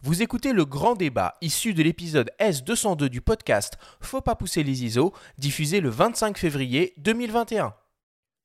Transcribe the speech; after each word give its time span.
Vous 0.00 0.22
écoutez 0.22 0.52
le 0.52 0.64
grand 0.64 0.94
débat 0.94 1.34
issu 1.40 1.74
de 1.74 1.82
l'épisode 1.82 2.30
S202 2.38 3.06
du 3.06 3.20
podcast 3.20 3.78
Faut 4.00 4.20
pas 4.20 4.36
pousser 4.36 4.62
les 4.62 4.84
ISO, 4.84 5.12
diffusé 5.38 5.80
le 5.80 5.88
25 5.88 6.38
février 6.38 6.94
2021. 6.98 7.74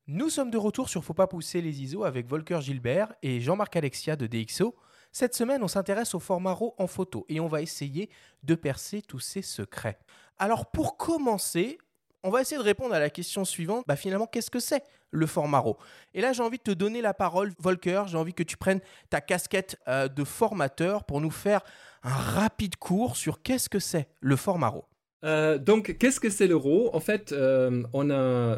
Nous 0.08 0.31
sommes 0.31 0.50
de 0.50 0.58
retour 0.58 0.89
sur 0.89 1.04
Faut 1.04 1.13
pas 1.13 1.28
pousser 1.28 1.62
les 1.62 1.84
ISO 1.84 2.05
avec 2.05 2.28
Volker 2.28 2.60
Gilbert 2.60 3.13
et 3.21 3.39
Jean-Marc 3.39 3.76
Alexia 3.76 4.16
de 4.16 4.26
DxO. 4.26 4.74
Cette 5.12 5.36
semaine, 5.36 5.62
on 5.62 5.68
s'intéresse 5.68 6.16
au 6.16 6.20
format 6.20 6.54
RAW 6.54 6.74
en 6.79 6.88
photo 6.88 7.24
et 7.29 7.39
on 7.39 7.47
va 7.47 7.62
essayer 7.62 8.10
de 8.42 8.56
percer 8.56 9.04
tous 9.04 9.20
ces 9.20 9.44
secrets. 9.44 9.99
Alors 10.40 10.72
pour 10.72 10.97
commencer, 10.97 11.78
on 12.24 12.29
va 12.29 12.42
essayer 12.42 12.58
de 12.58 12.63
répondre 12.63 12.94
à 12.96 12.99
la 12.99 13.10
question 13.10 13.46
suivante. 13.46 13.83
Bah 13.87 13.96
finalement, 13.96 14.28
qu'est-ce 14.28 14.49
que 14.49 14.60
c'est 14.60 14.83
le 15.12 15.28
format 15.28 15.60
RAW? 15.60 15.78
Et 16.13 16.22
là, 16.22 16.34
j'ai 16.34 16.41
envie 16.41 16.58
de 16.58 16.63
te 16.63 16.72
donner 16.72 17.02
la 17.02 17.13
parole, 17.13 17.52
Volker. 17.59 18.03
J'ai 18.08 18.17
envie 18.17 18.34
que 18.34 18.44
tu 18.44 18.58
prennes 18.58 18.80
ta 19.09 19.22
casquette 19.22 19.77
euh, 19.88 20.08
de 20.08 20.23
formateur 20.23 21.04
pour 21.04 21.22
nous 21.22 21.31
faire 21.31 21.62
un 22.04 22.13
rapide 22.13 22.77
cours 22.77 23.17
sur 23.17 23.41
qu'est-ce 23.41 23.70
que 23.70 23.80
c'est 23.80 24.08
le 24.22 24.36
format 24.36 24.70
RAW. 24.70 24.86
Euh, 25.23 25.58
donc, 25.58 25.95
qu'est-ce 26.00 26.20
que 26.20 26.30
c'est 26.30 26.48
l'euro 26.48 26.90
En 26.94 27.00
fait, 27.00 27.32
euh, 27.32 27.84
on 27.94 28.09
a, 28.09 28.13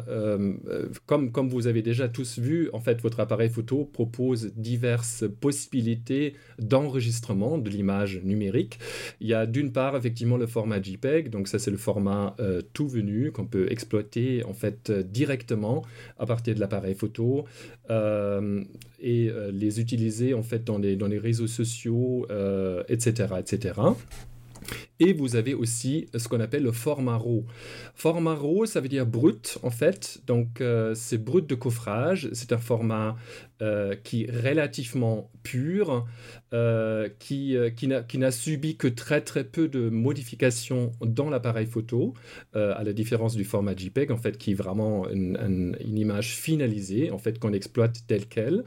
euh, 0.08 0.54
comme, 1.06 1.30
comme 1.30 1.48
vous 1.48 1.66
avez 1.66 1.82
déjà 1.82 2.08
tous 2.08 2.38
vu, 2.38 2.70
en 2.72 2.80
fait, 2.80 3.00
votre 3.00 3.20
appareil 3.20 3.50
photo 3.50 3.84
propose 3.84 4.52
diverses 4.56 5.24
possibilités 5.40 6.34
d'enregistrement 6.58 7.58
de 7.58 7.70
l'image 7.70 8.20
numérique. 8.24 8.78
Il 9.20 9.28
y 9.28 9.34
a 9.34 9.46
d'une 9.46 9.72
part, 9.72 9.96
effectivement, 9.96 10.36
le 10.36 10.46
format 10.46 10.82
JPEG. 10.82 11.30
Donc, 11.30 11.48
ça, 11.48 11.58
c'est 11.58 11.70
le 11.70 11.76
format 11.76 12.36
tout 12.72 12.88
venu 12.88 13.30
qu'on 13.30 13.46
peut 13.46 13.70
exploiter, 13.70 14.44
en 14.44 14.54
fait, 14.54 14.90
directement 14.90 15.82
à 16.18 16.26
partir 16.26 16.54
de 16.54 16.60
l'appareil 16.60 16.94
photo 16.94 17.44
et 17.88 19.30
les 19.52 19.80
utiliser, 19.80 20.34
en 20.34 20.42
fait, 20.42 20.64
dans 20.64 20.78
les, 20.78 20.96
dans 20.96 21.06
les 21.06 21.18
réseaux 21.18 21.46
sociaux, 21.46 22.26
etc., 22.88 23.34
etc. 23.38 23.72
Et 24.98 25.12
vous 25.12 25.36
avez 25.36 25.52
aussi 25.54 26.06
ce 26.14 26.26
qu'on 26.28 26.40
appelle 26.40 26.62
le 26.62 26.72
format 26.72 27.18
RAW. 27.18 27.44
Format 27.94 28.34
RAW, 28.34 28.64
ça 28.66 28.80
veut 28.80 28.88
dire 28.88 29.06
brut 29.06 29.58
en 29.62 29.70
fait. 29.70 30.18
Donc 30.26 30.60
euh, 30.60 30.94
c'est 30.94 31.18
brut 31.18 31.46
de 31.46 31.54
coffrage. 31.54 32.30
C'est 32.32 32.52
un 32.52 32.58
format 32.58 33.16
euh, 33.62 33.94
qui 34.04 34.24
est 34.24 34.30
relativement 34.30 35.30
pur, 35.42 36.06
euh, 36.52 37.08
qui, 37.18 37.56
qui 37.76 38.18
n'a 38.18 38.30
subi 38.30 38.76
que 38.76 38.88
très 38.88 39.20
très 39.20 39.44
peu 39.44 39.68
de 39.68 39.90
modifications 39.90 40.92
dans 41.00 41.30
l'appareil 41.30 41.66
photo, 41.66 42.14
à 42.54 42.82
la 42.82 42.92
différence 42.92 43.36
du 43.36 43.44
format 43.44 43.76
JPEG 43.76 44.10
en 44.10 44.16
fait, 44.16 44.38
qui 44.38 44.52
est 44.52 44.54
vraiment 44.54 45.08
une, 45.10 45.76
image 45.84 46.36
finalisée 46.36 47.10
en 47.10 47.18
fait 47.18 47.38
qu'on 47.38 47.52
exploite 47.52 48.00
telle 48.06 48.26
quelle. 48.26 48.64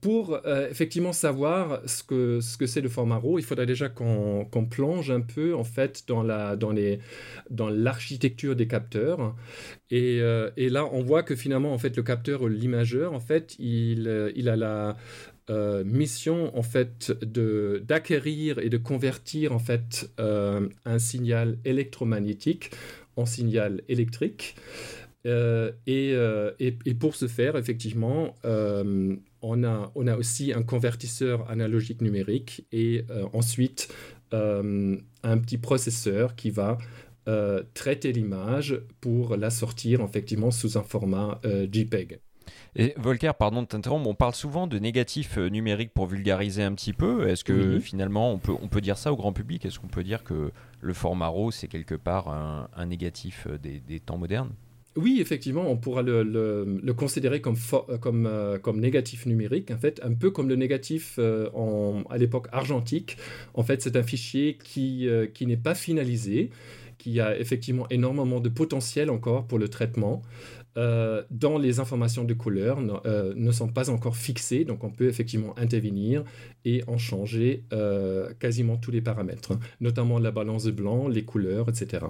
pour 0.00 0.38
effectivement 0.70 1.12
savoir 1.12 1.80
ce 1.86 2.02
que 2.02 2.40
ce 2.40 2.56
que 2.56 2.66
c'est 2.66 2.80
le 2.80 2.88
format 2.88 3.16
RAW, 3.16 3.38
il 3.38 3.44
faudrait 3.44 3.66
déjà 3.66 3.88
qu'on 3.88 4.43
plonge 4.44 5.10
un 5.10 5.20
peu 5.20 5.54
en 5.54 5.64
fait 5.64 6.04
dans 6.06 6.22
la 6.22 6.56
dans 6.56 6.70
les 6.70 7.00
dans 7.50 7.68
l'architecture 7.68 8.56
des 8.56 8.66
capteurs. 8.66 9.34
Et, 9.90 10.20
euh, 10.20 10.50
là 10.56 10.88
on 10.92 11.02
voit 11.02 11.22
que 11.22 11.36
finalement 11.36 11.72
en 11.72 11.78
fait 11.78 11.96
le 11.96 12.02
capteur 12.02 12.48
l'imageur 12.48 13.12
en 13.12 13.20
fait 13.20 13.56
il, 13.58 14.08
euh, 14.08 14.32
a 14.46 14.56
la 14.56 14.96
euh, 15.50 15.84
mission 15.84 16.56
en 16.56 16.62
fait 16.62 17.12
d'acquérir 17.22 18.58
et 18.58 18.70
de 18.70 18.78
convertir 18.78 19.52
en 19.52 19.58
fait 19.58 20.10
un 20.18 20.98
signal 20.98 21.58
électromagnétique 21.64 22.70
en 23.16 23.26
signal 23.26 23.82
électrique. 23.88 24.56
Et, 25.26 26.16
pour 26.98 27.14
ce 27.16 27.28
faire 27.28 27.56
effectivement 27.56 28.34
on 28.44 29.64
a, 29.64 29.92
on 29.94 30.06
a 30.06 30.16
aussi 30.16 30.52
un 30.52 30.62
convertisseur 30.62 31.50
analogique 31.50 32.00
numérique 32.00 32.66
et 32.72 33.04
ensuite 33.32 33.88
un 34.34 35.38
petit 35.38 35.58
processeur 35.58 36.34
qui 36.34 36.50
va 36.50 36.78
euh, 37.26 37.62
traiter 37.72 38.12
l'image 38.12 38.78
pour 39.00 39.36
la 39.38 39.48
sortir 39.48 40.02
effectivement 40.02 40.50
sous 40.50 40.76
un 40.76 40.82
format 40.82 41.40
euh, 41.46 41.66
JPEG. 41.70 42.20
Et 42.76 42.92
Volker, 42.98 43.32
pardon 43.38 43.62
de 43.62 43.66
t'interrompre, 43.66 44.06
on 44.06 44.14
parle 44.14 44.34
souvent 44.34 44.66
de 44.66 44.78
négatif 44.78 45.38
numérique 45.38 45.94
pour 45.94 46.06
vulgariser 46.06 46.62
un 46.62 46.74
petit 46.74 46.92
peu. 46.92 47.26
Est-ce 47.26 47.42
que 47.42 47.80
finalement 47.80 48.30
on 48.30 48.38
peut, 48.38 48.52
on 48.60 48.68
peut 48.68 48.82
dire 48.82 48.98
ça 48.98 49.10
au 49.10 49.16
grand 49.16 49.32
public? 49.32 49.64
Est-ce 49.64 49.78
qu'on 49.78 49.86
peut 49.86 50.04
dire 50.04 50.22
que 50.22 50.50
le 50.82 50.92
format 50.92 51.28
RAW 51.28 51.50
c'est 51.50 51.68
quelque 51.68 51.94
part 51.94 52.28
un, 52.28 52.86
négatif 52.86 53.48
des 53.62 54.00
temps 54.00 54.18
modernes? 54.18 54.52
Oui, 54.96 55.18
effectivement, 55.20 55.68
on 55.68 55.76
pourra 55.76 56.02
le, 56.02 56.92
considérer 56.96 57.40
comme, 57.40 57.56
comme, 58.00 58.26
euh, 58.26 58.58
comme 58.58 58.80
négatif 58.80 59.26
numérique, 59.26 59.70
en 59.70 59.76
fait, 59.76 60.00
un 60.04 60.14
peu 60.14 60.30
comme 60.30 60.48
le 60.48 60.56
négatif 60.56 61.16
euh, 61.18 61.48
à 62.10 62.18
l'époque 62.18 62.46
argentique. 62.52 63.16
En 63.54 63.64
fait, 63.64 63.82
c'est 63.82 63.96
un 63.96 64.04
fichier 64.04 64.56
qui, 64.62 65.08
euh, 65.08 65.26
qui 65.26 65.46
n'est 65.46 65.56
pas 65.56 65.74
finalisé, 65.74 66.50
qui 66.98 67.20
a 67.20 67.36
effectivement 67.38 67.88
énormément 67.88 68.38
de 68.38 68.48
potentiel 68.48 69.10
encore 69.10 69.46
pour 69.46 69.58
le 69.58 69.68
traitement. 69.68 70.22
dont 71.30 71.58
les 71.58 71.78
informations 71.78 72.24
de 72.24 72.34
couleur 72.34 72.80
ne 72.80 73.52
sont 73.52 73.68
pas 73.68 73.90
encore 73.90 74.16
fixées, 74.16 74.64
donc 74.64 74.82
on 74.82 74.90
peut 74.90 75.08
effectivement 75.08 75.54
intervenir 75.56 76.24
et 76.64 76.82
en 76.88 76.98
changer 76.98 77.62
quasiment 78.40 78.76
tous 78.76 78.90
les 78.90 79.00
paramètres, 79.00 79.52
notamment 79.80 80.18
la 80.18 80.32
balance 80.32 80.64
de 80.64 80.72
blanc, 80.72 81.06
les 81.06 81.24
couleurs, 81.24 81.68
etc. 81.68 82.06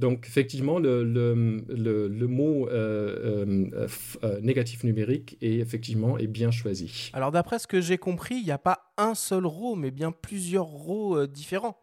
Donc, 0.00 0.26
effectivement, 0.26 0.78
le, 0.78 1.04
le, 1.04 2.26
mot 2.26 2.66
euh, 2.68 3.66
euh, 3.74 3.88
euh, 4.24 4.40
négatif 4.40 4.82
numérique 4.82 5.36
est 5.42 5.58
effectivement 5.58 6.16
est 6.16 6.26
bien 6.26 6.50
choisi. 6.50 7.10
Alors, 7.12 7.30
d'après 7.30 7.58
ce 7.58 7.66
que 7.66 7.82
j'ai 7.82 7.98
compris, 7.98 8.36
il 8.36 8.44
n'y 8.44 8.50
a 8.50 8.58
pas 8.58 8.94
un 8.96 9.14
seul 9.14 9.44
RAW, 9.44 9.76
mais 9.76 9.90
bien 9.90 10.10
plusieurs 10.10 10.66
RAW 10.66 11.26
différents. 11.26 11.76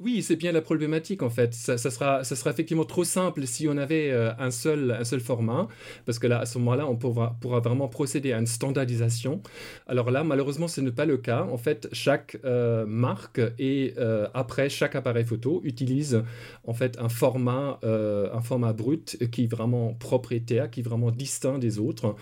Oui, 0.00 0.22
c'est 0.22 0.36
bien 0.36 0.52
la 0.52 0.62
problématique 0.62 1.24
en 1.24 1.28
fait. 1.30 1.54
Ça, 1.54 1.76
sera, 1.76 2.22
ça 2.22 2.36
sera 2.36 2.50
effectivement 2.50 2.84
trop 2.84 3.02
simple 3.02 3.44
si 3.48 3.66
on 3.66 3.76
avait 3.76 4.12
euh, 4.12 4.30
un, 4.38 4.52
seul, 4.52 4.92
un 4.92 5.02
seul 5.02 5.18
format, 5.18 5.66
parce 6.06 6.20
que 6.20 6.28
là, 6.28 6.38
à 6.38 6.46
ce 6.46 6.56
moment-là, 6.58 6.86
on 6.88 6.94
pourra, 6.96 7.36
pourra 7.40 7.58
vraiment 7.58 7.88
procéder 7.88 8.32
à 8.32 8.38
une 8.38 8.46
standardisation. 8.46 9.42
Alors 9.88 10.12
là, 10.12 10.22
malheureusement, 10.22 10.68
ce 10.68 10.80
n'est 10.80 10.92
pas 10.92 11.04
le 11.04 11.16
cas. 11.16 11.42
En 11.50 11.56
fait, 11.56 11.88
chaque 11.90 12.38
euh, 12.44 12.86
marque 12.86 13.40
et 13.58 13.94
euh, 13.98 14.28
après 14.34 14.68
chaque 14.68 14.94
appareil 14.94 15.24
photo 15.24 15.60
utilise 15.64 16.22
en 16.64 16.74
fait 16.74 16.96
un 17.00 17.08
format, 17.08 17.80
un 17.82 18.40
format 18.40 18.72
brut 18.72 19.18
qui 19.32 19.44
est 19.44 19.46
vraiment 19.48 19.94
propriétaire, 19.94 20.70
qui 20.70 20.80
est 20.80 20.82
vraiment 20.84 21.10
distinct 21.10 21.58
des 21.58 21.80
autres, 21.80 22.14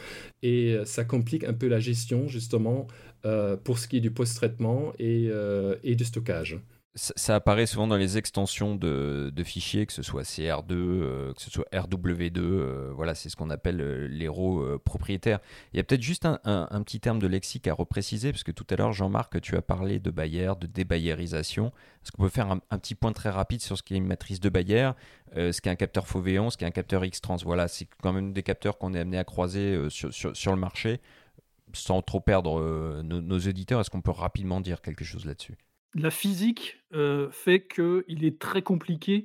et 0.42 0.78
ça 0.84 1.04
complique 1.04 1.44
un 1.44 1.52
peu 1.52 1.68
la 1.68 1.80
gestion 1.80 2.26
justement 2.26 2.86
pour 3.64 3.78
ce 3.78 3.86
qui 3.88 3.98
est 3.98 4.00
du 4.00 4.10
post-traitement 4.10 4.92
et, 4.98 5.28
et 5.84 5.94
du 5.94 6.04
stockage 6.04 6.58
ça, 6.96 7.34
apparaît 7.34 7.66
souvent 7.66 7.86
dans 7.86 7.96
les 7.96 8.16
extensions 8.16 8.74
de, 8.74 9.30
fichiers, 9.44 9.84
que 9.86 9.92
ce 9.92 10.02
soit 10.02 10.22
CR2, 10.22 10.72
euh, 10.72 11.32
que 11.34 11.42
ce 11.42 11.50
soit 11.50 11.66
RW2, 11.70 12.38
euh, 12.38 12.90
voilà, 12.94 13.14
c'est 13.14 13.28
ce 13.28 13.36
qu'on 13.36 13.50
appelle 13.50 13.80
euh, 13.82 14.08
les 14.08 14.28
RAW 14.28 14.78
propriétaires. 14.78 15.40
Il 15.72 15.76
y 15.76 15.80
a 15.80 15.84
peut-être 15.84 16.02
juste 16.02 16.24
un, 16.24 16.82
petit 16.82 16.98
terme 16.98 17.18
de 17.18 17.26
lexique 17.26 17.68
à 17.68 17.74
repréciser, 17.74 18.32
parce 18.32 18.44
que 18.44 18.52
tout 18.52 18.66
à 18.70 18.76
l'heure, 18.76 18.92
Jean-Marc, 18.92 19.40
tu 19.42 19.56
as 19.56 19.62
parlé 19.62 19.98
de 19.98 20.10
Bayer, 20.10 20.52
de 20.58 20.66
débayerisation. 20.66 21.66
Est-ce 22.02 22.12
qu'on 22.12 22.22
peut 22.22 22.30
faire 22.30 22.50
un, 22.50 22.78
petit 22.78 22.94
point 22.94 23.12
très 23.12 23.30
rapide 23.30 23.60
sur 23.60 23.76
ce 23.76 23.82
qu'est 23.82 23.96
une 23.96 24.06
matrice 24.06 24.40
de 24.40 24.48
Bayer, 24.48 24.92
ce 25.34 25.60
qu'est 25.60 25.70
un 25.70 25.76
capteur 25.76 26.06
Fauvéon, 26.06 26.48
ce 26.48 26.56
qu'est 26.56 26.66
un 26.66 26.70
capteur 26.70 27.04
X-Trans 27.04 27.36
Voilà, 27.44 27.68
c'est 27.68 27.86
quand 28.02 28.14
même 28.14 28.32
des 28.32 28.42
capteurs 28.42 28.78
qu'on 28.78 28.94
est 28.94 29.00
amené 29.00 29.18
à 29.18 29.24
croiser 29.24 29.88
sur, 29.90 30.12
sur, 30.12 30.52
le 30.52 30.58
marché. 30.58 31.00
Sans 31.74 32.00
trop 32.00 32.20
perdre 32.20 33.02
nos, 33.02 33.20
nos 33.20 33.38
auditeurs, 33.38 33.80
est-ce 33.80 33.90
qu'on 33.90 34.00
peut 34.00 34.12
rapidement 34.12 34.62
dire 34.62 34.80
quelque 34.80 35.04
chose 35.04 35.26
là-dessus? 35.26 35.56
La 35.96 36.10
physique 36.10 36.82
fait 37.30 37.66
qu'il 37.66 38.24
est 38.24 38.38
très 38.38 38.62
compliqué 38.62 39.24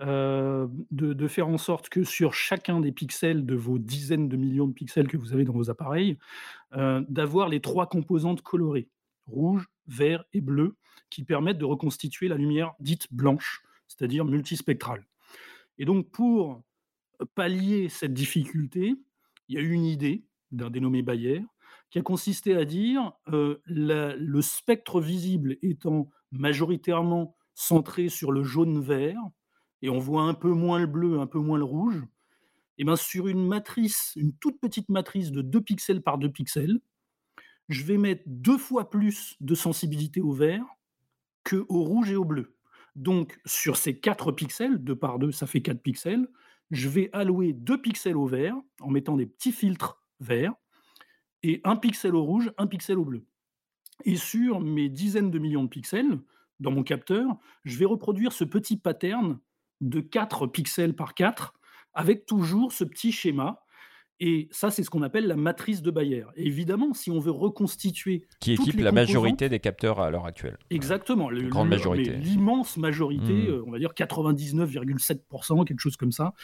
de, 0.00 1.28
faire 1.28 1.48
en 1.48 1.58
sorte 1.58 1.88
que 1.88 2.04
sur 2.04 2.34
chacun 2.34 2.80
des 2.80 2.92
pixels 2.92 3.46
de 3.46 3.54
vos 3.54 3.78
dizaines 3.78 4.28
de 4.28 4.36
millions 4.36 4.66
de 4.66 4.72
pixels 4.72 5.08
que 5.08 5.16
vous 5.16 5.32
avez 5.32 5.44
dans 5.44 5.52
vos 5.52 5.70
appareils, 5.70 6.18
d'avoir 6.72 7.48
les 7.48 7.60
trois 7.60 7.88
composantes 7.88 8.42
colorées, 8.42 8.88
rouge, 9.26 9.68
vert 9.86 10.24
et 10.32 10.40
bleu, 10.40 10.76
qui 11.10 11.24
permettent 11.24 11.58
de 11.58 11.64
reconstituer 11.64 12.28
la 12.28 12.36
lumière 12.36 12.72
dite 12.80 13.06
blanche, 13.12 13.62
c'est-à-dire 13.86 14.24
multispectrale. 14.24 15.06
Et 15.78 15.84
donc 15.84 16.10
pour 16.10 16.62
pallier 17.34 17.88
cette 17.88 18.14
difficulté, 18.14 18.94
il 19.48 19.54
y 19.54 19.58
a 19.58 19.60
eu 19.60 19.72
une 19.72 19.84
idée 19.84 20.24
d'un 20.50 20.70
dénommé 20.70 21.02
Bayer 21.02 21.44
qui 21.92 21.98
a 21.98 22.02
consisté 22.02 22.56
à 22.56 22.64
dire 22.64 23.12
le 23.26 24.40
spectre 24.40 24.98
visible 25.00 25.58
étant 25.60 26.08
majoritairement 26.30 27.36
centré 27.54 28.08
sur 28.08 28.32
le 28.32 28.42
jaune-vert, 28.42 29.20
et 29.82 29.90
on 29.90 29.98
voit 29.98 30.22
un 30.22 30.32
peu 30.32 30.52
moins 30.52 30.80
le 30.80 30.86
bleu, 30.86 31.20
un 31.20 31.26
peu 31.26 31.38
moins 31.38 31.58
le 31.58 31.64
rouge, 31.64 32.02
et 32.78 32.84
bien 32.84 32.96
sur 32.96 33.28
une 33.28 33.46
matrice, 33.46 34.14
une 34.16 34.32
toute 34.32 34.58
petite 34.58 34.88
matrice 34.88 35.32
de 35.32 35.42
2 35.42 35.60
pixels 35.60 36.00
par 36.00 36.16
2 36.16 36.30
pixels, 36.30 36.80
je 37.68 37.84
vais 37.84 37.98
mettre 37.98 38.22
deux 38.26 38.56
fois 38.56 38.88
plus 38.88 39.36
de 39.40 39.54
sensibilité 39.54 40.22
au 40.22 40.32
vert 40.32 40.64
que 41.44 41.66
au 41.68 41.82
rouge 41.82 42.10
et 42.10 42.16
au 42.16 42.24
bleu. 42.24 42.56
Donc 42.96 43.38
sur 43.44 43.76
ces 43.76 44.00
4 44.00 44.32
pixels, 44.32 44.78
2 44.78 44.96
par 44.96 45.18
2, 45.18 45.30
ça 45.30 45.46
fait 45.46 45.60
4 45.60 45.82
pixels, 45.82 46.26
je 46.70 46.88
vais 46.88 47.10
allouer 47.12 47.52
2 47.52 47.82
pixels 47.82 48.16
au 48.16 48.26
vert 48.26 48.56
en 48.80 48.88
mettant 48.88 49.18
des 49.18 49.26
petits 49.26 49.52
filtres 49.52 50.02
verts, 50.20 50.54
et 51.42 51.60
un 51.64 51.76
pixel 51.76 52.14
au 52.14 52.24
rouge, 52.24 52.52
un 52.58 52.66
pixel 52.66 52.98
au 52.98 53.04
bleu. 53.04 53.26
Et 54.04 54.16
sur 54.16 54.60
mes 54.60 54.88
dizaines 54.88 55.30
de 55.30 55.38
millions 55.38 55.64
de 55.64 55.68
pixels, 55.68 56.20
dans 56.60 56.70
mon 56.70 56.82
capteur, 56.82 57.38
je 57.64 57.76
vais 57.78 57.84
reproduire 57.84 58.32
ce 58.32 58.44
petit 58.44 58.76
pattern 58.76 59.38
de 59.80 60.00
4 60.00 60.46
pixels 60.46 60.94
par 60.94 61.14
4 61.14 61.54
avec 61.94 62.24
toujours 62.24 62.72
ce 62.72 62.84
petit 62.84 63.12
schéma. 63.12 63.62
Et 64.24 64.46
ça, 64.52 64.70
c'est 64.70 64.84
ce 64.84 64.90
qu'on 64.90 65.02
appelle 65.02 65.26
la 65.26 65.34
matrice 65.34 65.82
de 65.82 65.90
Bayer. 65.90 66.24
Et 66.36 66.46
évidemment, 66.46 66.94
si 66.94 67.10
on 67.10 67.18
veut 67.18 67.32
reconstituer. 67.32 68.24
Qui 68.38 68.52
équipe 68.52 68.78
la 68.78 68.92
majorité 68.92 69.48
des 69.48 69.58
capteurs 69.58 69.98
à 69.98 70.10
l'heure 70.12 70.26
actuelle. 70.26 70.58
Exactement. 70.70 71.28
La 71.28 71.42
grande 71.48 71.68
majorité. 71.70 72.12
L'immense 72.18 72.76
majorité, 72.76 73.32
Mmh. 73.32 73.46
euh, 73.48 73.64
on 73.66 73.72
va 73.72 73.78
dire 73.80 73.94
99,7%, 73.94 75.64
quelque 75.64 75.80
chose 75.80 75.96
comme 75.96 76.12
ça, 76.12 76.34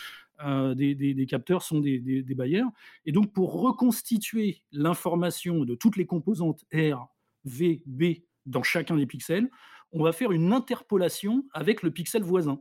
euh, 0.45 0.75
des, 0.75 0.95
des- 0.95 1.15
des 1.15 1.27
capteurs 1.27 1.63
sont 1.63 1.81
des, 1.81 2.01
des, 2.01 2.23
des 2.23 2.35
Bayer. 2.35 2.63
Et 3.07 3.13
donc, 3.13 3.33
pour 3.33 3.61
reconstituer 3.61 4.63
l'information 4.73 5.65
de 5.65 5.75
toutes 5.75 5.97
les 5.97 6.07
composantes 6.07 6.65
R, 6.75 7.07
V, 7.45 7.83
B 7.87 8.05
dans 8.47 8.63
chacun 8.63 8.97
des 8.97 9.07
pixels, 9.07 9.49
on 9.93 10.03
va 10.03 10.13
faire 10.13 10.33
une 10.33 10.53
interpolation 10.53 11.45
avec 11.53 11.83
le 11.83 11.91
pixel 11.91 12.23
voisin. 12.23 12.61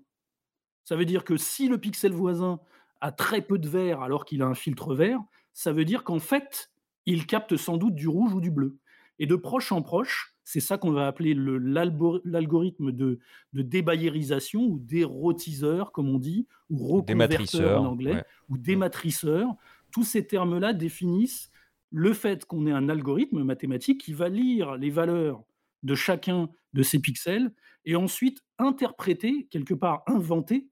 Ça 0.84 0.96
veut 0.96 1.06
dire 1.06 1.24
que 1.24 1.38
si 1.38 1.68
le 1.68 1.78
pixel 1.78 2.12
voisin 2.14 2.60
a 3.02 3.12
très 3.12 3.42
peu 3.42 3.58
de 3.58 3.68
vert 3.68 4.02
alors 4.02 4.26
qu'il 4.26 4.42
a 4.42 4.48
un 4.48 4.56
filtre 4.56 4.94
vert, 4.96 5.20
ça 5.54 5.72
veut 5.72 5.86
dire 5.86 6.04
qu'en 6.04 6.20
fait, 6.20 6.72
il 7.06 7.26
capte 7.26 7.58
sans 7.58 7.78
doute 7.78 7.96
du 7.96 8.08
rouge 8.08 8.34
ou 8.34 8.42
du 8.42 8.52
bleu. 8.52 8.78
Et 9.20 9.26
de 9.26 9.36
proche 9.36 9.72
en 9.72 9.82
proche, 9.82 10.36
c'est 10.44 10.60
ça 10.60 10.78
qu'on 10.78 10.92
va 10.92 11.08
appeler 11.08 11.34
l'algorithme 11.36 12.92
de, 12.92 13.20
de 13.54 13.62
débayerisation 13.62 14.62
ou 14.62 14.80
dérotiseur, 14.80 15.92
comme 15.92 16.10
on 16.10 16.20
dit, 16.20 16.48
ou 16.70 16.78
reconverteur 16.78 17.28
Dématriceur, 17.28 17.82
en 17.82 17.86
anglais, 17.86 18.14
ouais. 18.14 18.24
ou 18.50 18.58
dématriceur. 18.58 19.56
Tous 19.92 20.04
ces 20.04 20.26
termes-là 20.28 20.74
définissent 20.74 21.52
le 21.92 22.14
fait 22.14 22.46
qu'on 22.46 22.68
ait 22.68 22.72
un 22.72 22.90
algorithme 22.90 23.44
mathématique 23.44 24.02
qui 24.02 24.14
va 24.14 24.30
lire 24.30 24.76
les 24.78 24.90
valeurs 24.90 25.44
de 25.84 25.96
chacun 25.96 26.50
de 26.74 26.84
ces 26.84 27.00
pixels 27.00 27.52
et 27.86 27.96
ensuite 27.96 28.44
interpréter, 28.60 29.48
quelque 29.50 29.74
part 29.74 30.04
inventer, 30.08 30.68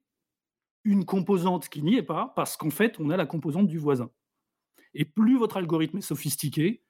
une 0.86 1.04
composante 1.04 1.68
qui 1.68 1.82
n'y 1.82 1.96
est 1.96 2.02
pas, 2.02 2.32
parce 2.36 2.56
qu'en 2.56 2.70
fait, 2.70 2.98
on 3.00 3.10
a 3.10 3.16
la 3.16 3.26
composante 3.26 3.66
du 3.66 3.76
voisin. 3.76 4.08
Et 4.94 5.04
plus 5.04 5.36
votre 5.36 5.56
algorithme 5.56 5.98
est 5.98 6.00
sophistiqué, 6.00 6.80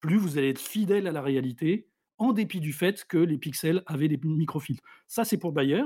plus 0.00 0.16
vous 0.16 0.36
allez 0.36 0.50
être 0.50 0.60
fidèle 0.60 1.06
à 1.06 1.12
la 1.12 1.22
réalité, 1.22 1.88
en 2.18 2.32
dépit 2.32 2.60
du 2.60 2.72
fait 2.72 3.04
que 3.04 3.16
les 3.16 3.38
pixels 3.38 3.82
avaient 3.86 4.08
des 4.08 4.18
microfiltres. 4.22 4.82
Ça, 5.06 5.24
c'est 5.24 5.38
pour 5.38 5.52
Bayer. 5.52 5.84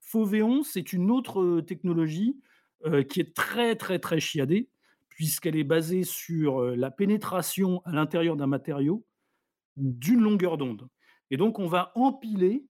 Foveon, 0.00 0.62
c'est 0.62 0.92
une 0.94 1.10
autre 1.10 1.42
euh, 1.42 1.62
technologie 1.62 2.40
euh, 2.86 3.02
qui 3.02 3.20
est 3.20 3.34
très, 3.34 3.76
très, 3.76 3.98
très 3.98 4.18
chiadée, 4.18 4.70
puisqu'elle 5.10 5.56
est 5.56 5.64
basée 5.64 6.04
sur 6.04 6.62
euh, 6.62 6.74
la 6.74 6.90
pénétration 6.90 7.82
à 7.84 7.92
l'intérieur 7.92 8.36
d'un 8.36 8.46
matériau 8.46 9.04
d'une 9.76 10.20
longueur 10.20 10.56
d'onde. 10.56 10.88
Et 11.30 11.36
donc, 11.36 11.58
on 11.58 11.66
va 11.66 11.92
empiler, 11.96 12.64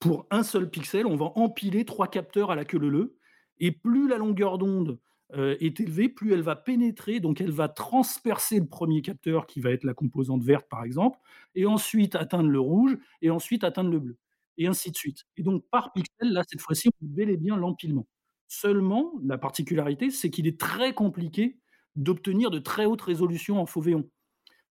pour 0.00 0.26
un 0.30 0.42
seul 0.42 0.70
pixel, 0.70 1.06
on 1.06 1.16
va 1.16 1.26
empiler 1.36 1.84
trois 1.84 2.08
capteurs 2.08 2.50
à 2.50 2.56
la 2.56 2.64
queue 2.64 2.78
leu 2.78 3.16
et 3.60 3.70
plus 3.72 4.08
la 4.08 4.18
longueur 4.18 4.58
d'onde 4.58 4.98
euh, 5.34 5.56
est 5.60 5.78
élevée, 5.80 6.08
plus 6.08 6.32
elle 6.32 6.42
va 6.42 6.56
pénétrer, 6.56 7.20
donc 7.20 7.40
elle 7.40 7.52
va 7.52 7.68
transpercer 7.68 8.58
le 8.58 8.66
premier 8.66 9.02
capteur 9.02 9.46
qui 9.46 9.60
va 9.60 9.70
être 9.70 9.84
la 9.84 9.94
composante 9.94 10.42
verte 10.42 10.66
par 10.68 10.82
exemple, 10.84 11.18
et 11.54 11.66
ensuite 11.66 12.16
atteindre 12.16 12.48
le 12.48 12.60
rouge, 12.60 12.96
et 13.22 13.30
ensuite 13.30 13.62
atteindre 13.62 13.90
le 13.90 14.00
bleu, 14.00 14.16
et 14.58 14.66
ainsi 14.66 14.90
de 14.90 14.96
suite. 14.96 15.26
Et 15.36 15.42
donc 15.42 15.64
par 15.70 15.92
pixel, 15.92 16.32
là 16.32 16.42
cette 16.48 16.60
fois-ci, 16.60 16.88
on 16.88 17.06
bel 17.06 17.30
et 17.30 17.36
bien 17.36 17.56
l'empilement. 17.56 18.06
Seulement, 18.48 19.12
la 19.22 19.38
particularité, 19.38 20.10
c'est 20.10 20.30
qu'il 20.30 20.48
est 20.48 20.58
très 20.58 20.92
compliqué 20.92 21.58
d'obtenir 21.94 22.50
de 22.50 22.58
très 22.58 22.84
hautes 22.84 23.02
résolutions 23.02 23.60
en 23.60 23.66
Foveon 23.66 24.08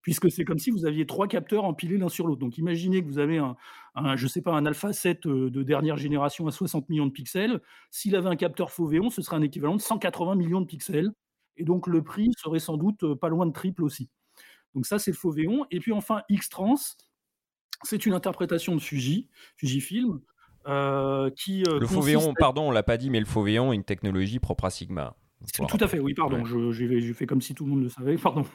puisque 0.01 0.31
c'est 0.31 0.45
comme 0.45 0.59
si 0.59 0.71
vous 0.71 0.85
aviez 0.85 1.05
trois 1.05 1.27
capteurs 1.27 1.65
empilés 1.65 1.97
l'un 1.97 2.09
sur 2.09 2.27
l'autre. 2.27 2.39
Donc 2.39 2.57
imaginez 2.57 3.01
que 3.01 3.07
vous 3.07 3.19
avez 3.19 3.37
un, 3.37 3.55
un, 3.95 4.15
je 4.15 4.27
sais 4.27 4.41
pas, 4.41 4.53
un 4.53 4.65
Alpha 4.65 4.93
7 4.93 5.25
euh, 5.25 5.49
de 5.49 5.63
dernière 5.63 5.97
génération 5.97 6.47
à 6.47 6.51
60 6.51 6.89
millions 6.89 7.07
de 7.07 7.11
pixels. 7.11 7.61
S'il 7.91 8.15
avait 8.15 8.29
un 8.29 8.35
capteur 8.35 8.71
Foveon, 8.71 9.09
ce 9.09 9.21
serait 9.21 9.35
un 9.35 9.41
équivalent 9.41 9.75
de 9.75 9.81
180 9.81 10.35
millions 10.35 10.61
de 10.61 10.65
pixels. 10.65 11.11
Et 11.57 11.65
donc 11.65 11.87
le 11.87 12.01
prix 12.01 12.31
serait 12.37 12.59
sans 12.59 12.77
doute 12.77 13.03
euh, 13.03 13.15
pas 13.15 13.29
loin 13.29 13.45
de 13.45 13.51
triple 13.51 13.83
aussi. 13.83 14.09
Donc 14.75 14.85
ça, 14.85 14.99
c'est 14.99 15.11
le 15.11 15.17
Foveon. 15.17 15.65
Et 15.71 15.79
puis 15.79 15.91
enfin, 15.91 16.21
X-Trans, 16.29 16.75
c'est 17.83 18.05
une 18.05 18.13
interprétation 18.13 18.75
de 18.75 18.81
Fuji, 18.81 19.27
Fujifilm, 19.57 20.21
euh, 20.67 21.29
qui... 21.31 21.63
euh, 21.63 21.79
Le 21.79 21.87
consiste 21.87 22.19
Foveon, 22.19 22.33
pardon, 22.37 22.67
on 22.67 22.71
l'a 22.71 22.83
pas 22.83 22.97
dit, 22.97 23.09
mais 23.09 23.19
le 23.19 23.25
Foveon 23.25 23.71
est 23.73 23.75
une 23.75 23.83
technologie 23.83 24.39
propre 24.39 24.65
à 24.65 24.69
Sigma. 24.69 25.15
Tout 25.67 25.77
à 25.79 25.87
fait, 25.87 25.99
oui, 25.99 26.13
pardon, 26.13 26.37
Ouais. 26.37 26.45
je- 26.45 26.71
j'ai 26.71 27.13
fait 27.13 27.25
comme 27.25 27.41
si 27.41 27.55
tout 27.55 27.63
le 27.65 27.71
monde 27.71 27.83
le 27.83 27.89
savait, 27.89 28.17
pardon. 28.23 28.45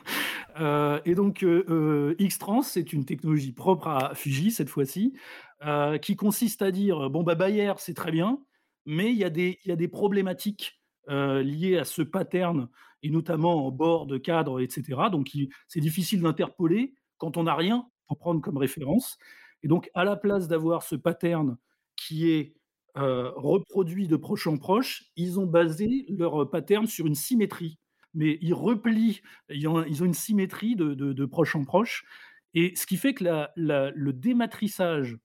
Euh, 0.61 1.01
et 1.05 1.15
donc, 1.15 1.43
euh, 1.43 1.65
euh, 1.69 2.15
X-Trans, 2.19 2.63
c'est 2.63 2.93
une 2.93 3.05
technologie 3.07 3.53
propre 3.53 3.89
à 3.89 4.15
Fuji, 4.15 4.51
cette 4.51 4.69
fois-ci, 4.69 5.15
euh, 5.65 5.97
qui 5.99 6.15
consiste 6.17 6.61
à 6.63 6.71
dire, 6.71 7.09
bon, 7.11 7.23
bah, 7.23 7.35
Bayer, 7.35 7.73
c'est 7.79 7.95
très 7.95 8.13
bien, 8.13 8.39
mais 8.85 9.11
il 9.11 9.17
y, 9.17 9.25
a 9.25 9.31
des- 9.31 9.59
y 9.65 9.73
a 9.73 9.77
des 9.77 9.89
problématiques 9.89 10.81
liées 11.09 11.77
à 11.77 11.85
ce 11.85 12.01
pattern, 12.01 12.69
et 13.03 13.11
notamment 13.11 13.67
en 13.67 13.71
bord 13.71 14.07
de 14.07 14.17
cadre, 14.17 14.61
etc. 14.61 15.11
Donc, 15.11 15.31
c'est 15.69 15.81
difficile 15.81 16.23
d'interpoler 16.23 16.95
quand 17.19 17.37
on 17.37 17.43
n'a 17.45 17.55
rien 17.55 17.87
pour 18.07 18.19
prendre 18.19 18.41
comme 18.41 18.57
référence. 18.57 19.19
Et 19.63 19.69
donc, 19.69 19.91
à 19.95 20.05
la 20.05 20.17
place 20.17 20.49
d'avoir 20.49 20.83
ce 20.83 20.97
pattern 20.97 21.59
qui 21.97 22.31
est 22.31 22.55
euh, 22.97 23.31
reproduit 23.37 24.07
de 24.09 24.17
proche 24.17 24.47
en 24.47 24.57
proche, 24.57 25.05
ils 25.17 25.41
ont 25.41 25.47
basé 25.47 26.07
leur 26.09 26.49
pattern 26.51 26.87
sur 26.87 27.07
une 27.07 27.15
symétrie. 27.15 27.79
Mais 28.15 28.39
ils 28.41 28.55
replient, 28.55 29.21
ils 29.49 29.67
ont, 29.69 29.85
ils 29.85 30.03
ont 30.03 30.07
une 30.07 30.15
symétrie 30.15 30.77
de, 30.77 31.25
proche 31.25 31.57
en 31.57 31.65
proche. 31.65 32.05
Et 32.55 32.75
ce 32.77 32.87
qui 32.87 32.97
fait 32.97 33.15
que 33.15 33.25
le 33.57 34.13
dématrissage 34.13 35.19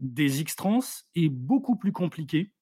des 0.00 0.40
X-Trans 0.40 0.80
est 1.14 1.28
beaucoup 1.28 1.76
plus 1.76 1.92
compliqué 1.92 2.52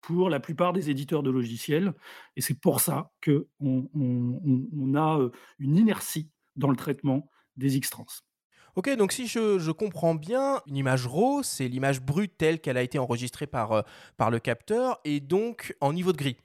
pour 0.00 0.30
la 0.30 0.40
plupart 0.40 0.72
des 0.72 0.90
éditeurs 0.90 1.22
de 1.22 1.30
logiciels. 1.30 1.94
Et 2.36 2.40
c'est 2.42 2.58
pour 2.60 2.80
ça 2.80 3.12
qu'on 3.24 3.44
on, 3.60 3.88
on- 3.94 4.68
on 4.76 4.94
a 4.94 5.18
euh, 5.18 5.30
une 5.58 5.76
inertie 5.76 6.30
dans 6.56 6.68
le 6.70 6.76
traitement 6.76 7.28
des 7.56 7.76
X-Trans. 7.76 8.06
Ok, 8.76 8.90
donc 8.96 9.12
si 9.12 9.28
je, 9.28 9.60
je 9.60 9.70
comprends 9.70 10.16
bien, 10.16 10.60
une 10.66 10.76
image 10.76 11.06
RAW, 11.06 11.44
c'est 11.44 11.68
l'image 11.68 12.00
brute 12.00 12.32
telle 12.36 12.58
qu'elle 12.58 12.76
a 12.76 12.82
été 12.82 12.98
enregistrée 12.98 13.46
par, 13.46 13.70
euh, 13.70 13.82
par 14.16 14.32
le 14.32 14.40
capteur 14.40 14.98
et 15.04 15.20
donc 15.20 15.76
en 15.80 15.92
niveau 15.92 16.10
de 16.10 16.16
gris. 16.16 16.38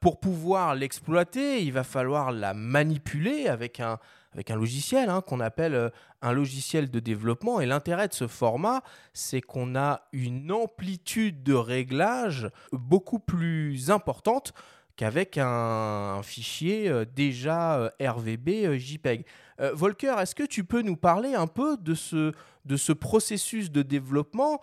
Pour 0.00 0.18
pouvoir 0.18 0.74
l'exploiter, 0.74 1.62
il 1.62 1.72
va 1.72 1.84
falloir 1.84 2.32
la 2.32 2.54
manipuler 2.54 3.48
avec 3.48 3.80
un, 3.80 3.98
avec 4.32 4.50
un 4.50 4.56
logiciel 4.56 5.10
hein, 5.10 5.20
qu'on 5.20 5.40
appelle 5.40 5.74
euh, 5.74 5.90
un 6.22 6.32
logiciel 6.32 6.90
de 6.90 7.00
développement. 7.00 7.60
Et 7.60 7.66
l'intérêt 7.66 8.08
de 8.08 8.14
ce 8.14 8.28
format, 8.28 8.82
c'est 9.12 9.42
qu'on 9.42 9.76
a 9.76 10.08
une 10.12 10.52
amplitude 10.52 11.42
de 11.42 11.52
réglage 11.52 12.48
beaucoup 12.72 13.18
plus 13.18 13.90
importante 13.90 14.54
qu'avec 14.96 15.38
un, 15.38 16.20
fichier 16.22 16.88
euh, 16.88 17.04
déjà 17.04 17.80
euh, 17.80 17.88
RVB 18.00 18.48
euh, 18.64 18.78
JPEG. 18.78 19.24
Volker, 19.72 20.16
est-ce 20.18 20.34
que 20.34 20.42
tu 20.42 20.64
peux 20.64 20.82
nous 20.82 20.96
parler 20.96 21.34
un 21.34 21.46
peu 21.46 21.76
de 21.76 21.94
ce, 21.94 22.32
de 22.64 22.76
ce 22.76 22.92
processus 22.92 23.70
de 23.70 23.82
développement 23.82 24.58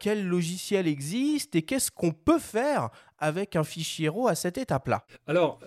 Quel 0.00 0.26
logiciel 0.26 0.88
existe 0.88 1.54
et 1.54 1.62
qu'est-ce 1.62 1.92
qu'on 1.92 2.10
peut 2.10 2.40
faire 2.40 2.88
avec 3.20 3.54
un 3.54 3.62
fichier 3.62 4.08
RAW 4.08 4.26
à 4.26 4.34
cette 4.34 4.58
étape-là? 4.58 5.04
Alors, 5.28 5.60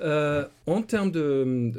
en 0.68 0.82
termes 0.82 1.10
de, 1.10 1.72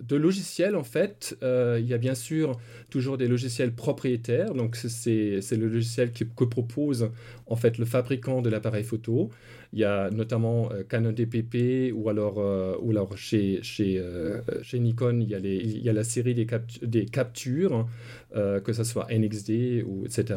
de, 0.00 0.16
logiciels, 0.16 0.76
en 0.76 0.82
fait, 0.82 1.36
il 1.42 1.84
y 1.84 1.92
a 1.92 1.98
bien 1.98 2.14
sûr 2.14 2.58
toujours 2.88 3.18
des 3.18 3.28
logiciels 3.28 3.74
propriétaires. 3.74 4.54
Donc, 4.54 4.76
c'est 4.76 5.42
c'est 5.42 5.56
le 5.56 5.68
logiciel 5.68 6.12
que, 6.12 6.24
que 6.24 6.44
propose 6.44 7.10
en 7.48 7.56
fait 7.56 7.76
le 7.76 7.84
fabricant 7.84 8.40
de 8.40 8.48
l'appareil 8.48 8.82
photo. 8.82 9.28
Il 9.72 9.80
y 9.80 9.84
a 9.84 10.10
notamment 10.10 10.70
euh, 10.72 10.82
Canon 10.82 11.12
DPP 11.12 11.92
ou 11.94 12.08
alors, 12.08 12.38
euh, 12.38 12.76
ou 12.80 12.90
alors 12.90 13.16
chez, 13.18 13.62
chez, 13.62 13.98
euh, 13.98 14.40
chez 14.62 14.78
Nikon, 14.78 15.20
il 15.20 15.28
y, 15.28 15.34
a 15.34 15.38
les, 15.38 15.56
il 15.56 15.82
y 15.82 15.88
a 15.90 15.92
la 15.92 16.04
série 16.04 16.34
des, 16.34 16.46
des 16.82 17.06
captures, 17.06 17.86
que 18.34 18.72
ce 18.72 18.84
soit 18.84 19.06
NXD 19.10 19.84
ou 19.86 20.04
etc. 20.04 20.36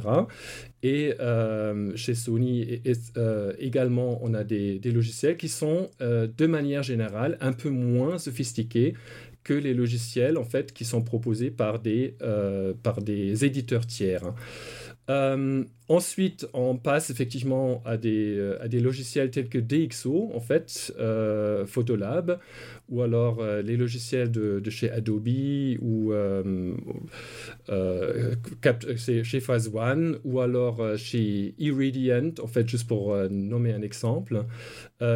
Et 0.83 1.13
chez 1.95 2.15
Sony 2.15 2.81
également, 3.59 4.19
on 4.23 4.33
a 4.33 4.43
des, 4.43 4.79
des 4.79 4.91
logiciels 4.91 5.37
qui 5.37 5.49
sont 5.49 5.89
de 5.99 6.47
manière 6.47 6.83
générale 6.83 7.37
un 7.41 7.53
peu 7.53 7.69
moins 7.69 8.17
sophistiqués 8.17 8.93
que 9.43 9.53
les 9.53 9.73
logiciels 9.73 10.37
en 10.37 10.45
fait 10.45 10.71
qui 10.71 10.85
sont 10.85 11.01
proposés 11.01 11.51
par 11.51 11.79
des, 11.79 12.15
par 12.83 13.01
des 13.01 13.45
éditeurs 13.45 13.85
tiers. 13.85 14.33
Euh, 15.11 15.63
ensuite, 15.89 16.47
on 16.53 16.77
passe 16.77 17.09
effectivement 17.09 17.81
à 17.85 17.97
des, 17.97 18.37
euh, 18.37 18.81
logiciels 18.81 19.29
tels 19.29 19.49
que 19.49 19.57
DxO, 19.57 20.31
en 20.33 20.39
fait, 20.39 20.93
euh, 20.99 21.65
Photolab, 21.65 22.39
ou 22.89 23.01
alors 23.01 23.43
les 23.63 23.77
logiciels 23.77 24.31
de, 24.31 24.61
chez 24.69 24.89
Adobe 24.91 25.27
ou 25.81 26.13
chez 29.23 29.39
Phase 29.39 29.71
One, 29.73 30.19
ou 30.23 30.39
alors 30.39 30.97
chez 30.97 31.55
Iridiant, 31.57 32.31
en 32.41 32.47
fait, 32.47 32.67
juste 32.67 32.87
pour 32.87 33.15
nommer 33.29 33.73
un 33.73 33.81
exemple, 33.81 34.43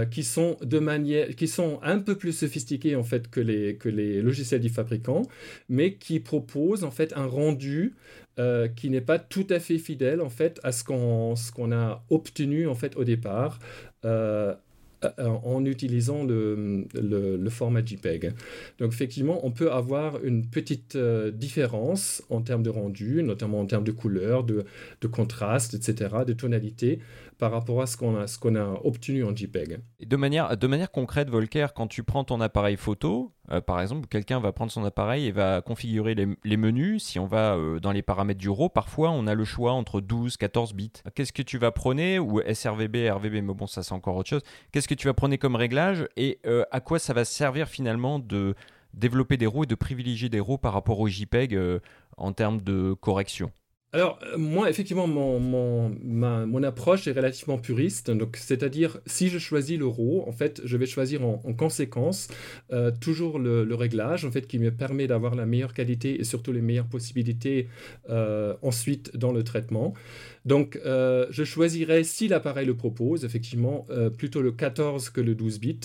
qui 0.09 0.23
sont 0.23 0.57
de 0.61 0.79
manière, 0.79 1.35
qui 1.35 1.47
sont 1.47 1.79
un 1.83 1.99
peu 1.99 2.15
plus 2.15 2.31
sophistiqués 2.31 2.95
en 2.95 3.03
fait 3.03 3.29
que 3.29 3.41
les, 3.41 3.75
que 3.75 3.89
les 3.89 4.21
logiciels 4.21 4.61
du 4.61 4.69
fabricant, 4.69 5.23
mais 5.67 5.95
qui 5.95 6.21
proposent 6.21 6.85
en 6.85 6.91
fait 6.91 7.13
un 7.17 7.25
rendu 7.25 7.95
qui 8.75 8.89
n'est 8.89 9.01
pas 9.01 9.17
tout 9.17 9.47
à 9.49 9.59
fait 9.59 9.77
fidèle 9.77 10.21
en 10.21 10.29
fait 10.29 10.59
à 10.63 10.71
ce 10.71 10.83
qu'on 10.83 11.35
ce 11.35 11.51
qu'on 11.51 11.71
a 11.71 12.03
obtenu 12.09 12.67
en 12.67 12.75
fait 12.75 12.97
au 12.97 13.05
départ 13.05 13.59
euh, 15.19 15.35
en 15.43 15.63
utilisant 15.65 16.23
le, 16.23 16.85
le, 16.93 17.49
format 17.49 17.83
JPEG. 17.85 18.33
Donc 18.79 18.93
effectivement, 18.93 19.45
on 19.45 19.51
peut 19.51 19.71
avoir 19.71 20.23
une 20.23 20.47
petite 20.47 20.95
euh, 20.95 21.31
différence 21.31 22.23
en 22.29 22.41
termes 22.41 22.63
de 22.63 22.69
rendu, 22.69 23.21
notamment 23.23 23.59
en 23.59 23.65
termes 23.65 23.83
de 23.83 23.91
couleur, 23.91 24.43
de, 24.43 24.65
de 25.01 25.07
contraste, 25.07 25.73
etc., 25.73 26.15
de 26.25 26.33
tonalité, 26.33 26.99
par 27.37 27.51
rapport 27.51 27.81
à 27.81 27.87
ce 27.87 27.97
qu'on 27.97 28.55
a, 28.55 28.79
obtenu 28.83 29.23
en 29.23 29.35
JPEG. 29.35 29.79
de 30.01 30.15
manière, 30.15 30.55
de 30.55 30.67
manière 30.67 30.91
concrète, 30.91 31.29
Volker, 31.29 31.67
quand 31.75 31.87
tu 31.87 32.03
prends 32.03 32.23
ton 32.23 32.39
appareil 32.41 32.77
photo, 32.77 33.33
euh, 33.51 33.61
par 33.61 33.81
exemple, 33.81 34.07
quelqu'un 34.07 34.39
va 34.39 34.51
prendre 34.51 34.71
son 34.71 34.83
appareil 34.83 35.27
et 35.27 35.31
va 35.31 35.61
configurer 35.61 36.15
les, 36.15 36.57
menus. 36.57 37.03
Si 37.03 37.19
on 37.19 37.25
va 37.25 37.55
euh, 37.55 37.79
dans 37.79 37.91
les 37.91 38.01
paramètres 38.01 38.39
du 38.39 38.49
RAW, 38.49 38.69
parfois 38.69 39.11
on 39.11 39.27
a 39.27 39.33
le 39.33 39.43
choix 39.43 39.73
entre 39.73 40.01
12, 40.01 40.37
14 40.37 40.73
bits. 40.73 40.91
Qu'est-ce 41.13 41.33
que 41.33 41.41
tu 41.41 41.57
vas 41.57 41.71
prôner 41.71 42.19
Ou 42.19 42.41
sRVB, 42.41 43.09
RVB, 43.11 43.33
mais 43.43 43.53
bon, 43.53 43.67
ça 43.67 43.83
c'est 43.83 43.93
encore 43.93 44.15
autre 44.15 44.29
chose. 44.29 44.43
Qu'est-ce 44.71 44.87
que 44.87 44.95
tu 44.95 45.07
vas 45.07 45.13
prôner 45.13 45.37
comme 45.37 45.55
réglage 45.55 46.07
Et 46.15 46.39
euh, 46.45 46.63
à 46.71 46.79
quoi 46.79 46.99
ça 46.99 47.13
va 47.13 47.25
servir 47.25 47.67
finalement 47.67 48.19
de 48.19 48.55
développer 48.93 49.37
des 49.37 49.47
RAW 49.47 49.63
et 49.63 49.67
de 49.67 49.75
privilégier 49.75 50.29
des 50.29 50.39
RAW 50.39 50.57
par 50.57 50.73
rapport 50.73 50.99
au 50.99 51.07
JPEG 51.07 51.59
en 52.17 52.31
termes 52.31 52.61
de 52.61 52.93
correction? 52.93 53.51
Alors, 53.95 54.19
euh, 54.23 54.37
moi, 54.37 54.69
effectivement, 54.69 55.07
mon, 55.07 56.63
approche 56.63 57.07
est 57.07 57.13
relativement 57.13 57.57
puriste. 57.57 58.11
C'est-à-dire, 58.33 58.99
si 59.05 59.29
je 59.29 59.39
choisis 59.39 59.79
le 59.79 59.87
RAW, 59.87 60.27
en 60.27 60.33
fait, 60.33 60.59
je 60.65 60.75
vais 60.75 60.85
choisir 60.85 61.25
en, 61.25 61.37
conséquence 61.53 62.27
euh, 62.73 62.91
toujours 62.99 63.39
le, 63.39 63.73
réglage, 63.73 64.25
en 64.25 64.31
fait, 64.31 64.47
qui 64.47 64.59
me 64.59 64.69
permet 64.69 65.07
d'avoir 65.07 65.33
la 65.35 65.45
meilleure 65.45 65.73
qualité 65.73 66.19
et 66.19 66.25
surtout 66.25 66.51
les 66.51 66.59
meilleures 66.59 66.89
possibilités 66.89 67.69
euh, 68.09 68.55
ensuite 68.61 69.15
dans 69.15 69.31
le 69.31 69.43
traitement. 69.43 69.93
Donc, 70.43 70.77
je 70.83 71.43
choisirai, 71.45 72.03
si 72.03 72.27
l'appareil 72.27 72.67
le 72.67 72.75
propose, 72.75 73.23
effectivement, 73.23 73.87
plutôt 74.17 74.41
le 74.41 74.51
14 74.51 75.09
que 75.09 75.21
le 75.21 75.35
12 75.35 75.59
bits. 75.59 75.79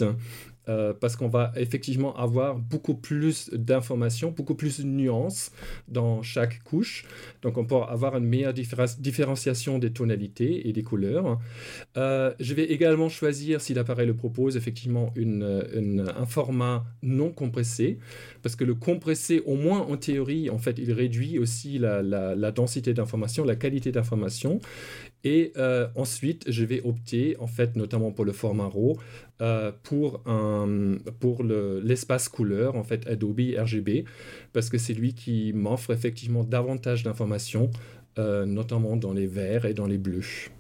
Euh, 0.71 0.93
parce 0.93 1.17
qu'on 1.17 1.29
va 1.29 1.53
effectivement 1.57 2.17
avoir 2.17 2.57
beaucoup 2.57 2.95
plus 2.95 3.51
d'informations, 3.53 4.31
beaucoup 4.31 4.55
plus 4.55 4.79
de 4.81 4.87
nuances 4.87 5.51
dans 5.89 6.23
chaque 6.23 6.63
couche. 6.63 7.07
Donc 7.43 7.59
on 7.59 7.65
peut 7.65 7.75
avoir 7.75 8.17
une 8.17 8.25
meilleure 8.25 8.55
différenciation 8.55 9.81
des 9.81 9.93
tonalités 9.93 10.69
et 10.69 10.73
des 10.73 10.85
couleurs. 10.85 11.41
Euh, 11.97 12.33
je 12.39 12.55
vais 12.55 12.65
également 12.65 13.09
choisir, 13.09 13.61
si 13.61 13.75
l'appareil 13.75 14.07
le 14.07 14.15
propose, 14.15 14.57
effectivement 14.57 15.13
un 15.17 16.27
format 16.27 16.85
non 17.03 17.31
compressé, 17.33 17.99
parce 18.43 18.55
que 18.55 18.65
le 18.65 18.77
compressé, 18.77 19.43
au 19.47 19.57
moins 19.57 19.81
en 19.81 19.97
théorie, 19.97 20.51
en 20.51 20.59
fait, 20.59 20.79
il 20.79 20.93
réduit 20.93 21.41
aussi 21.41 21.79
la, 21.79 22.01
la 22.03 22.53
densité 22.53 22.95
d'information, 22.95 23.45
la 23.45 23.57
qualité 23.57 23.91
d'information. 23.91 24.61
Et 25.25 25.53
euh, 25.57 25.89
ensuite, 25.97 26.45
je 26.51 26.65
vais 26.65 26.81
opter, 26.83 27.37
en 27.39 27.47
fait, 27.47 27.77
notamment 27.77 28.11
pour 28.11 28.25
le 28.25 28.33
format 28.33 28.67
RAW, 28.67 28.99
euh, 29.41 29.73
pour, 29.83 30.23
un, 30.27 30.97
pour 31.19 31.43
l'espace 31.45 32.29
couleur, 32.29 32.77
en 32.77 32.85
fait, 32.85 33.07
Adobe 33.07 33.41
RGB, 33.59 34.05
parce 34.53 34.71
que 34.71 34.79
c'est 34.79 34.95
lui 34.95 35.15
qui 35.15 35.53
m'offre 35.53 35.93
effectivement 35.93 36.43
davantage 36.43 37.03
d'informations, 37.03 37.71
euh, 38.19 38.47
notamment 38.47 38.97
dans 38.97 39.13
les 39.13 39.27
verts 39.27 39.67
et 39.67 39.75
dans 39.75 39.87
les 39.87 39.99
bleus. 39.99 40.51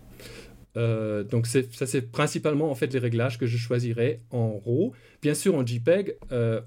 donc 0.76 1.46
ça 1.48 1.86
c'est 1.86 2.12
principalement 2.12 2.70
en 2.70 2.76
fait 2.76 2.92
les 2.92 3.00
réglages 3.00 3.38
que 3.38 3.46
je 3.46 3.56
choisirai 3.56 4.20
en 4.30 4.60
RAW. 4.64 4.92
Bien 5.20 5.34
sûr 5.34 5.56
en 5.56 5.66
JPEG 5.66 6.16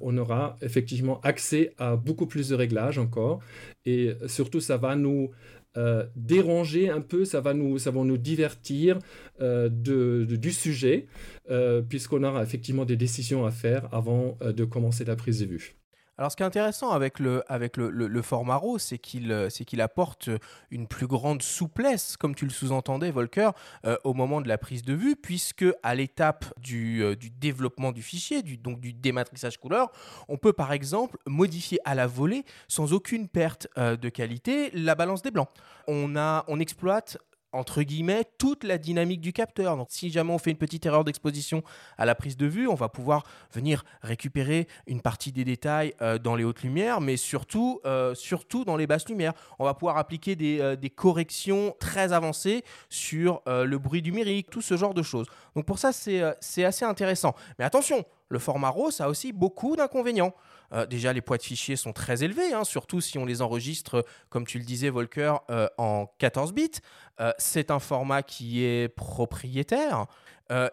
on 0.01 0.17
aura 0.17 0.57
effectivement 0.62 1.21
accès 1.21 1.71
à 1.77 1.95
beaucoup 1.95 2.27
plus 2.27 2.50
de 2.50 2.55
réglages 2.55 3.00
encore 3.00 3.39
et 3.85 4.12
surtout 4.27 4.59
ça 4.59 4.75
va 4.75 4.97
nous 4.97 5.31
euh, 5.75 6.05
déranger 6.15 6.89
un 6.89 7.01
peu, 7.01 7.25
ça 7.25 7.41
va 7.41 7.53
nous, 7.53 7.79
ça 7.79 7.91
va 7.91 8.03
nous 8.03 8.17
divertir 8.17 8.99
euh, 9.41 9.69
du 9.69 10.51
sujet, 10.51 11.07
euh, 11.49 11.81
puisqu'on 11.81 12.23
aura 12.23 12.43
effectivement 12.43 12.85
des 12.85 12.95
décisions 12.95 13.45
à 13.45 13.51
faire 13.51 13.93
avant 13.93 14.37
de 14.41 14.65
commencer 14.65 15.03
la 15.05 15.15
prise 15.15 15.39
de 15.39 15.45
vue. 15.45 15.75
Alors, 16.20 16.32
ce 16.32 16.38
qui 16.38 16.43
est 16.43 16.46
intéressant 16.46 16.91
avec 16.91 17.17
le, 17.17 17.43
avec 17.51 17.75
le, 17.75 17.89
le, 17.89 18.22
format 18.22 18.58
RAW, 18.58 18.77
c'est 18.77 19.00
qu'il 19.00 19.32
euh, 19.32 19.50
apporte 19.79 20.29
une 20.70 20.88
plus 20.88 21.08
grande 21.08 21.41
souplesse, 21.41 22.17
comme 22.17 22.36
tu 22.36 22.46
le 22.46 22.51
sous-entendais, 22.51 23.10
Volker, 23.10 23.50
euh, 23.86 23.98
au 24.03 24.13
moment 24.13 24.39
de 24.39 24.48
la 24.48 24.60
prise 24.60 24.84
de 24.84 24.93
vue, 24.93 25.15
puisque 25.15 25.65
à 25.82 25.96
l'étape 25.96 26.46
du, 26.60 27.03
euh, 27.03 27.15
du, 27.15 27.32
développement 27.32 27.91
du 27.91 28.03
fichier, 28.03 28.43
du, 28.43 28.58
donc 28.58 28.79
du 28.79 28.93
dématrissage 28.93 29.58
couleur, 29.58 29.91
on 30.27 30.38
peut 30.38 30.53
par 30.53 30.72
exemple 30.72 31.17
modifier 31.25 31.79
à 31.84 31.96
la 31.96 32.05
volée, 32.05 32.46
sans 32.67 32.93
aucune 32.93 33.27
perte 33.27 33.67
de 33.75 34.10
qualité, 34.10 34.70
la 34.74 34.93
balance 34.93 35.24
des 35.24 35.32
blancs. 35.32 35.50
On, 35.88 36.15
a, 36.15 36.46
on 36.48 36.60
exploite 36.60 37.17
entre 37.53 37.83
guillemets, 37.83 38.25
toute 38.38 38.63
la 38.63 38.77
dynamique 38.77 39.22
du 39.22 39.31
capteur. 39.31 39.77
Donc, 39.77 39.88
si 39.89 40.12
jamais 40.12 40.33
on 40.33 40.38
fait 40.38 40.51
une 40.51 40.57
petite 40.57 40.86
erreur 40.86 41.03
d'exposition 41.03 41.63
à 41.98 42.05
la 42.05 42.15
prise 42.15 42.36
de 42.36 42.48
vue, 42.48 42.67
on 42.67 42.75
va 42.75 42.89
pouvoir 42.89 43.24
venir 43.53 43.86
récupérer 44.01 44.67
une 44.88 45.01
partie 45.01 45.31
des 45.31 45.45
détails 45.45 45.93
euh, 46.01 46.17
dans 46.17 46.36
les 46.36 46.43
hautes 46.43 46.63
lumières, 46.63 47.00
mais 47.00 47.15
surtout, 47.15 47.79
euh, 47.86 48.15
surtout 48.15 48.65
dans 48.65 48.75
les 48.75 48.88
basses 48.88 49.07
lumières. 49.07 49.33
On 49.60 49.65
va 49.65 49.74
pouvoir 49.74 49.98
appliquer 49.98 50.36
des, 50.36 50.60
euh, 50.60 50.75
corrections 50.95 51.75
très 51.79 52.13
avancées 52.13 52.63
sur 52.89 53.41
le 53.45 53.77
bruit 53.77 54.01
numérique, 54.01 54.50
tout 54.50 54.62
ce 54.62 54.77
genre 54.77 54.93
de 54.93 55.01
choses. 55.01 55.27
Donc, 55.55 55.65
pour 55.65 55.79
ça, 55.79 55.91
c'est 55.91 56.63
assez 56.63 56.86
intéressant. 56.86 57.36
Mais 57.57 57.65
attention, 57.65 58.05
le 58.29 58.39
format 58.39 58.69
RAW, 58.69 58.91
ça 58.91 59.05
a 59.05 59.10
aussi 59.10 59.31
beaucoup 59.31 59.75
d'inconvénients. 59.75 60.33
Euh, 60.73 60.85
déjà, 60.85 61.13
les 61.13 61.21
poids 61.21 61.37
de 61.37 61.43
fichiers 61.43 61.75
sont 61.75 61.93
très 61.93 62.23
élevés, 62.23 62.53
hein, 62.53 62.63
surtout 62.63 63.01
si 63.01 63.17
on 63.17 63.25
les 63.25 63.41
enregistre, 63.41 64.05
comme 64.29 64.45
tu 64.45 64.57
le 64.57 64.65
disais, 64.65 64.89
Volker, 64.89 65.35
euh, 65.49 65.67
en 65.77 66.07
14 66.17 66.53
bits. 66.53 66.71
Euh, 67.19 67.31
c'est 67.37 67.71
un 67.71 67.79
format 67.79 68.23
qui 68.23 68.63
est 68.63 68.89
propriétaire. 68.89 70.05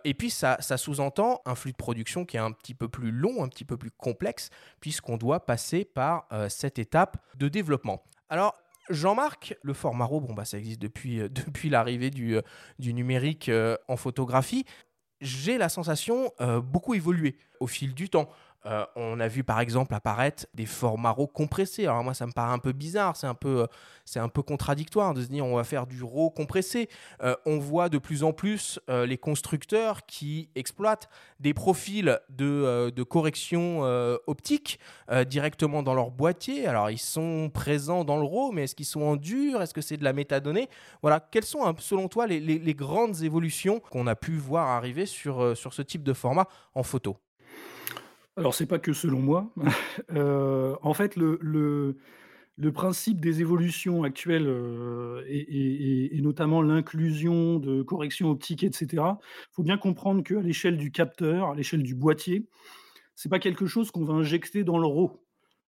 et 0.04 0.12
puis, 0.12 0.28
ça, 0.28 0.59
sous-entend 0.61 1.40
un 1.47 1.54
flux 1.54 1.73
de 1.73 1.76
production 1.76 2.26
qui 2.26 2.37
est 2.37 2.40
un 2.40 2.52
petit 2.52 2.75
peu 2.75 2.88
plus 2.88 3.11
long, 3.11 3.42
un 3.42 3.49
petit 3.49 3.64
peu 3.64 3.78
plus 3.78 3.90
complexe, 3.90 4.50
puisqu'on 4.78 5.16
doit 5.16 5.47
passer 5.47 5.87
par 5.87 6.28
cette 6.50 6.78
étape 6.78 7.16
de 7.37 7.49
développement. 7.49 8.02
Alors, 8.28 8.54
Jean-Marc, 8.90 9.57
le 9.62 9.73
format 9.73 10.04
RAW, 10.04 10.21
bon, 10.21 10.35
bah, 10.35 10.45
ça 10.45 10.59
existe 10.59 10.83
depuis, 10.83 11.21
depuis 11.30 11.71
l'arrivée 11.71 12.11
du, 12.11 12.37
du 12.78 12.92
numérique 12.92 13.50
en 13.88 13.97
photographie. 13.97 14.66
J'ai 15.23 15.57
la 15.57 15.71
sensation 15.71 16.30
beaucoup 16.62 16.92
évolué 16.92 17.38
au 17.59 17.66
fil 17.66 17.95
du 17.95 18.11
temps. 18.11 18.28
Euh, 18.67 18.85
on 18.95 19.21
a 19.21 19.29
vu 19.29 19.43
par 19.43 19.61
exemple 19.61 19.95
apparaître 19.95 20.47
des 20.55 20.67
formats 20.67 21.12
RAW 21.12 21.26
compressés. 21.29 21.87
Alors 21.87 22.05
moi 22.05 22.14
ça 22.14 22.26
me 22.26 22.33
paraît 22.33 22.52
un 22.52 22.59
peu 22.59 22.73
bizarre, 22.73 23.17
c'est 23.17 23.26
un 23.26 23.35
peu, 23.35 23.67
c'est 24.05 24.21
un 24.21 24.29
peu 24.29 24.43
contradictoire 24.43 25.14
de 25.14 25.23
se 25.23 25.29
dire 25.29 25.47
on 25.47 25.57
va 25.57 25.64
faire 25.64 25.87
du 25.87 26.02
RAW 26.02 26.31
compressé. 26.31 26.88
Euh, 27.23 27.35
on 27.47 27.59
voit 27.59 27.88
de 27.88 27.99
plus 27.99 28.23
en 28.23 28.33
plus 28.33 28.79
euh, 28.90 29.07
les 29.07 29.17
constructeurs 29.17 30.05
qui 30.07 30.50
exploitent 30.55 31.09
des 31.38 31.55
profils 31.55 32.19
de, 32.29 33.02
correction 33.02 33.81
optique 34.26 34.79
directement 35.26 35.83
dans 35.83 35.95
leur 35.95 36.11
boîtier. 36.11 36.67
Alors 36.67 36.90
ils 36.90 36.99
sont 36.99 37.50
présents 37.52 38.05
dans 38.05 38.19
le 38.19 38.25
RAW, 38.25 38.52
mais 38.52 38.64
est-ce 38.64 38.75
qu'ils 38.75 38.87
sont 38.87 39.02
en 39.02 39.17
dur? 39.17 39.62
Est-ce 39.62 39.75
que 39.75 39.81
c'est 39.81 39.97
de 39.97 40.05
la 40.05 40.12
métadonnée? 40.12 40.69
Voilà, 41.02 41.19
quelles 41.19 41.45
sont 41.45 41.75
selon 41.79 42.09
toi 42.09 42.26
les, 42.26 42.40
les, 42.40 42.75
grandes 42.75 43.23
évolutions 43.23 43.81
qu'on 43.81 44.07
a 44.07 44.14
pu 44.14 44.37
voir 44.37 44.69
arriver 44.69 45.07
sur, 45.07 45.57
sur 45.57 45.73
ce 45.73 45.83
type 45.83 46.02
de 46.02 46.12
format 46.12 46.47
en 46.75 46.83
photo? 46.83 47.17
Alors, 48.41 48.55
c'est 48.55 48.65
pas 48.65 48.79
que 48.79 48.95
selon 48.95 49.21
moi. 49.21 49.53
Euh, 50.13 50.75
en 50.83 50.95
fait, 50.95 51.15
le, 51.15 51.39
le, 51.43 52.73
principe 52.73 53.21
des 53.21 53.43
évolutions 53.43 54.03
actuelles 54.03 54.47
euh, 54.47 55.23
et, 55.29 56.19
notamment 56.23 56.63
l'inclusion 56.63 57.59
de 57.59 57.83
corrections 57.83 58.31
optiques, 58.31 58.65
etc., 58.65 58.87
il 58.93 59.53
faut 59.53 59.63
bien 59.63 59.77
comprendre 59.77 60.23
qu'à 60.23 60.41
l'échelle 60.41 60.79
du 60.79 60.91
capteur, 60.91 61.51
à 61.51 61.55
l'échelle 61.55 61.83
du 61.83 61.95
boîtier, 61.95 62.49
c'est 63.15 63.29
pas 63.29 63.39
quelque 63.39 63.67
chose 63.67 63.91
qu'on 63.91 64.05
va 64.05 64.15
injecter 64.15 64.65
dans 64.65 64.79
le 64.79 64.87
RAW. 64.87 65.21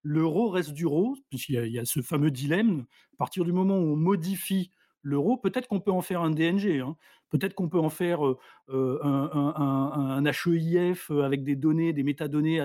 Le 0.03 0.25
RAW 0.25 0.49
reste 0.49 0.73
du 0.73 0.87
RAW, 0.87 1.17
puisqu'il 1.29 1.55
y, 1.57 1.79
a 1.79 1.85
ce 1.85 2.01
fameux 2.01 2.31
dilemme. 2.31 2.87
À 3.13 3.17
partir 3.19 3.45
du 3.45 3.53
moment 3.53 3.77
où 3.77 3.93
on 3.93 3.97
modifie 3.97 4.71
l'euro, 5.03 5.37
peut-être 5.37 5.69
qu'on 5.69 5.81
peut 5.81 5.91
en 5.91 6.01
faire 6.01 6.23
un 6.23 6.31
DNG, 6.31 6.81
hein. 6.81 6.97
peut-être 7.31 7.55
qu'on 7.55 7.69
peut 7.69 7.79
en 7.79 7.91
faire 7.91 8.27
euh, 8.27 8.39
euh, 8.69 8.99
un, 9.05 10.25
HEIF 10.25 11.11
euh, 11.11 11.23
avec 11.23 11.45
des 11.45 11.57
données, 11.57 11.93
des 11.93 12.03
métadonnées 12.03 12.65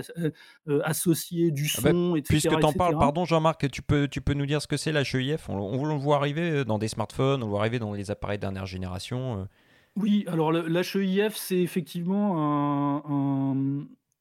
associées, 0.84 1.52
du 1.52 1.70
ah 1.78 1.82
bah, 1.82 1.92
son, 1.92 2.16
etc. 2.16 2.28
Puisque 2.30 2.60
tu 2.60 2.66
en 2.66 2.74
parles, 2.74 2.98
pardon 2.98 3.26
Jean-Marc, 3.26 3.70
tu 3.70 3.82
peux, 3.82 4.08
tu 4.08 4.22
peux 4.22 4.34
nous 4.34 4.46
dire 4.46 4.62
ce 4.62 4.68
que 4.68 4.78
c'est 4.78 4.92
l'HEIF 4.92 5.50
on, 5.50 5.58
on, 5.58 5.86
le 5.86 5.96
voit 5.96 6.18
arriver 6.18 6.64
dans 6.64 6.78
des 6.78 6.88
smartphones, 6.88 7.42
on 7.42 7.46
le 7.46 7.52
voit 7.52 7.62
arriver 7.62 7.80
dans 7.80 7.94
les 7.94 8.12
appareils 8.12 8.40
dernière 8.40 8.66
génération. 8.66 9.48
Oui, 9.96 10.26
alors 10.28 10.52
l'HEIF, 10.52 11.36
c'est 11.36 11.60
effectivement 11.60 13.04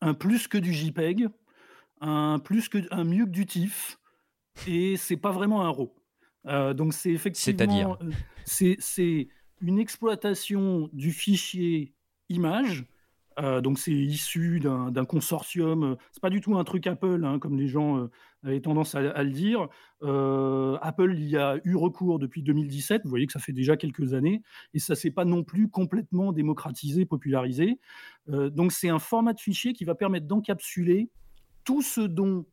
un, 0.00 0.14
plus 0.14 0.48
que 0.48 0.58
du 0.58 0.72
JPEG, 0.72 1.28
un, 2.00 2.38
plus 2.38 2.68
que, 2.68 2.78
un 2.90 3.04
mieux 3.04 3.26
que 3.26 3.30
du 3.30 3.44
TIFF, 3.44 3.98
et 4.66 4.96
c'est 4.96 5.18
pas 5.18 5.32
vraiment 5.32 5.62
un 5.62 5.70
RAW. 5.70 5.95
Euh, 6.46 6.74
donc 6.74 6.94
c'est 6.94 7.10
effectivement 7.10 7.98
euh, 8.00 8.10
c'est 8.44 9.28
une 9.60 9.78
exploitation 9.78 10.88
du 10.92 11.12
fichier 11.12 11.94
image 12.28 12.84
Euh, 13.38 13.60
donc 13.60 13.78
c'est 13.78 13.92
issu 13.92 14.60
d'un 14.60 15.04
consortium. 15.04 15.82
Euh, 15.82 15.94
c'est 16.12 16.22
pas 16.22 16.30
du 16.30 16.40
tout 16.40 16.56
un 16.56 16.64
truc 16.64 16.86
Apple, 16.86 17.22
hein, 17.24 17.38
comme 17.38 17.58
les 17.58 17.68
gens 17.68 17.98
euh, 17.98 18.10
avaient 18.42 18.60
tendance 18.60 18.94
à, 18.94 19.22
le 19.22 19.30
dire. 19.30 19.68
Apple 20.80 21.18
y 21.18 21.36
a 21.36 21.58
eu 21.64 21.74
recours 21.74 22.18
depuis 22.18 22.42
2017. 22.42 23.02
Vous 23.04 23.10
voyez 23.10 23.26
que 23.26 23.32
ça 23.32 23.40
fait 23.40 23.52
déjà 23.52 23.76
quelques 23.76 24.14
années, 24.14 24.42
et 24.72 24.78
ça 24.78 24.94
s'est 24.94 25.10
pas 25.10 25.24
non 25.24 25.42
plus 25.42 25.68
complètement 25.68 26.32
démocratisé, 26.32 27.04
popularisé. 27.06 27.78
donc 28.28 28.72
c'est 28.72 28.88
un 28.88 29.00
format 29.00 29.32
de 29.32 29.40
fichier 29.40 29.72
qui 29.72 29.84
va 29.84 29.94
permettre 29.94 30.26
d'encapsuler 30.26 31.10
tout 31.64 31.82
ce 31.82 32.00
dont 32.00 32.46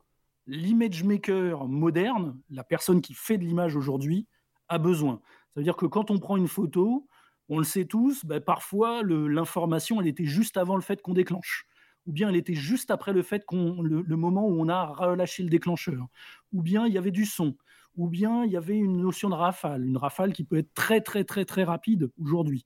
l'image 0.47 1.03
maker 1.03 1.67
moderne, 1.67 2.39
la 2.49 2.63
personne 2.63 3.01
qui 3.01 3.13
fait 3.13 3.37
de 3.37 3.43
l'image 3.43 3.75
aujourd'hui, 3.75 4.27
a 4.69 4.77
besoin. 4.77 5.21
Ça 5.53 5.59
veut 5.59 5.63
dire 5.63 5.75
que 5.75 5.85
quand 5.85 6.11
on 6.11 6.19
prend 6.19 6.37
une 6.37 6.47
photo, 6.47 7.07
on 7.49 7.57
le 7.57 7.63
sait 7.63 7.85
tous, 7.85 8.25
bah, 8.25 8.41
parfois 8.41 9.03
l'information, 9.03 10.01
elle 10.01 10.07
était 10.07 10.25
juste 10.25 10.57
avant 10.57 10.75
le 10.75 10.81
fait 10.81 11.01
qu'on 11.01 11.13
déclenche. 11.13 11.67
Ou 12.05 12.11
bien 12.11 12.29
elle 12.29 12.35
était 12.35 12.53
juste 12.53 12.91
après 12.91 13.13
le 13.13 13.23
fait 13.23 13.45
qu'on 13.45 13.81
le, 13.81 14.03
moment 14.17 14.45
où 14.45 14.59
on 14.59 14.67
a 14.67 14.85
relâché 14.85 15.43
le 15.43 15.49
déclencheur. 15.49 16.07
Ou 16.51 16.61
bien 16.61 16.85
il 16.85 16.93
y 16.93 16.97
avait 16.97 17.11
du 17.11 17.25
son. 17.25 17.55
Ou 17.95 18.09
bien 18.09 18.43
il 18.43 18.51
y 18.51 18.57
avait 18.57 18.77
une 18.77 18.99
notion 19.01 19.29
de 19.29 19.35
rafale, 19.35 19.85
une 19.85 19.97
rafale 19.97 20.33
qui 20.33 20.43
peut 20.43 20.57
être 20.57 20.73
très 20.73 20.99
très 20.99 21.23
très 21.23 21.45
très 21.45 21.63
rapide 21.63 22.09
aujourd'hui. 22.19 22.65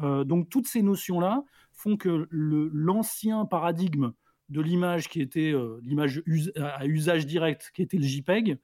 Euh, 0.00 0.24
donc 0.24 0.48
toutes 0.48 0.66
ces 0.66 0.82
notions-là 0.82 1.44
font 1.72 1.96
que 1.96 2.26
l'ancien 2.30 3.44
paradigme 3.44 4.12
de 4.48 4.60
l'image 4.60 5.08
qui 5.08 5.20
était 5.20 5.52
euh, 5.52 5.78
l'image 5.82 6.22
à 6.56 6.86
usage 6.86 7.26
direct, 7.26 7.70
qui 7.74 7.82
était 7.82 7.96
le 7.96 8.04
JPEG, 8.04 8.58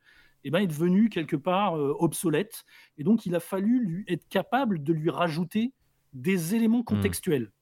eh 0.44 0.50
ben, 0.50 0.61
est 0.61 0.66
devenu 0.66 1.08
quelque 1.08 1.37
part 1.37 1.76
euh, 1.76 1.94
obsolète. 1.99 2.64
Et 2.97 3.04
donc, 3.04 3.26
il 3.26 3.35
a 3.35 3.40
fallu 3.40 3.85
lui 3.85 4.04
être 4.08 4.28
capable 4.28 4.82
de 4.82 4.92
lui 4.92 5.11
rajouter 5.11 5.73
des 6.12 6.54
éléments 6.54 6.80
mmh. 6.80 6.85
contextuels. 6.85 7.52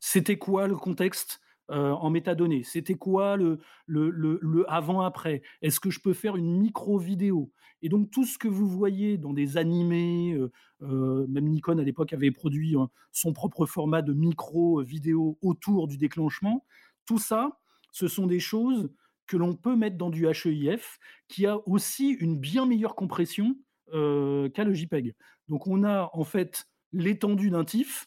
C'était 0.00 0.38
quoi 0.38 0.68
le 0.68 0.76
contexte 0.76 1.40
euh, 1.70 1.90
en 1.90 2.10
métadonnées? 2.10 2.62
C'était 2.62 2.94
quoi 2.94 3.36
le, 3.36 3.58
le, 3.86 4.10
le, 4.10 4.70
avant-après? 4.70 5.42
Est-ce 5.62 5.80
que 5.80 5.90
je 5.90 6.00
peux 6.00 6.12
faire 6.12 6.36
une 6.36 6.58
micro-vidéo? 6.58 7.50
Et 7.82 7.88
donc, 7.88 8.10
tout 8.10 8.24
ce 8.24 8.38
que 8.38 8.48
vous 8.48 8.68
voyez 8.68 9.18
dans 9.18 9.32
des 9.32 9.56
animés, 9.56 10.38
euh, 10.82 11.26
même 11.28 11.48
Nikon 11.48 11.78
à 11.78 11.82
l'époque 11.82 12.12
avait 12.12 12.30
produit 12.30 12.76
hein, 12.76 12.90
son 13.12 13.32
propre 13.32 13.66
format 13.66 14.02
de 14.02 14.12
micro-vidéo 14.12 15.38
autour 15.42 15.88
du 15.88 15.96
déclenchement, 15.96 16.64
tout 17.08 17.18
ça, 17.18 17.58
ce 17.90 18.06
sont 18.06 18.26
des 18.26 18.38
choses 18.38 18.90
que 19.26 19.36
l'on 19.36 19.54
peut 19.54 19.76
mettre 19.76 19.96
dans 19.96 20.10
du 20.10 20.26
HEIF, 20.26 20.98
qui 21.26 21.46
a 21.46 21.56
aussi 21.66 22.10
une 22.10 22.38
bien 22.38 22.66
meilleure 22.66 22.94
compression 22.94 23.56
euh, 23.94 24.50
qu'à 24.50 24.64
le 24.64 24.74
JPEG. 24.74 25.14
Donc 25.48 25.66
on 25.66 25.84
a 25.84 26.10
en 26.12 26.24
fait 26.24 26.66
l'étendue 26.92 27.50
d'un 27.50 27.64
TIFF, 27.64 28.06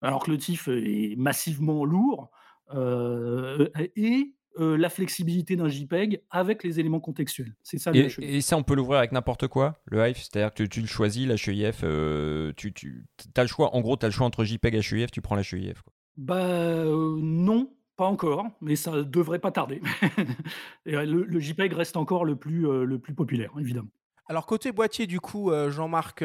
alors 0.00 0.24
que 0.24 0.30
le 0.30 0.38
TIFF 0.38 0.68
est 0.68 1.14
massivement 1.18 1.84
lourd, 1.84 2.30
euh, 2.74 3.68
et 3.96 4.34
euh, 4.58 4.78
la 4.78 4.88
flexibilité 4.88 5.54
d'un 5.56 5.68
JPEG 5.68 6.22
avec 6.30 6.64
les 6.64 6.80
éléments 6.80 7.00
contextuels. 7.00 7.54
C'est 7.62 7.78
ça 7.78 7.92
le 7.92 8.06
et, 8.22 8.36
et, 8.36 8.40
ça, 8.40 8.56
on 8.56 8.62
peut 8.62 8.74
l'ouvrir 8.74 8.98
avec 8.98 9.12
n'importe 9.12 9.46
quoi, 9.46 9.78
le 9.84 9.98
HEIF 9.98 10.18
C'est-à-dire 10.18 10.54
que 10.54 10.64
tu, 10.64 10.80
le 10.80 10.86
choisis, 10.86 11.26
l'HEIF, 11.26 11.84
tu, 12.56 12.72
tu 12.72 13.04
as 13.36 13.42
le 13.42 13.48
choix, 13.48 13.74
en 13.74 13.80
gros, 13.82 13.98
tu 13.98 14.06
as 14.06 14.08
le 14.08 14.14
choix 14.14 14.26
entre 14.26 14.44
JPEG 14.44 14.74
et 14.74 14.78
HEIF, 14.78 15.10
tu 15.10 15.20
prends 15.20 15.36
l'HEIF. 15.36 15.82
Bah 16.16 16.84
non, 16.86 17.70
pas 17.98 18.06
encore, 18.06 18.46
mais 18.60 18.76
ça 18.76 19.02
devrait 19.02 19.40
pas 19.40 19.50
tarder. 19.50 19.82
Et 20.86 20.94
euh, 20.94 21.04
le, 21.04 21.40
JPEG 21.40 21.72
reste 21.72 21.96
encore 21.96 22.24
le 22.24 22.36
plus, 22.36 22.66
euh, 22.66 22.84
le 22.84 22.98
plus 23.00 23.12
populaire, 23.12 23.50
évidemment. 23.58 23.88
Alors 24.28 24.46
côté 24.46 24.70
boîtier, 24.70 25.06
du 25.06 25.20
coup, 25.20 25.50
euh, 25.50 25.70
Jean-Marc, 25.70 26.24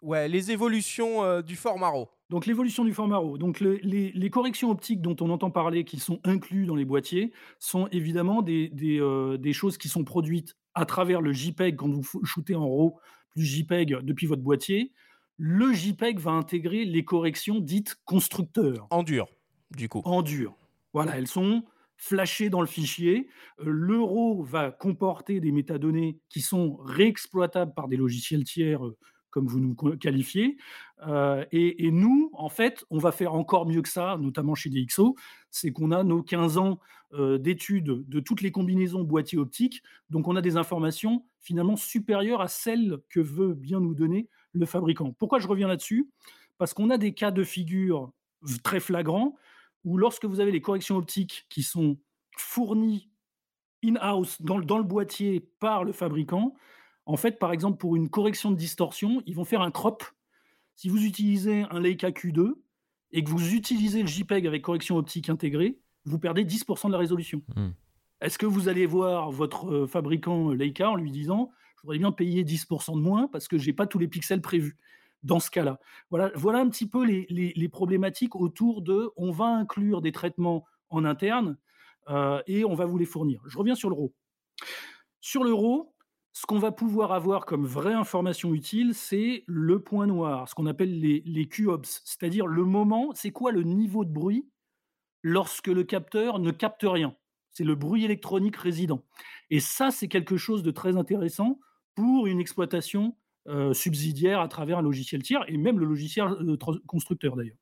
ouais, 0.00 0.28
les 0.28 0.52
évolutions 0.52 1.42
du 1.42 1.56
format 1.56 1.88
RAW. 1.88 2.08
Donc 2.30 2.46
l'évolution 2.46 2.84
du 2.84 2.94
format 2.94 3.18
RAW. 3.18 3.36
Donc 3.36 3.58
les, 3.60 4.30
corrections 4.30 4.70
optiques 4.70 5.02
dont 5.02 5.16
on 5.20 5.30
entend 5.30 5.50
parler, 5.50 5.84
qui 5.84 5.98
sont 5.98 6.20
inclus 6.24 6.66
dans 6.66 6.76
les 6.76 6.84
boîtiers, 6.84 7.32
sont 7.58 7.88
évidemment 7.88 8.40
des, 8.40 8.68
des, 8.68 9.52
choses 9.52 9.76
qui 9.76 9.88
sont 9.88 10.04
produites 10.04 10.56
à 10.74 10.86
travers 10.86 11.20
le 11.20 11.32
JPEG 11.32 11.76
quand 11.76 11.90
vous 11.90 12.04
shootez 12.24 12.54
en 12.54 12.68
RAW 12.68 12.96
plus 13.30 13.44
JPEG 13.44 14.02
depuis 14.02 14.26
votre 14.28 14.42
boîtier. 14.42 14.92
Le 15.36 15.72
JPEG 15.72 16.20
va 16.20 16.30
intégrer 16.30 16.84
les 16.84 17.04
corrections 17.04 17.58
dites 17.58 17.96
constructeurs. 18.04 18.86
En 18.90 19.02
dur, 19.02 19.26
du 19.72 19.88
coup. 19.88 20.02
En 20.04 20.22
dur. 20.22 20.54
Voilà, 20.98 21.16
elles 21.16 21.28
sont 21.28 21.62
flashées 21.96 22.50
dans 22.50 22.60
le 22.60 22.66
fichier. 22.66 23.28
Euh, 23.60 23.66
l'euro 23.66 24.42
va 24.42 24.72
comporter 24.72 25.38
des 25.38 25.52
métadonnées 25.52 26.18
qui 26.28 26.40
sont 26.40 26.74
réexploitables 26.82 27.72
par 27.72 27.86
des 27.86 27.96
logiciels 27.96 28.42
tiers, 28.42 28.84
euh, 28.84 28.96
comme 29.30 29.46
vous 29.46 29.60
nous 29.60 29.76
qualifiez. 29.96 30.56
Euh, 31.06 31.44
et, 31.52 31.92
nous, 31.92 32.32
en 32.32 32.48
fait, 32.48 32.84
on 32.90 32.98
va 32.98 33.12
faire 33.12 33.34
encore 33.34 33.68
mieux 33.68 33.80
que 33.80 33.88
ça, 33.88 34.16
notamment 34.18 34.56
chez 34.56 34.70
DxO, 34.70 35.14
c'est 35.52 35.70
qu'on 35.70 35.92
a 35.92 36.02
nos 36.02 36.20
15 36.24 36.58
ans 36.58 36.80
d'études 37.12 38.04
de 38.08 38.18
toutes 38.18 38.40
les 38.40 38.50
combinaisons 38.50 39.04
boîtier 39.04 39.38
optique. 39.38 39.80
Donc, 40.10 40.26
on 40.26 40.34
a 40.34 40.42
des 40.42 40.56
informations 40.56 41.24
finalement 41.38 41.76
supérieures 41.76 42.40
à 42.40 42.48
celles 42.48 42.98
que 43.08 43.20
veut 43.20 43.54
bien 43.54 43.78
nous 43.78 43.94
donner 43.94 44.28
le 44.52 44.66
fabricant. 44.66 45.12
Pourquoi 45.12 45.38
je 45.38 45.46
reviens 45.46 45.68
là-dessus? 45.68 46.10
Parce 46.58 46.74
qu'on 46.74 46.90
a 46.90 46.98
des 46.98 47.14
cas 47.14 47.30
de 47.30 47.44
figure 47.44 48.10
très 48.64 48.80
flagrants 48.80 49.36
où 49.84 49.96
lorsque 49.96 50.24
vous 50.24 50.40
avez 50.40 50.52
les 50.52 50.60
corrections 50.60 50.96
optiques 50.96 51.46
qui 51.48 51.62
sont 51.62 51.98
fournies 52.36 53.10
in-house 53.84 54.40
dans, 54.42 54.58
le 54.58 54.82
boîtier 54.82 55.40
par 55.60 55.84
le 55.84 55.92
fabricant, 55.92 56.54
en 57.06 57.16
fait, 57.16 57.38
par 57.38 57.52
exemple, 57.52 57.78
pour 57.78 57.96
une 57.96 58.08
correction 58.08 58.50
de 58.50 58.56
distorsion, 58.56 59.22
ils 59.26 59.34
vont 59.34 59.44
faire 59.44 59.62
un 59.62 59.70
crop. 59.70 60.04
Si 60.76 60.88
vous 60.88 61.04
utilisez 61.04 61.64
un 61.70 61.80
Leica 61.80 62.10
Q2 62.10 62.54
et 63.12 63.24
que 63.24 63.30
vous 63.30 63.54
utilisez 63.54 64.02
le 64.02 64.08
JPEG 64.08 64.46
avec 64.46 64.62
correction 64.62 64.96
optique 64.96 65.30
intégrée, 65.30 65.78
vous 66.04 66.18
perdez 66.18 66.44
10% 66.44 66.88
de 66.88 66.92
la 66.92 66.98
résolution. 66.98 67.42
Hmm. 67.56 67.70
Est-ce 68.20 68.38
que 68.38 68.46
vous 68.46 68.68
allez 68.68 68.86
voir 68.86 69.30
votre 69.30 69.72
euh, 69.72 69.86
fabricant 69.86 70.50
Leica 70.50 70.90
en 70.90 70.96
lui 70.96 71.10
disant 71.10 71.50
je 71.76 71.82
voudrais 71.82 71.98
bien 71.98 72.10
payer 72.10 72.42
10% 72.42 72.96
de 72.96 73.00
moins 73.00 73.28
parce 73.28 73.46
que 73.46 73.56
j'ai 73.56 73.72
pas 73.72 73.86
tous 73.86 74.00
les 74.00 74.08
pixels 74.08 74.42
prévus 74.42 74.76
dans 75.22 75.40
ce 75.40 75.50
cas-là. 75.50 75.78
Voilà, 76.10 76.30
voilà 76.34 76.58
un 76.60 76.68
petit 76.68 76.88
peu 76.88 77.04
les, 77.04 77.68
problématiques 77.68 78.36
autour 78.36 78.82
de 78.82 79.10
on 79.16 79.30
va 79.30 79.46
inclure 79.46 80.00
des 80.00 80.12
traitements 80.12 80.64
en 80.90 81.04
interne 81.04 81.56
euh, 82.08 82.40
et 82.46 82.64
on 82.64 82.74
va 82.74 82.86
vous 82.86 82.98
les 82.98 83.04
fournir. 83.04 83.42
Je 83.46 83.58
reviens 83.58 83.74
sur 83.74 83.90
l'euro. 83.90 84.14
Sur 85.20 85.44
l'euro, 85.44 85.94
ce 86.32 86.46
qu'on 86.46 86.58
va 86.58 86.72
pouvoir 86.72 87.12
avoir 87.12 87.46
comme 87.46 87.66
vraie 87.66 87.94
information 87.94 88.54
utile, 88.54 88.94
c'est 88.94 89.44
le 89.46 89.80
point 89.80 90.06
noir, 90.06 90.48
ce 90.48 90.54
qu'on 90.54 90.66
appelle 90.66 91.00
les, 91.00 91.22
les 91.26 91.48
c'est-à-dire 91.82 92.46
le 92.46 92.64
moment, 92.64 93.10
c'est 93.14 93.32
quoi 93.32 93.50
le 93.50 93.62
niveau 93.62 94.04
de 94.04 94.10
bruit 94.10 94.48
lorsque 95.22 95.66
le 95.66 95.84
capteur 95.84 96.38
ne 96.38 96.50
capte 96.50 96.84
rien? 96.84 97.16
C'est 97.50 97.64
le 97.64 97.74
bruit 97.74 98.04
électronique 98.04 98.56
résident. 98.56 99.02
Et 99.50 99.58
ça, 99.58 99.90
c'est 99.90 100.06
quelque 100.06 100.36
chose 100.36 100.62
de 100.62 100.70
très 100.70 100.96
intéressant 100.96 101.58
pour 101.96 102.28
une 102.28 102.38
exploitation 102.38 103.16
euh, 103.48 103.72
subsidiaire 103.72 104.40
à 104.40 104.48
travers 104.48 104.78
un 104.78 104.82
logiciel 104.82 105.22
tiers 105.22 105.44
et 105.48 105.56
même 105.56 105.78
le 105.78 105.86
logiciel 105.86 106.26
euh, 106.26 106.56
constructeur 106.86 107.36
d'ailleurs. 107.36 107.56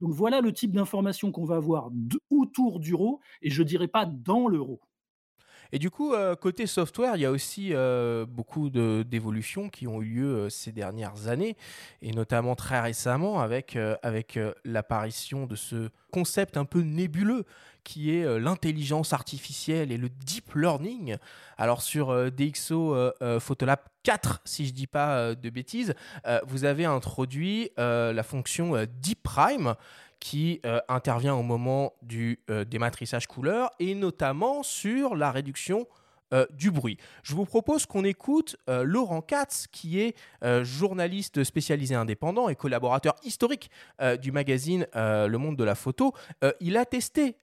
Donc 0.00 0.12
voilà 0.12 0.40
le 0.40 0.52
type 0.52 0.72
d'information 0.72 1.32
qu'on 1.32 1.44
va 1.44 1.56
avoir 1.56 1.90
autour 2.30 2.78
du 2.78 2.94
RAW 2.94 3.20
et 3.40 3.48
je 3.48 3.62
dirais 3.62 3.88
pas 3.88 4.06
dans 4.06 4.48
l'euro. 4.48 4.80
Et 5.72 5.78
du 5.78 5.90
coup, 5.90 6.12
euh, 6.12 6.36
côté 6.36 6.66
software, 6.66 7.16
il 7.16 7.22
y 7.22 7.24
a 7.24 7.30
aussi 7.30 7.70
euh, 7.72 8.26
beaucoup 8.26 8.68
d'évolutions 8.68 9.70
qui 9.70 9.86
ont 9.86 10.02
eu 10.02 10.14
lieu 10.16 10.50
ces 10.50 10.72
dernières 10.72 11.26
années, 11.28 11.56
et 12.02 12.12
notamment 12.12 12.54
très 12.54 12.80
récemment 12.80 13.40
avec, 13.40 13.76
avec 14.02 14.38
l'apparition 14.64 15.46
de 15.46 15.56
ce 15.56 15.88
concept 16.12 16.56
un 16.56 16.64
peu 16.64 16.82
nébuleux 16.82 17.44
qui 17.84 18.16
est 18.16 18.38
l'intelligence 18.38 19.12
artificielle 19.12 19.92
et 19.92 19.96
le 19.96 20.08
deep 20.08 20.54
learning. 20.54 21.16
Alors 21.58 21.82
sur 21.82 22.32
DxO 22.32 22.96
Photolab 23.40 23.80
4, 24.02 24.40
si 24.44 24.66
je 24.66 24.70
ne 24.70 24.76
dis 24.76 24.86
pas 24.86 25.34
de 25.34 25.50
bêtises, 25.50 25.94
vous 26.46 26.64
avez 26.64 26.86
introduit 26.86 27.70
la 27.76 28.22
fonction 28.22 28.74
Deep 29.00 29.22
Prime 29.22 29.74
qui 30.24 30.58
euh, 30.64 30.80
intervient 30.88 31.34
au 31.34 31.42
moment 31.42 31.92
du 32.00 32.40
euh, 32.48 32.64
dématrissage 32.64 33.26
couleur 33.26 33.70
et 33.78 33.94
notamment 33.94 34.62
sur 34.62 35.16
la 35.16 35.30
réduction 35.30 35.86
euh, 36.32 36.46
du 36.52 36.70
bruit. 36.70 36.96
Je 37.22 37.34
vous 37.34 37.44
propose 37.44 37.86
qu'on 37.86 38.04
écoute 38.04 38.56
Laurent 38.68 39.20
Katz, 39.20 39.66
qui 39.70 40.00
est 40.00 40.16
journaliste 40.62 41.44
spécialisé 41.44 41.94
indépendant 41.94 42.48
et 42.48 42.56
collaborateur 42.56 43.14
historique 43.22 43.70
du 44.20 44.32
magazine 44.32 44.86
Le 44.94 45.36
Monde 45.36 45.56
de 45.56 45.64
la 45.64 45.74
Photo. 45.74 46.12
il 46.60 46.76
a 46.76 46.84
testé 46.84 47.36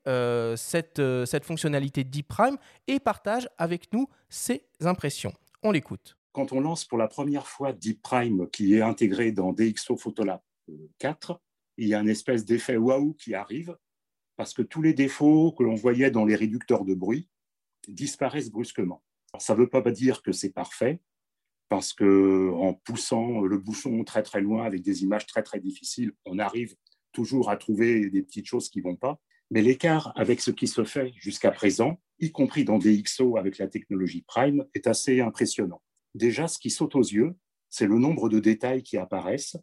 cette, 0.56 1.02
cette 1.26 1.46
fonctionnalité 1.46 2.04
Deep 2.04 2.28
Prime 2.28 2.58
et 2.88 3.00
partage 3.00 3.48
avec 3.58 3.91
nous 3.94 4.08
ses 4.30 4.63
impressions. 4.82 5.34
On 5.63 5.72
l'écoute. 5.72 6.17
Quand 6.32 6.54
on 6.54 6.62
lance 6.62 6.86
pour 6.86 6.98
la 6.98 7.08
première 7.08 7.48
fois 7.48 7.74
Deep 7.74 8.02
Prime, 8.02 8.50
qui 8.50 8.76
est 8.76 8.82
intégré 8.82 9.32
dans 9.32 9.54
DxO 9.54 9.98
Photolab 9.98 10.41
4, 11.00 11.39
il 11.78 11.88
y 11.88 11.94
a 11.94 12.00
une 12.00 12.10
espèce 12.10 12.46
d'effet 12.46 12.78
waouh 12.78 13.13
qui 13.13 13.36
arrive 13.36 13.76
parce 14.38 14.54
que 14.54 14.62
tous 14.62 14.82
les 14.82 14.94
défauts 14.94 15.52
que 15.52 15.63
l'on 15.63 15.76
voyait 15.76 16.12
dans 16.12 16.26
les 16.26 16.36
réducteurs 16.36 16.86
de 16.86 16.94
bruit 16.94 17.28
disparaissent 17.88 18.52
brusquement. 18.52 19.04
ça 19.38 19.54
ne 19.54 19.60
veut 19.60 19.70
pas 19.70 19.82
dire 19.91 20.22
que 20.22 20.32
c'est 20.32 20.54
parfait, 20.54 21.02
parce 21.70 21.94
que 21.94 22.52
en 22.54 22.74
poussant 22.74 23.41
le 23.41 23.58
bouchon 23.58 24.04
très 24.04 24.24
très 24.24 24.41
loin 24.41 24.65
avec 24.65 24.82
des 24.82 25.04
images 25.04 25.26
très 25.26 25.41
très 25.41 25.60
difficiles, 25.60 26.12
on 26.26 26.38
arrive 26.38 26.76
toujours 27.13 27.50
à 27.50 27.58
trouver 27.58 28.10
des 28.10 28.24
petites 28.24 28.46
choses 28.46 28.70
qui 28.70 28.82
vont 28.82 28.96
pas. 28.96 29.22
Mais 29.52 29.62
l'écart 29.62 30.12
avec 30.15 30.41
ce 30.41 30.52
qui 30.52 30.67
se 30.67 30.84
fait 30.84 31.13
jusqu'à 31.15 31.52
présent, 31.52 32.00
y 32.20 32.32
compris 32.32 32.65
dans 32.65 32.78
DxO 32.78 33.38
avec 33.38 33.58
la 33.58 33.67
technologie 33.67 34.24
Prime, 34.28 34.65
est 34.74 34.88
assez 34.88 35.22
impressionnant. 35.22 35.82
Déjà, 36.13 36.48
ce 36.48 36.60
qui 36.60 36.70
saute 36.70 36.96
aux 36.96 37.04
yeux, 37.04 37.36
c'est 37.70 37.88
le 37.88 37.98
nombre 37.98 38.28
de 38.28 38.39
détails 38.39 38.84
qui 38.84 38.98
apparaissent, 38.98 39.58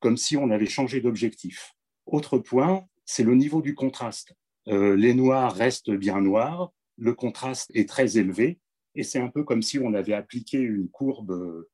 comme 0.00 0.16
si 0.16 0.36
on 0.36 0.50
avait 0.50 0.66
changé 0.66 1.00
d'objectif. 1.00 1.74
Autre 2.06 2.38
point, 2.38 2.86
c'est 3.04 3.22
le 3.22 3.34
niveau 3.34 3.60
du 3.60 3.74
contraste. 3.74 4.34
Euh, 4.68 4.96
les 4.96 5.14
noirs 5.14 5.54
restent 5.54 5.90
bien 5.90 6.20
noirs, 6.20 6.72
le 7.00 7.14
contraste 7.14 7.70
est 7.74 7.88
très 7.88 8.18
élevé, 8.18 8.60
et 8.94 9.02
c'est 9.02 9.18
un 9.18 9.28
peu 9.28 9.42
comme 9.42 9.62
si 9.62 9.78
on 9.78 9.94
avait 9.94 10.12
appliqué 10.12 10.58
une 10.58 10.88
courbe 10.88 11.32
euh, 11.32 11.70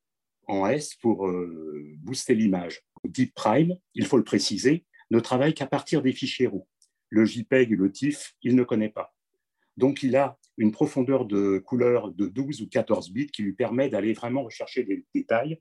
en 0.47 0.67
S 0.67 0.95
pour 0.95 1.27
euh, 1.27 1.85
booster 1.99 2.35
l'image. 2.35 2.83
Deep 3.05 3.35
Prime, 3.35 3.75
il 3.95 4.07
faut 4.07 4.17
le 4.17 4.25
préciser, 4.25 4.87
ne 5.11 5.19
travaille 5.19 5.53
qu'à 5.53 5.67
partir 5.67 6.01
des 6.01 6.12
fichiers 6.12 6.47
RAW 6.47 6.67
le 7.09 7.25
JPEG 7.25 7.71
le 7.71 7.91
TIFF, 7.91 8.35
il 8.43 8.57
ne 8.57 8.65
connaît 8.65 8.89
pas. 8.89 9.15
Donc, 9.77 10.03
il 10.03 10.17
a 10.17 10.39
une 10.59 10.73
profondeur 10.73 11.25
de 11.25 11.59
couleur 11.59 12.11
de 12.12 12.27
12 12.27 12.62
ou 12.62 12.69
14 12.69 13.12
bits 13.12 13.29
qui 13.29 13.43
lui 13.43 13.53
permet 13.53 13.89
d'aller 13.89 14.12
vraiment 14.12 14.43
rechercher 14.43 14.83
des 14.83 15.05
détails. 15.15 15.61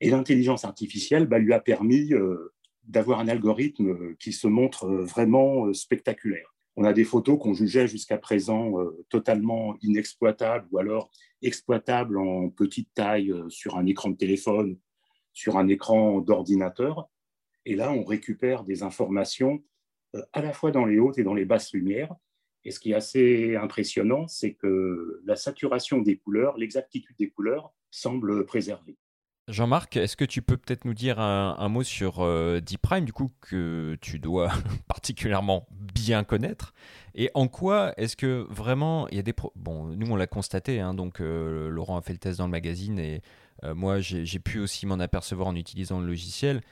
Et 0.00 0.10
l'intelligence 0.10 0.64
artificielle 0.64 1.26
bah, 1.26 1.38
lui 1.38 1.52
a 1.52 1.60
permis 1.60 2.12
euh, 2.12 2.52
d'avoir 2.82 3.20
un 3.20 3.28
algorithme 3.28 4.16
qui 4.16 4.32
se 4.32 4.48
montre 4.48 4.88
vraiment 4.88 5.72
spectaculaire. 5.72 6.52
On 6.76 6.84
a 6.84 6.92
des 6.92 7.04
photos 7.04 7.38
qu'on 7.38 7.52
jugeait 7.52 7.86
jusqu'à 7.86 8.16
présent 8.16 8.72
totalement 9.10 9.76
inexploitables 9.82 10.66
ou 10.70 10.78
alors 10.78 11.10
exploitables 11.42 12.18
en 12.18 12.48
petite 12.48 12.88
taille 12.94 13.34
sur 13.48 13.76
un 13.76 13.84
écran 13.84 14.08
de 14.08 14.16
téléphone, 14.16 14.78
sur 15.32 15.56
un 15.58 15.68
écran 15.68 16.20
d'ordinateur. 16.20 17.08
Et 17.64 17.74
là, 17.74 17.92
on 17.92 18.04
récupère 18.04 18.64
des 18.64 18.82
informations 18.82 19.62
euh, 20.14 20.22
à 20.32 20.42
la 20.42 20.52
fois 20.52 20.70
dans 20.70 20.84
les 20.84 20.98
hautes 20.98 21.18
et 21.18 21.24
dans 21.24 21.34
les 21.34 21.44
basses 21.44 21.72
lumières. 21.72 22.14
Et 22.64 22.70
ce 22.70 22.78
qui 22.78 22.92
est 22.92 22.94
assez 22.94 23.56
impressionnant, 23.56 24.28
c'est 24.28 24.54
que 24.54 25.20
la 25.24 25.36
saturation 25.36 25.98
des 25.98 26.18
couleurs, 26.18 26.56
l'exactitude 26.56 27.16
des 27.18 27.30
couleurs 27.30 27.74
semble 27.90 28.46
préservée. 28.46 28.96
Jean-Marc, 29.48 29.96
est-ce 29.96 30.16
que 30.16 30.24
tu 30.24 30.40
peux 30.40 30.56
peut-être 30.56 30.84
nous 30.84 30.94
dire 30.94 31.18
un, 31.18 31.68
mot 31.68 31.82
sur 31.82 32.20
euh, 32.20 32.60
Deep 32.60 32.80
Prime, 32.80 33.04
du 33.04 33.12
coup, 33.12 33.32
que 33.40 33.98
tu 34.00 34.18
dois 34.18 34.52
particulièrement 34.88 35.66
bien 35.70 36.22
connaître? 36.22 36.72
Et 37.14 37.30
en 37.34 37.48
quoi 37.48 37.92
est-ce 37.96 38.16
que 38.16 38.46
vraiment 38.48 39.08
il 39.08 39.16
y 39.16 39.18
a 39.18 39.22
des. 39.22 39.34
Bon, 39.56 39.86
nous, 39.86 40.10
on 40.10 40.16
l'a 40.16 40.28
constaté, 40.28 40.80
hein, 40.80 40.94
donc 40.94 41.20
euh, 41.20 41.68
Laurent 41.68 41.96
a 41.96 42.02
fait 42.02 42.12
le 42.12 42.18
test 42.18 42.38
dans 42.38 42.46
le 42.46 42.50
magazine 42.52 42.98
et 42.98 43.20
moi, 43.76 44.00
j'ai 44.00 44.40
pu 44.40 44.58
aussi 44.58 44.86
m'en 44.86 44.98
apercevoir 44.98 45.46
en 45.46 45.54
utilisant 45.54 46.00
le 46.00 46.06
logiciel. 46.08 46.62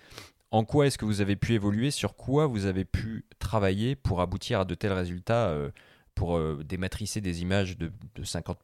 En 0.53 0.65
quoi 0.65 0.87
est-ce 0.87 0.99
que 0.99 1.05
vous 1.05 1.21
avez 1.21 1.37
pu 1.37 1.55
évoluer? 1.55 1.91
Sur 1.91 2.17
quoi 2.17 2.47
vous 2.47 2.67
avez 2.67 2.85
pu 2.85 3.25
travailler 3.39 3.95
pour 3.95 4.21
aboutir 4.21 4.61
à 4.61 4.65
de 4.65 4.75
tels 4.75 4.93
résultats 4.93 5.49
euh, 5.49 5.71
Pour 6.15 6.37
euh, 6.37 6.65
dématricer 6.65 7.21
des 7.21 7.43
images 7.43 7.79
de, 7.79 7.93
50, 8.23 8.59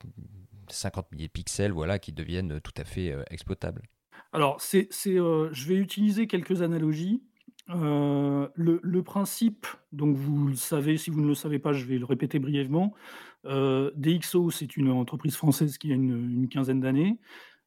50 0.69 1.12
milliers 1.12 1.29
de 1.29 1.33
pixels 1.33 1.73
voilà, 1.73 1.99
qui 2.01 2.12
deviennent 2.12 2.61
tout 2.61 2.75
à 2.77 2.85
fait 2.85 3.12
euh, 3.12 3.23
exploitables? 3.31 3.83
Alors, 4.37 4.61
c'est, 4.61 4.88
je 4.92 5.66
vais 5.66 5.77
utiliser 5.77 6.27
quelques 6.27 6.62
analogies. 6.62 7.22
le, 7.68 9.01
principe, 9.01 9.66
donc 9.92 10.16
vous 10.16 10.49
le 10.49 10.55
savez, 10.55 10.99
si 10.99 11.11
vous 11.11 11.20
ne 11.20 11.27
le 11.27 11.35
savez 11.35 11.59
pas, 11.59 11.72
je 11.72 11.85
vais 11.85 11.99
le 11.99 12.05
répéter 12.05 12.38
brièvement. 12.38 12.94
DxO, 13.44 14.51
c'est 14.51 14.77
une 14.77 14.90
entreprise 14.90 15.37
française 15.37 15.79
qui 15.79 15.90
a 15.90 15.94
une 15.94 16.49
quinzaine 16.49 16.81
d'années. 16.81 17.18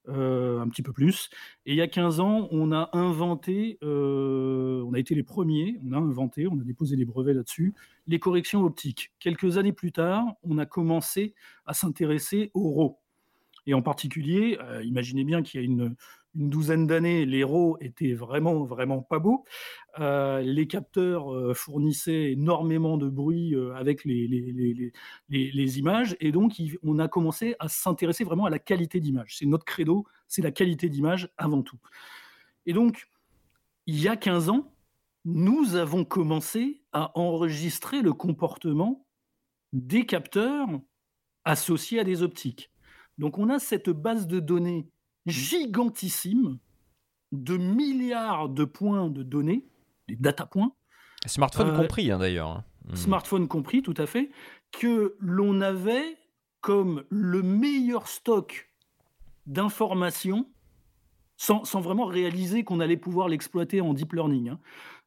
Euh, 0.07 0.59
un 0.59 0.67
petit 0.69 0.81
peu 0.81 0.91
plus. 0.91 1.29
Et 1.65 1.73
il 1.73 1.75
y 1.75 1.81
a 1.81 1.87
15 1.87 2.19
ans, 2.19 2.47
on 2.51 2.71
a 2.71 2.89
inventé, 2.93 3.77
euh, 3.83 4.81
on 4.87 4.93
a 4.93 4.99
été 4.99 5.13
les 5.13 5.23
premiers, 5.23 5.77
on 5.85 5.91
a 5.91 5.97
inventé, 5.97 6.47
on 6.47 6.59
a 6.59 6.63
déposé 6.63 6.95
des 6.95 7.05
brevets 7.05 7.35
là-dessus, 7.35 7.75
les 8.07 8.17
corrections 8.17 8.63
optiques. 8.63 9.11
Quelques 9.19 9.57
années 9.57 9.73
plus 9.73 9.91
tard, 9.91 10.25
on 10.41 10.57
a 10.57 10.65
commencé 10.65 11.35
à 11.65 11.73
s'intéresser 11.75 12.49
au 12.55 12.71
RAW. 12.71 12.99
Et 13.67 13.75
en 13.75 13.83
particulier, 13.83 14.57
euh, 14.63 14.83
imaginez 14.83 15.23
bien 15.23 15.43
qu'il 15.43 15.59
y 15.59 15.63
a 15.63 15.65
une, 15.65 15.95
une 16.35 16.49
douzaine 16.49 16.85
d'années, 16.85 17.25
les 17.25 17.43
RAW 17.43 17.77
étaient 17.81 18.13
vraiment, 18.13 18.63
vraiment 18.63 19.01
pas 19.01 19.19
beaux. 19.19 19.45
Euh, 19.99 20.41
les 20.41 20.67
capteurs 20.67 21.33
euh, 21.33 21.53
fournissaient 21.53 22.31
énormément 22.31 22.97
de 22.97 23.09
bruit 23.09 23.55
euh, 23.55 23.73
avec 23.75 24.05
les, 24.05 24.27
les, 25.29 25.79
images, 25.79 26.15
et 26.19 26.31
donc 26.31 26.61
on 26.83 26.99
a 26.99 27.07
commencé 27.07 27.55
à 27.59 27.67
s'intéresser 27.67 28.23
vraiment 28.23 28.45
à 28.45 28.49
la 28.49 28.59
qualité 28.59 28.99
d'image. 28.99 29.37
C'est 29.37 29.45
notre 29.45 29.65
credo, 29.65 30.05
c'est 30.27 30.41
la 30.41 30.51
qualité 30.51 30.89
d'image 30.89 31.29
avant 31.37 31.63
tout. 31.63 31.79
Et 32.65 32.73
donc, 32.73 33.07
il 33.87 33.99
y 33.99 34.07
a 34.07 34.15
15 34.15 34.49
ans, 34.49 34.71
nous 35.25 35.75
avons 35.75 36.05
commencé 36.05 36.83
à 36.93 37.17
enregistrer 37.17 38.01
le 38.01 38.13
comportement 38.13 39.05
des 39.73 40.05
capteurs 40.05 40.67
associés 41.43 41.99
à 41.99 42.03
des 42.03 42.21
optiques. 42.21 42.71
Donc 43.17 43.37
on 43.37 43.49
a 43.49 43.59
cette 43.59 43.89
base 43.89 44.27
de 44.27 44.39
données 44.39 44.87
gigantissime 45.25 46.59
de 47.31 47.57
milliards 47.57 48.49
de 48.49 48.65
points 48.65 49.09
de 49.09 49.23
données, 49.23 49.67
des 50.07 50.15
data 50.15 50.45
points. 50.45 50.73
Smartphone 51.25 51.69
euh, 51.69 51.77
compris, 51.77 52.11
hein, 52.11 52.17
d'ailleurs. 52.17 52.63
Hmm. 52.85 52.95
Smartphone 52.95 53.47
compris, 53.47 53.81
tout 53.81 53.93
à 53.97 54.05
fait, 54.05 54.31
que 54.71 55.15
l'on 55.19 55.61
avait 55.61 56.17
comme 56.61 57.03
le 57.09 57.41
meilleur 57.41 58.07
stock 58.07 58.69
d'informations 59.45 60.47
sans, 61.37 61.63
vraiment 61.79 62.05
réaliser 62.05 62.65
qu'on 62.65 62.81
allait 62.81 62.97
pouvoir 62.97 63.29
l'exploiter 63.29 63.79
en 63.79 63.93
deep 63.93 64.11
learning. 64.13 64.49
Hein. 64.49 64.59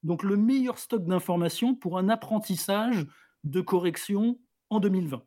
Donc 0.03 0.23
le 0.23 0.37
meilleur 0.37 0.79
stock 0.79 1.05
d'informations 1.05 1.75
pour 1.75 1.99
un 1.99 2.09
apprentissage 2.09 3.07
de 3.45 3.61
correction 3.61 4.39
en 4.71 4.81
2020. 4.81 5.23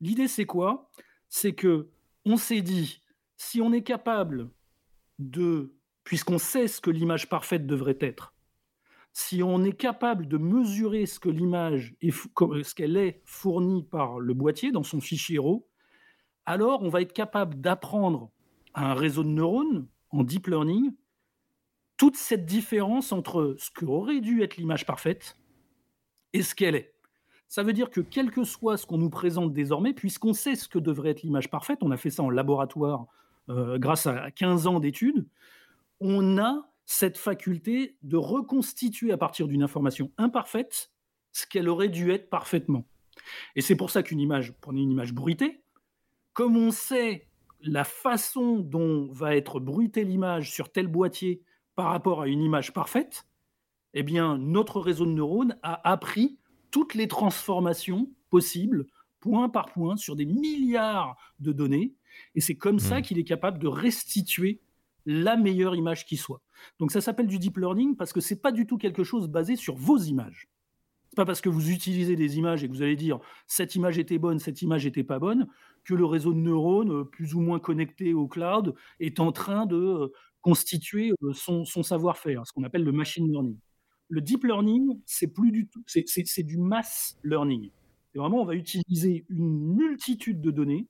L'idée 0.00 0.26
c'est 0.26 0.44
quoi? 0.44 0.90
C'est 1.28 1.54
que 1.54 1.88
on 2.24 2.36
s'est 2.36 2.62
dit 2.62 3.00
si 3.38 3.62
on 3.62 3.72
est 3.72 3.82
capable 3.82 4.50
de, 5.18 5.74
puisqu'on 6.04 6.38
sait 6.38 6.68
ce 6.68 6.80
que 6.80 6.90
l'image 6.90 7.28
parfaite 7.28 7.66
devrait 7.66 7.96
être, 8.00 8.34
si 9.12 9.42
on 9.42 9.64
est 9.64 9.72
capable 9.72 10.28
de 10.28 10.36
mesurer 10.36 11.06
ce 11.06 11.18
que 11.18 11.30
l'image 11.30 11.96
est, 12.02 12.10
ce 12.10 12.74
qu'elle 12.74 12.96
est 12.96 13.22
fournie 13.24 13.84
par 13.84 14.20
le 14.20 14.34
boîtier 14.34 14.70
dans 14.70 14.82
son 14.82 15.00
fichier 15.00 15.38
RAW, 15.38 15.66
alors 16.44 16.82
on 16.82 16.88
va 16.88 17.00
être 17.00 17.12
capable 17.12 17.60
d'apprendre 17.60 18.30
à 18.74 18.90
un 18.90 18.94
réseau 18.94 19.22
de 19.22 19.28
neurones 19.28 19.88
en 20.10 20.24
deep 20.24 20.46
learning 20.48 20.94
toute 21.96 22.16
cette 22.16 22.44
différence 22.44 23.12
entre 23.12 23.56
ce 23.58 23.70
qu'aurait 23.70 24.20
dû 24.20 24.42
être 24.42 24.56
l'image 24.56 24.86
parfaite 24.86 25.36
et 26.32 26.42
ce 26.42 26.54
qu'elle 26.54 26.74
est. 26.74 26.94
Ça 27.48 27.62
veut 27.62 27.72
dire 27.72 27.90
que 27.90 28.00
quel 28.00 28.30
que 28.30 28.44
soit 28.44 28.76
ce 28.76 28.86
qu'on 28.86 28.98
nous 28.98 29.10
présente 29.10 29.52
désormais, 29.52 29.94
puisqu'on 29.94 30.32
sait 30.32 30.54
ce 30.54 30.68
que 30.68 30.78
devrait 30.78 31.10
être 31.10 31.22
l'image 31.22 31.50
parfaite, 31.50 31.78
on 31.82 31.90
a 31.90 31.96
fait 31.96 32.10
ça 32.10 32.22
en 32.22 32.30
laboratoire 32.30 33.06
euh, 33.48 33.78
grâce 33.78 34.06
à 34.06 34.30
15 34.30 34.66
ans 34.66 34.80
d'études, 34.80 35.26
on 36.00 36.38
a 36.38 36.70
cette 36.84 37.18
faculté 37.18 37.96
de 38.02 38.16
reconstituer 38.16 39.12
à 39.12 39.18
partir 39.18 39.48
d'une 39.48 39.62
information 39.62 40.10
imparfaite 40.16 40.90
ce 41.32 41.46
qu'elle 41.46 41.68
aurait 41.68 41.88
dû 41.88 42.10
être 42.10 42.30
parfaitement. 42.30 42.86
Et 43.56 43.60
c'est 43.60 43.76
pour 43.76 43.90
ça 43.90 44.02
qu'une 44.02 44.20
image, 44.20 44.54
prenez 44.60 44.80
une 44.80 44.90
image 44.90 45.12
bruitée, 45.12 45.62
comme 46.32 46.56
on 46.56 46.70
sait 46.70 47.28
la 47.60 47.84
façon 47.84 48.58
dont 48.58 49.10
va 49.12 49.36
être 49.36 49.60
bruitée 49.60 50.04
l'image 50.04 50.52
sur 50.52 50.70
tel 50.70 50.86
boîtier 50.86 51.42
par 51.74 51.86
rapport 51.86 52.22
à 52.22 52.28
une 52.28 52.42
image 52.42 52.72
parfaite, 52.72 53.26
eh 53.94 54.02
bien, 54.02 54.38
notre 54.38 54.80
réseau 54.80 55.06
de 55.06 55.12
neurones 55.12 55.58
a 55.62 55.88
appris 55.88 56.38
toutes 56.70 56.94
les 56.94 57.08
transformations 57.08 58.10
possibles, 58.30 58.86
point 59.20 59.48
par 59.48 59.72
point, 59.72 59.96
sur 59.96 60.14
des 60.14 60.26
milliards 60.26 61.16
de 61.40 61.52
données, 61.52 61.94
et 62.34 62.40
c'est 62.40 62.56
comme 62.56 62.78
ça 62.78 62.98
hmm. 62.98 63.02
qu'il 63.02 63.18
est 63.18 63.24
capable 63.24 63.58
de 63.58 63.68
restituer 63.68 64.60
la 65.06 65.36
meilleure 65.36 65.74
image 65.74 66.04
qui 66.04 66.16
soit. 66.16 66.42
Donc 66.78 66.92
ça 66.92 67.00
s'appelle 67.00 67.26
du 67.26 67.38
deep 67.38 67.56
learning 67.56 67.96
parce 67.96 68.12
que 68.12 68.20
c'est 68.20 68.40
pas 68.40 68.52
du 68.52 68.66
tout 68.66 68.76
quelque 68.76 69.04
chose 69.04 69.28
basé 69.28 69.56
sur 69.56 69.74
vos 69.74 69.96
images. 69.96 70.48
C'est 71.08 71.16
pas 71.16 71.24
parce 71.24 71.40
que 71.40 71.48
vous 71.48 71.70
utilisez 71.70 72.14
des 72.14 72.36
images 72.36 72.62
et 72.62 72.68
que 72.68 72.72
vous 72.72 72.82
allez 72.82 72.96
dire 72.96 73.18
cette 73.46 73.74
image 73.74 73.98
était 73.98 74.18
bonne, 74.18 74.38
cette 74.38 74.60
image 74.60 74.84
était 74.84 75.04
pas 75.04 75.18
bonne, 75.18 75.46
que 75.84 75.94
le 75.94 76.04
réseau 76.04 76.34
de 76.34 76.38
neurones, 76.38 76.92
euh, 76.92 77.04
plus 77.04 77.34
ou 77.34 77.40
moins 77.40 77.58
connecté 77.58 78.12
au 78.12 78.28
cloud, 78.28 78.74
est 79.00 79.20
en 79.20 79.32
train 79.32 79.64
de 79.64 79.76
euh, 79.76 80.12
constituer 80.42 81.12
euh, 81.22 81.32
son, 81.32 81.64
savoir-faire, 81.64 82.46
ce 82.46 82.52
qu'on 82.52 82.64
appelle 82.64 82.84
le 82.84 82.92
machine 82.92 83.30
learning. 83.30 83.56
Le 84.10 84.20
deep 84.20 84.44
learning, 84.44 85.00
c'est 85.06 85.28
plus 85.28 85.50
du 85.50 85.66
tout, 85.66 85.82
c'est 85.86 86.42
du 86.42 86.58
mass 86.58 87.18
learning. 87.24 87.70
C'est 88.12 88.18
vraiment, 88.18 88.40
on 88.40 88.44
va 88.44 88.54
utiliser 88.54 89.26
une 89.28 89.74
multitude 89.74 90.40
de 90.40 90.50
données 90.50 90.86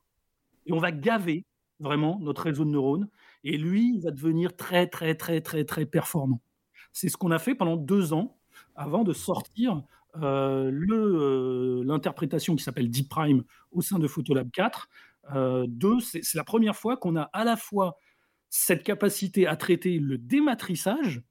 et 0.69 0.73
on 0.73 0.79
va 0.79 0.93
gaver 0.93 1.45
vraiment 1.81 2.19
notre 2.21 2.43
réseau 2.43 2.65
de 2.65 2.71
neurones. 2.71 3.09
Et 3.43 3.57
lui, 3.57 3.95
il 3.97 4.03
va 4.03 4.11
devenir 4.11 4.57
très, 4.57 4.87
très, 4.87 5.15
très, 5.15 5.41
très, 5.41 5.65
très 5.65 5.87
performant. 5.87 6.41
C'est 6.93 7.09
ce 7.09 7.17
qu'on 7.17 7.31
a 7.31 7.39
fait 7.39 7.55
pendant 7.55 7.77
deux 7.77 8.13
ans 8.13 8.39
avant 8.77 9.05
de 9.05 9.13
sortir 9.13 9.83
euh, 10.23 10.71
euh, 10.91 11.83
l'interprétation 11.85 12.57
qui 12.57 12.63
s'appelle 12.63 12.91
Deep 12.91 13.09
Prime 13.09 13.45
au 13.73 13.83
sein 13.83 13.99
de 13.99 14.07
Photolab 14.07 14.51
4. 14.51 14.89
Euh, 15.35 15.67
deux, 15.69 16.01
c'est 16.01 16.35
la 16.35 16.45
première 16.45 16.77
fois 16.77 16.97
qu'on 16.97 17.17
a 17.17 17.23
à 17.33 17.45
la 17.45 17.57
fois 17.57 17.97
cette 18.51 18.83
capacité 18.83 19.47
à 19.47 19.57
traiter 19.57 19.99
le 19.99 20.17
dématrissage 20.17 21.23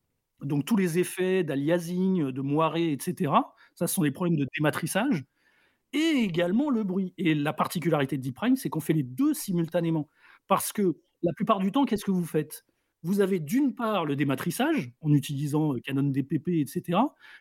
Donc 0.41 0.65
tous 0.65 0.76
les 0.76 1.00
effets 1.00 1.43
d'aliasing, 1.43 2.32
de 2.32 2.41
moiré, 2.41 2.91
etc. 2.91 3.34
Ça, 3.76 3.88
ce 3.88 3.95
sont 3.95 4.04
des 4.04 4.12
problèmes 4.12 4.38
de 4.38 4.47
dématrissage 4.56 5.26
et 5.93 6.23
également 6.23 6.69
le 6.69 6.84
bruit. 6.84 7.13
Et 7.17 7.36
la 7.36 7.54
particularité 7.54 8.17
de 8.17 8.21
Deep 8.21 8.36
Prime, 8.36 8.56
c'est 8.56 8.69
qu'on 8.69 8.80
fait 8.80 8.93
les 8.93 9.04
deux 9.04 9.34
simultanément. 9.34 10.10
Parce 10.47 10.71
que 10.73 10.97
la 11.23 11.34
plupart 11.34 11.60
du 11.60 11.71
temps, 11.71 11.86
qu'est-ce 11.86 12.06
que 12.06 12.12
vous 12.12 12.26
faites? 12.26 12.65
Vous 13.04 13.21
avez 13.21 13.39
d'une 13.39 13.76
part 13.76 14.06
le 14.06 14.15
dématrissage 14.15 14.91
en 15.02 15.13
utilisant 15.13 15.73
euh, 15.76 15.80
Canon 15.80 16.04
DPP, 16.10 16.50
etc. 16.50 17.00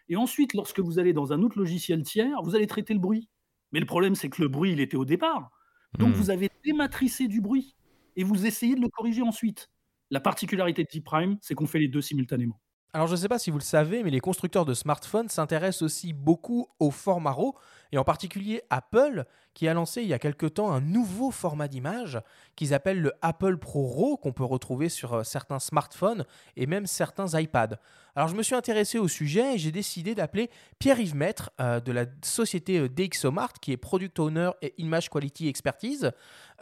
Et 0.08 0.16
ensuite, 0.16 0.54
lorsque 0.54 0.80
vous 0.80 0.98
allez 0.98 1.12
dans 1.12 1.32
un 1.32 1.42
autre 1.42 1.58
logiciel 1.58 2.02
tiers, 2.02 2.42
vous 2.42 2.54
allez 2.54 2.66
traiter 2.66 2.94
le 2.94 3.00
bruit. 3.00 3.28
Mais 3.72 3.80
le 3.80 3.86
problème, 3.86 4.14
c'est 4.14 4.28
que 4.28 4.42
le 4.42 4.48
bruit, 4.48 4.72
il 4.72 4.80
était 4.80 4.96
au 4.96 5.04
départ. 5.04 5.50
Donc 5.98 6.10
Hmm. 6.10 6.12
vous 6.14 6.30
avez 6.30 6.50
dématrissé 6.64 7.26
du 7.28 7.40
bruit 7.40 7.76
et 8.16 8.24
vous 8.24 8.46
essayez 8.46 8.74
de 8.74 8.80
le 8.80 8.88
corriger 8.88 9.22
ensuite. 9.22 9.70
La 10.10 10.20
particularité 10.20 10.84
de 10.84 10.88
Deep 10.88 11.04
Prime, 11.04 11.36
c'est 11.40 11.54
qu'on 11.54 11.66
fait 11.66 11.78
les 11.78 11.88
deux 11.88 12.02
simultanément. 12.02 12.60
Alors 12.92 13.08
je 13.08 13.12
ne 13.12 13.16
sais 13.16 13.28
pas 13.28 13.38
si 13.38 13.50
vous 13.50 13.58
le 13.58 13.62
savez, 13.62 14.02
mais 14.02 14.10
les 14.10 14.20
constructeurs 14.20 14.64
de 14.64 14.72
smartphones 14.72 15.28
s'intéressent 15.28 15.82
aussi 15.82 16.12
beaucoup 16.14 16.68
au 16.78 16.90
format 16.90 17.32
RAW, 17.32 17.54
et 17.92 17.98
en 17.98 18.04
particulier 18.04 18.62
Apple, 18.70 19.24
qui 19.56 19.68
a 19.68 19.74
lancé 19.74 20.02
il 20.02 20.08
y 20.08 20.12
a 20.12 20.18
quelque 20.18 20.44
temps 20.44 20.70
un 20.70 20.82
nouveau 20.82 21.30
format 21.30 21.66
d'image 21.66 22.20
qu'ils 22.56 22.74
appellent 22.74 23.00
le 23.00 23.14
Apple 23.22 23.56
Pro 23.56 23.86
RAW, 23.86 24.18
qu'on 24.18 24.34
peut 24.34 24.44
retrouver 24.44 24.90
sur 24.90 25.14
euh, 25.14 25.24
certains 25.24 25.58
smartphones 25.58 26.26
et 26.56 26.66
même 26.66 26.86
certains 26.86 27.38
iPads. 27.38 27.78
Alors 28.14 28.28
je 28.28 28.34
me 28.34 28.42
suis 28.42 28.54
intéressé 28.54 28.98
au 28.98 29.08
sujet 29.08 29.54
et 29.54 29.58
j'ai 29.58 29.72
décidé 29.72 30.14
d'appeler 30.14 30.50
Pierre-Yves 30.78 31.14
Maître 31.14 31.50
euh, 31.58 31.80
de 31.80 31.90
la 31.90 32.04
société 32.22 32.78
euh, 32.78 32.88
DxOMart, 32.88 33.54
qui 33.54 33.72
est 33.72 33.78
Product 33.78 34.18
Owner 34.18 34.50
et 34.60 34.74
Image 34.76 35.08
Quality 35.08 35.48
Expertise. 35.48 36.12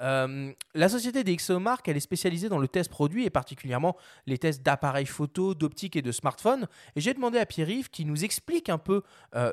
La 0.00 0.88
société 0.88 1.22
DxOMark, 1.22 1.86
elle 1.88 1.96
est 1.96 2.00
spécialisée 2.00 2.48
dans 2.48 2.58
le 2.58 2.66
test 2.66 2.90
produit 2.90 3.24
et 3.26 3.30
particulièrement 3.30 3.96
les 4.26 4.38
tests 4.38 4.60
d'appareils 4.60 5.06
photo, 5.06 5.54
d'optique 5.54 5.94
et 5.94 6.02
de 6.02 6.10
smartphone. 6.10 6.66
Et 6.96 7.00
j'ai 7.00 7.14
demandé 7.14 7.38
à 7.38 7.46
Pierre-Yves 7.46 7.90
qui 7.90 8.04
nous 8.04 8.24
explique 8.24 8.68
un 8.68 8.78
peu 8.78 9.02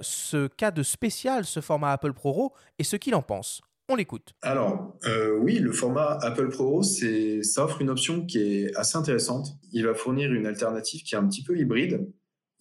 ce 0.02 0.48
cas 0.48 0.72
de 0.72 0.82
spécial, 0.82 1.46
ce 1.46 1.61
format 1.62 1.92
Apple 1.92 2.14
Pro 2.14 2.32
RAW, 2.32 2.54
et 2.80 2.84
ce 2.84 2.96
qu'il 2.96 3.16
en 3.16 3.22
pense. 3.22 3.62
On 3.92 3.96
l'écoute. 3.96 4.34
Alors, 4.42 4.98
euh, 5.06 5.38
oui, 5.38 5.60
le 5.60 5.74
format 5.74 6.18
Apple 6.22 6.48
Pro, 6.48 6.82
ça 6.82 7.66
offre 7.66 7.82
une 7.82 7.90
option 7.90 8.26
qui 8.26 8.40
est 8.40 8.76
assez 8.78 8.98
intéressante. 8.98 9.58
Il 9.74 9.86
va 9.86 9.94
fournir 9.94 10.32
une 10.32 10.46
alternative 10.46 11.04
qui 11.04 11.14
est 11.14 11.18
un 11.18 11.28
petit 11.28 11.44
peu 11.44 11.58
hybride. 11.58 12.10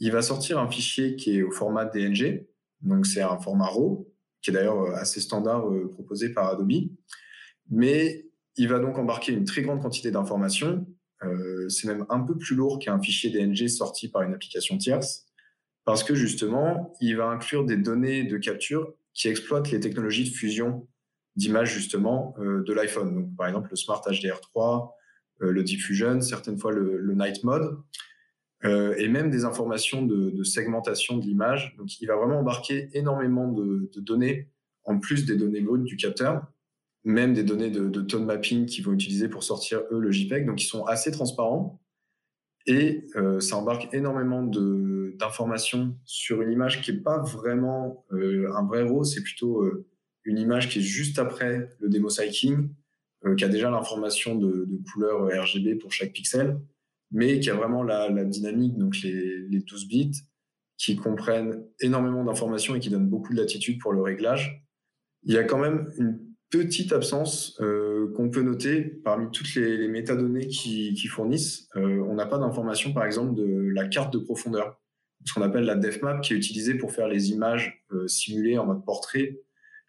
Il 0.01 0.11
va 0.11 0.23
sortir 0.23 0.59
un 0.59 0.69
fichier 0.69 1.15
qui 1.15 1.39
est 1.39 1.43
au 1.43 1.53
format 1.53 1.85
DNG, 1.85 2.49
donc 2.81 3.07
c'est 3.07 3.23
un 3.23 3.39
format 3.39 3.67
RAW, 3.67 4.09
qui 4.43 4.51
est 4.51 4.55
d'ailleurs 4.55 4.81
euh, 4.81 4.95
assez 4.97 5.21
standard 5.21 5.69
euh, 5.69 5.89
proposé 5.89 6.31
par 6.31 6.49
Adobe. 6.49 6.89
Mais 7.71 8.27
il 8.57 8.67
va 8.67 8.81
donc 8.81 8.99
embarquer 8.99 9.33
une 9.33 9.45
très 9.45 9.63
grande 9.63 9.81
quantité 9.81 10.11
d'informations. 10.11 10.85
C'est 11.69 11.87
même 11.87 12.07
un 12.09 12.21
peu 12.21 12.37
plus 12.37 12.57
lourd 12.57 12.79
qu'un 12.79 12.99
fichier 12.99 13.29
DNG 13.31 13.69
sorti 13.69 14.09
par 14.09 14.23
une 14.23 14.33
application 14.33 14.79
tierce, 14.79 15.27
parce 15.91 16.05
que 16.05 16.15
justement, 16.15 16.95
il 17.01 17.17
va 17.17 17.27
inclure 17.27 17.65
des 17.65 17.77
données 17.77 18.23
de 18.23 18.39
capture 18.39 18.95
qui 19.13 19.27
exploitent 19.27 19.73
les 19.73 19.81
technologies 19.81 20.23
de 20.23 20.33
fusion 20.33 20.87
d'images 21.35 21.75
justement 21.75 22.33
euh, 22.39 22.63
de 22.63 22.73
l'iPhone. 22.73 23.13
Donc, 23.13 23.37
par 23.37 23.49
exemple, 23.49 23.71
le 23.73 23.77
Smart 23.77 24.01
HDR3, 24.07 24.93
euh, 25.43 25.51
le 25.51 25.65
Diffusion, 25.65 26.21
certaines 26.21 26.59
fois 26.59 26.71
le, 26.71 27.13
Night 27.17 27.43
Mode, 27.43 27.77
euh, 28.63 28.95
et 28.99 29.09
même 29.09 29.33
des 29.33 29.45
informations 29.45 30.07
de, 30.07 30.31
de 30.31 30.45
segmentation 30.45 31.17
de 31.17 31.25
l'image. 31.25 31.75
Donc, 31.77 32.01
il 32.01 32.07
va 32.07 32.15
vraiment 32.15 32.39
embarquer 32.39 32.89
énormément 32.93 33.49
de, 33.49 33.91
de, 33.93 34.01
données, 34.01 34.49
en 34.85 35.01
plus 35.01 35.27
des 35.27 35.35
données 35.35 35.61
brutes 35.61 35.83
du 35.83 35.97
capteur, 35.97 36.47
même 37.03 37.35
des 37.35 37.43
données 37.43 37.71
de, 37.71 37.89
de 37.89 38.01
tone 38.01 38.27
mapping 38.27 38.67
qu'ils 38.67 38.85
vont 38.85 38.93
utiliser 38.93 39.29
pour 39.29 39.43
sortir, 39.43 39.81
eux, 39.91 39.99
le 39.99 40.13
JPEG. 40.13 40.47
Donc, 40.47 40.63
ils 40.63 40.69
sont 40.69 40.85
assez 40.85 41.11
transparents. 41.11 41.81
Et 42.67 43.07
ça 43.41 43.57
embarque 43.57 43.93
énormément 43.93 44.43
d'informations 45.17 45.97
sur 46.05 46.43
une 46.43 46.51
image 46.51 46.83
qui 46.83 46.93
n'est 46.93 47.01
pas 47.01 47.19
vraiment 47.23 48.05
euh, 48.13 48.53
un 48.55 48.67
vrai 48.67 48.83
RAW, 48.83 49.05
c'est 49.05 49.23
plutôt 49.23 49.63
euh, 49.63 49.87
une 50.25 50.39
image 50.39 50.69
qui 50.69 50.79
est 50.79 50.83
juste 50.83 51.19
après 51.19 51.71
le 51.81 51.89
demo 51.89 52.09
cycling, 52.09 52.71
euh, 53.25 53.35
qui 53.35 53.45
a 53.45 53.49
déjà 53.49 53.71
l'information 53.71 54.35
de, 54.37 54.67
de, 54.67 54.81
couleur 54.93 55.27
RGB 55.27 55.77
pour 55.77 55.93
chaque 55.93 56.13
pixel, 56.13 56.61
mais 57.11 57.41
qui 57.41 57.51
a 57.51 57.55
vraiment 57.55 57.83
la, 57.83 58.25
dynamique, 58.25 58.77
donc 58.77 58.97
les, 59.03 59.49
les, 59.49 59.61
12 59.61 59.89
bits, 59.89 60.13
qui 60.77 60.97
comprennent 60.97 61.65
énormément 61.81 62.25
d'informations 62.25 62.75
et 62.75 62.81
qui 62.81 62.91
donnent 62.91 63.09
beaucoup 63.09 63.33
de 63.33 63.39
latitude 63.39 63.79
pour 63.81 63.93
le 63.93 64.01
réglage. 64.01 64.65
Il 65.25 65.35
y 65.35 65.39
a 65.39 65.45
quand 65.45 65.59
même 65.59 65.93
une 65.99 66.19
petite 66.49 66.93
absence 66.93 67.61
qu'on 68.17 68.31
peut 68.31 68.43
noter 68.43 68.81
parmi 68.83 69.31
toutes 69.31 69.55
les, 69.55 69.87
métadonnées 69.89 70.49
qui, 70.49 70.95
qui 70.95 71.07
fournissent. 71.07 71.69
On 71.75 72.15
n'a 72.15 72.25
pas 72.25 72.39
d'information, 72.39 72.95
par 72.95 73.05
exemple, 73.05 73.35
de 73.35 73.71
la 73.75 73.87
carte 73.89 74.13
de 74.15 74.19
profondeur, 74.19 74.81
ce 75.25 75.35
qu'on 75.35 75.43
appelle 75.43 75.65
la 75.65 75.77
depth 75.77 76.03
qui 76.23 76.33
est 76.33 76.37
utilisée 76.37 76.75
pour 76.75 76.93
faire 76.93 77.09
les 77.09 77.31
images 77.31 77.85
euh, 77.93 78.09
simulées 78.09 78.59
en 78.59 78.67
mode 78.67 78.85
portrait 78.85 79.41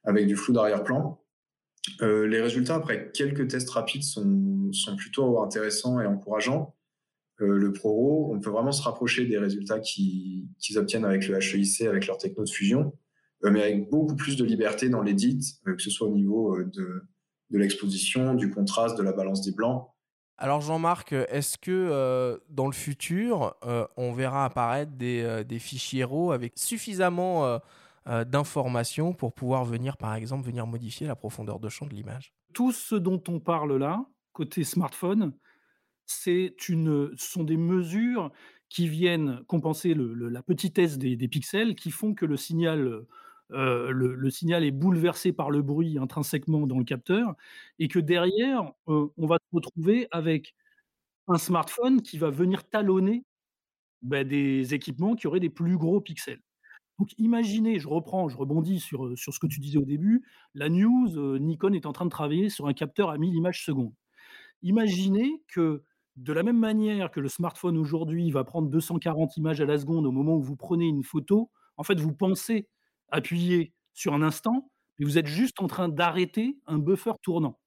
avec 0.03 0.27
du 0.27 0.35
flou 0.35 0.53
d'arrière-plan. 0.53 1.21
Euh, 2.01 2.27
les 2.27 2.41
résultats, 2.41 2.75
après 2.75 3.11
quelques 3.11 3.47
tests 3.47 3.69
rapides, 3.69 4.03
sont, 4.03 4.71
plutôt 4.97 5.41
intéressants 5.41 5.99
et 5.99 6.05
encourageants. 6.05 6.75
Euh, 7.41 7.57
le 7.57 7.71
ProRAW, 7.71 8.33
on 8.33 8.39
peut 8.39 8.49
vraiment 8.49 8.71
se 8.71 8.83
rapprocher 8.83 9.25
des 9.25 9.37
résultats 9.37 9.79
qu'ils 9.79 10.47
qu 10.59 10.77
obtiennent 10.77 11.05
avec 11.05 11.27
le 11.27 11.37
HEIC, 11.37 11.81
avec 11.81 12.07
leur 12.07 12.17
techno 12.17 12.43
de 12.43 12.49
fusion, 12.49 12.93
mais 13.43 13.63
avec 13.63 13.89
beaucoup 13.89 14.15
plus 14.15 14.35
de 14.35 14.43
liberté 14.43 14.89
dans 14.89 15.01
l'édit, 15.01 15.59
que 15.65 15.81
ce 15.81 15.89
soit 15.89 16.07
au 16.07 16.13
niveau 16.13 16.61
de 16.63 17.57
l'exposition, 17.57 18.35
du 18.35 18.51
contraste, 18.51 18.97
de 18.97 19.03
la 19.03 19.13
balance 19.13 19.41
des 19.41 19.51
blancs. 19.51 19.90
Alors 20.43 20.61
Jean-Marc, 20.61 21.13
est-ce 21.13 21.59
que 21.59 21.69
euh, 21.69 22.35
dans 22.49 22.65
le 22.65 22.71
futur, 22.71 23.53
euh, 23.63 23.85
on 23.95 24.11
verra 24.11 24.43
apparaître 24.43 24.91
des, 24.93 25.21
euh, 25.21 25.43
des 25.43 25.59
fichiers 25.59 26.03
RAW 26.03 26.31
avec 26.31 26.53
suffisamment 26.57 27.59
d'informations 28.07 29.13
pour 29.13 29.33
pouvoir 29.33 29.63
venir, 29.65 29.97
par 29.97 30.15
exemple, 30.15 30.43
venir 30.43 30.65
modifier 30.65 31.05
la 31.05 31.15
profondeur 31.15 31.59
de 31.59 31.69
champ 31.69 31.85
de 31.85 31.93
l'image? 31.93 32.33
Tout 32.53 32.71
ce 32.71 32.95
dont 32.95 33.21
on 33.27 33.39
parle 33.39 33.77
là, 33.77 34.03
côté 34.33 34.63
smartphone, 34.63 35.33
c'est 36.07 36.67
une, 36.67 37.11
ce 37.15 37.29
sont 37.33 37.43
des 37.43 37.57
mesures 37.57 38.31
qui 38.67 38.87
viennent 38.87 39.43
compenser 39.45 39.93
la 39.95 40.41
petitesse 40.41 40.97
des, 40.97 41.27
pixels, 41.27 41.75
qui 41.75 41.91
font 41.91 42.15
que 42.15 42.25
le 42.25 42.37
signal, 42.37 43.05
euh, 43.53 43.91
le, 43.91 44.29
signal 44.29 44.63
est 44.63 44.71
bouleversé 44.71 45.33
par 45.33 45.51
le 45.51 45.61
bruit 45.61 45.97
intrinsèquement 45.97 46.67
dans 46.67 46.79
le 46.79 46.85
capteur, 46.85 47.35
et 47.79 47.87
que 47.87 47.99
derrière, 47.99 48.71
euh, 48.87 49.07
on 49.17 49.27
va 49.27 49.37
se 49.37 49.55
retrouver 49.55 50.07
avec 50.11 50.55
un 51.27 51.37
smartphone 51.37 52.01
qui 52.01 52.17
va 52.17 52.29
venir 52.29 52.67
talonner 52.69 53.25
bah, 54.01 54.23
des 54.23 54.73
équipements 54.73 55.15
qui 55.15 55.27
auraient 55.27 55.39
des 55.39 55.49
plus 55.49 55.77
gros 55.77 56.01
pixels. 56.01 56.41
Donc 56.99 57.09
imaginez, 57.17 57.79
je 57.79 57.87
reprends, 57.87 58.29
je 58.29 58.37
rebondis 58.37 58.79
sur, 58.79 59.17
sur 59.17 59.33
ce 59.33 59.39
que 59.39 59.47
tu 59.47 59.59
disais 59.59 59.77
au 59.77 59.85
début, 59.85 60.23
la 60.53 60.69
news, 60.69 61.17
euh, 61.17 61.39
Nikon 61.39 61.73
est 61.73 61.85
en 61.85 61.93
train 61.93 62.05
de 62.05 62.11
travailler 62.11 62.49
sur 62.49 62.67
un 62.67 62.73
capteur 62.73 63.09
à 63.09 63.17
1000 63.17 63.33
images 63.35 63.65
secondes. 63.65 63.93
Imaginez 64.61 65.41
que 65.47 65.83
de 66.17 66.33
la 66.33 66.43
même 66.43 66.59
manière 66.59 67.09
que 67.11 67.19
le 67.19 67.29
smartphone 67.29 67.77
aujourd'hui 67.77 68.29
va 68.31 68.43
prendre 68.43 68.69
240 68.69 69.37
images 69.37 69.61
à 69.61 69.65
la 69.65 69.77
seconde 69.79 70.05
au 70.05 70.11
moment 70.11 70.35
où 70.35 70.43
vous 70.43 70.55
prenez 70.55 70.85
une 70.85 71.03
photo, 71.03 71.49
en 71.77 71.83
fait 71.83 71.99
vous 71.99 72.13
pensez 72.13 72.67
appuyer 73.11 73.73
sur 73.93 74.13
un 74.13 74.21
instant, 74.21 74.71
mais 74.97 75.05
vous 75.05 75.17
êtes 75.17 75.27
juste 75.27 75.61
en 75.61 75.67
train 75.67 75.89
d'arrêter 75.89 76.57
un 76.65 76.79
buffer 76.79 77.13
tournant. 77.21 77.59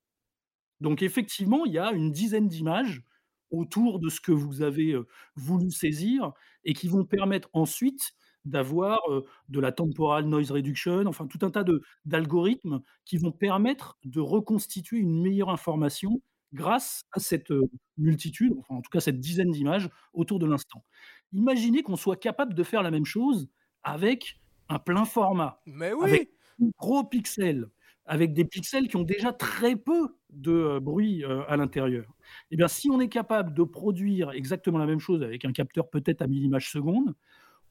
Donc 0.81 1.03
effectivement, 1.03 1.65
il 1.65 1.73
y 1.73 1.79
a 1.79 1.93
une 1.93 2.13
dizaine 2.13 2.49
d'images 2.49 3.03
autour 3.51 4.01
de 4.01 4.09
ce 4.09 4.21
que 4.21 4.33
vous 4.33 4.63
avez 4.63 4.97
voulu 5.37 5.71
saisir 5.71 6.33
et 6.65 6.73
qui 6.73 6.89
vont 6.89 7.05
permettre 7.05 7.49
ensuite 7.53 8.13
d'avoir 8.45 9.01
de 9.49 9.61
la 9.61 9.73
temporal 9.73 10.27
noise 10.27 10.51
reduction, 10.51 11.07
enfin 11.07 11.27
tout 11.27 11.39
un 11.43 11.51
tas 11.51 11.65
d'algorithmes 12.05 12.81
qui 13.05 13.17
vont 13.17 13.33
permettre 13.33 13.97
de 14.05 14.21
reconstituer 14.21 14.99
une 14.99 15.23
meilleure 15.23 15.51
information 15.51 16.21
grâce 16.53 17.05
à 17.13 17.21
cette 17.21 17.53
multitude, 17.97 18.53
enfin 18.59 18.77
en 18.77 18.83
tout 18.83 18.91
cas 18.91 19.01
cette 19.01 19.21
dizaine 19.21 19.51
d'images 19.51 19.89
autour 20.13 20.39
de 20.39 20.47
l'instant. 20.47 20.85
Imaginez 21.33 21.83
qu'on 21.83 21.97
soit 21.97 22.17
capable 22.17 22.55
de 22.55 22.63
faire 22.63 22.83
la 22.83 22.91
même 22.91 23.07
chose 23.07 23.49
avec 23.83 24.41
un 24.69 24.79
plein 24.79 25.05
format, 25.05 25.61
Mais 25.67 25.93
oui 25.93 26.05
avec 26.05 26.31
un 26.63 26.69
gros 26.79 27.05
pixel, 27.05 27.69
avec 28.07 28.33
des 28.33 28.45
pixels 28.45 28.89
qui 28.89 28.97
ont 28.97 29.03
déjà 29.03 29.33
très 29.33 29.77
peu 29.77 30.17
de 30.31 30.53
euh, 30.53 30.81
bruit 30.81 31.25
euh, 31.25 31.43
à 31.49 31.57
l'intérieur. 31.57 32.07
Eh 32.51 32.57
bien, 32.57 32.69
si 32.69 32.91
on 32.91 33.01
est 33.01 33.09
capable 33.09 33.55
de 33.55 33.63
produire 33.63 34.31
exactement 34.33 34.79
la 34.79 34.87
même 34.87 35.01
chose 35.01 35.23
avec 35.23 35.45
un 35.45 35.53
capteur 35.53 35.89
peut-être 35.89 36.23
à 36.23 36.27
1000 36.27 36.45
images 36.45 36.71
secondes, 36.71 37.15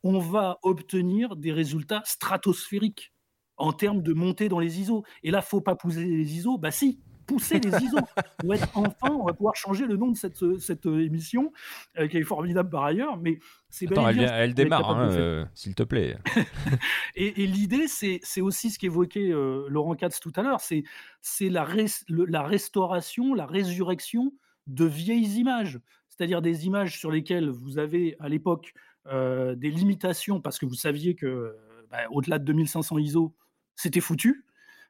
on 0.04 0.20
va 0.20 0.60
obtenir 0.64 1.36
des 1.36 1.52
résultats 1.52 2.02
stratosphériques 2.06 3.14
en 3.58 3.72
termes 3.72 4.02
de 4.02 4.14
montée 4.14 4.50
dans 4.50 4.60
les 4.60 4.80
ISO. 4.80 5.04
Et 5.24 5.32
là, 5.32 5.42
faut 5.42 5.62
pas 5.62 5.76
pousser 5.76 6.04
les 6.04 6.36
ISO? 6.36 6.58
Bah 6.58 6.72
si, 6.72 7.00
pousser 7.26 7.60
les 7.60 7.72
ISO. 7.84 7.98
Va 8.44 8.56
être 8.56 8.70
enfin, 8.76 9.12
on 9.12 9.26
va 9.26 9.34
pouvoir 9.34 9.56
changer 9.56 9.86
le 9.86 9.98
nom 9.98 10.12
de 10.12 10.18
cette, 10.18 10.60
cette 10.60 10.86
émission, 10.86 11.52
euh, 11.98 12.08
qui 12.08 12.18
est 12.18 12.24
formidable 12.24 12.70
par 12.70 12.84
ailleurs, 12.84 13.18
mais 13.18 13.40
c'est 13.70 13.92
Attends, 13.92 14.08
elle, 14.08 14.20
elle 14.22 14.54
démarre, 14.54 14.90
hein, 14.90 15.10
euh, 15.12 15.46
s'il 15.54 15.76
te 15.76 15.84
plaît. 15.84 16.18
et, 17.16 17.44
et 17.44 17.48
l'idée, 17.48 17.88
c'est 17.88 18.42
aussi 18.42 18.70
ce 18.70 18.80
qu'évoquait 18.80 19.32
euh, 19.32 19.66
Laurent 19.70 19.96
Katz 19.96 20.20
tout 20.20 20.34
à 20.36 20.42
l'heure, 20.42 20.62
c'est 20.62 21.50
la, 21.50 21.64
res, 21.64 22.04
le, 22.08 22.26
la 22.26 22.44
restauration, 22.44 23.34
la 23.34 23.46
résurrection 23.46 24.34
de 24.68 24.86
vieilles 24.86 25.40
images. 25.40 25.80
c'est-à-dire 26.10 26.42
des 26.42 26.66
images 26.66 26.98
sur 26.98 27.12
lesquelles 27.12 27.50
vous 27.50 27.80
avez 27.80 28.16
à 28.20 28.30
l'époque 28.30 28.74
des 29.06 29.70
limitations 29.70 30.40
parce 30.40 30.58
que 30.58 30.66
vous 30.66 30.76
saviez 30.76 31.14
que 31.14 31.54
bah, 31.92 31.98
au-delà 32.12 32.40
de 32.40 32.46
2500 32.46 32.98
ISO, 33.00 33.36
c'était 33.76 34.00
foutu. 34.00 34.46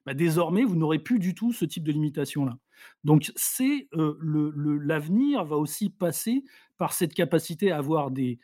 Bah, 0.06 0.14
désormais, 0.14 0.64
vous 0.64 0.76
n'aurez 0.76 1.00
plus 1.00 1.20
du 1.20 1.34
tout 1.34 1.54
ce 1.54 1.66
type 1.66 1.84
de 1.84 1.92
limitation-là. 1.92 2.58
Donc, 3.04 3.32
c'est 3.36 3.88
l'avenir 3.94 5.46
va 5.46 5.58
aussi 5.58 5.90
passer 5.90 6.44
par 6.78 6.94
cette 6.94 7.14
capacité 7.14 7.72
à 7.72 7.78
avoir 7.78 8.12
des, 8.12 8.40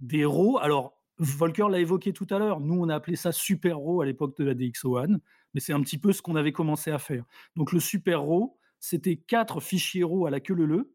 des 0.00 0.24
RAW. 0.24 0.58
Alors, 0.58 0.98
Volker 1.18 1.68
l'a 1.70 1.78
évoqué 1.78 2.12
tout 2.12 2.26
à 2.30 2.38
l'heure. 2.38 2.60
Nous, 2.60 2.74
on 2.74 2.88
a 2.88 2.94
appelé 2.94 3.16
ça 3.16 3.30
Super 3.32 3.78
RAW 3.78 4.00
à 4.00 4.06
l'époque 4.06 4.36
de 4.36 4.44
la 4.44 4.54
DxO1, 4.54 5.18
mais 5.54 5.60
c'est 5.60 5.72
un 5.72 5.80
petit 5.80 5.98
peu 5.98 6.12
ce 6.12 6.22
qu'on 6.22 6.36
avait 6.36 6.52
commencé 6.52 6.90
à 6.90 6.98
faire. 6.98 7.24
Donc, 7.56 7.72
le 7.72 7.80
Super 7.80 8.22
RAW, 8.22 8.56
c'était 8.80 9.16
quatre 9.16 9.60
fichiers 9.60 10.04
RAW 10.04 10.26
à 10.26 10.30
la 10.30 10.40
queue 10.40 10.54
leu 10.54 10.92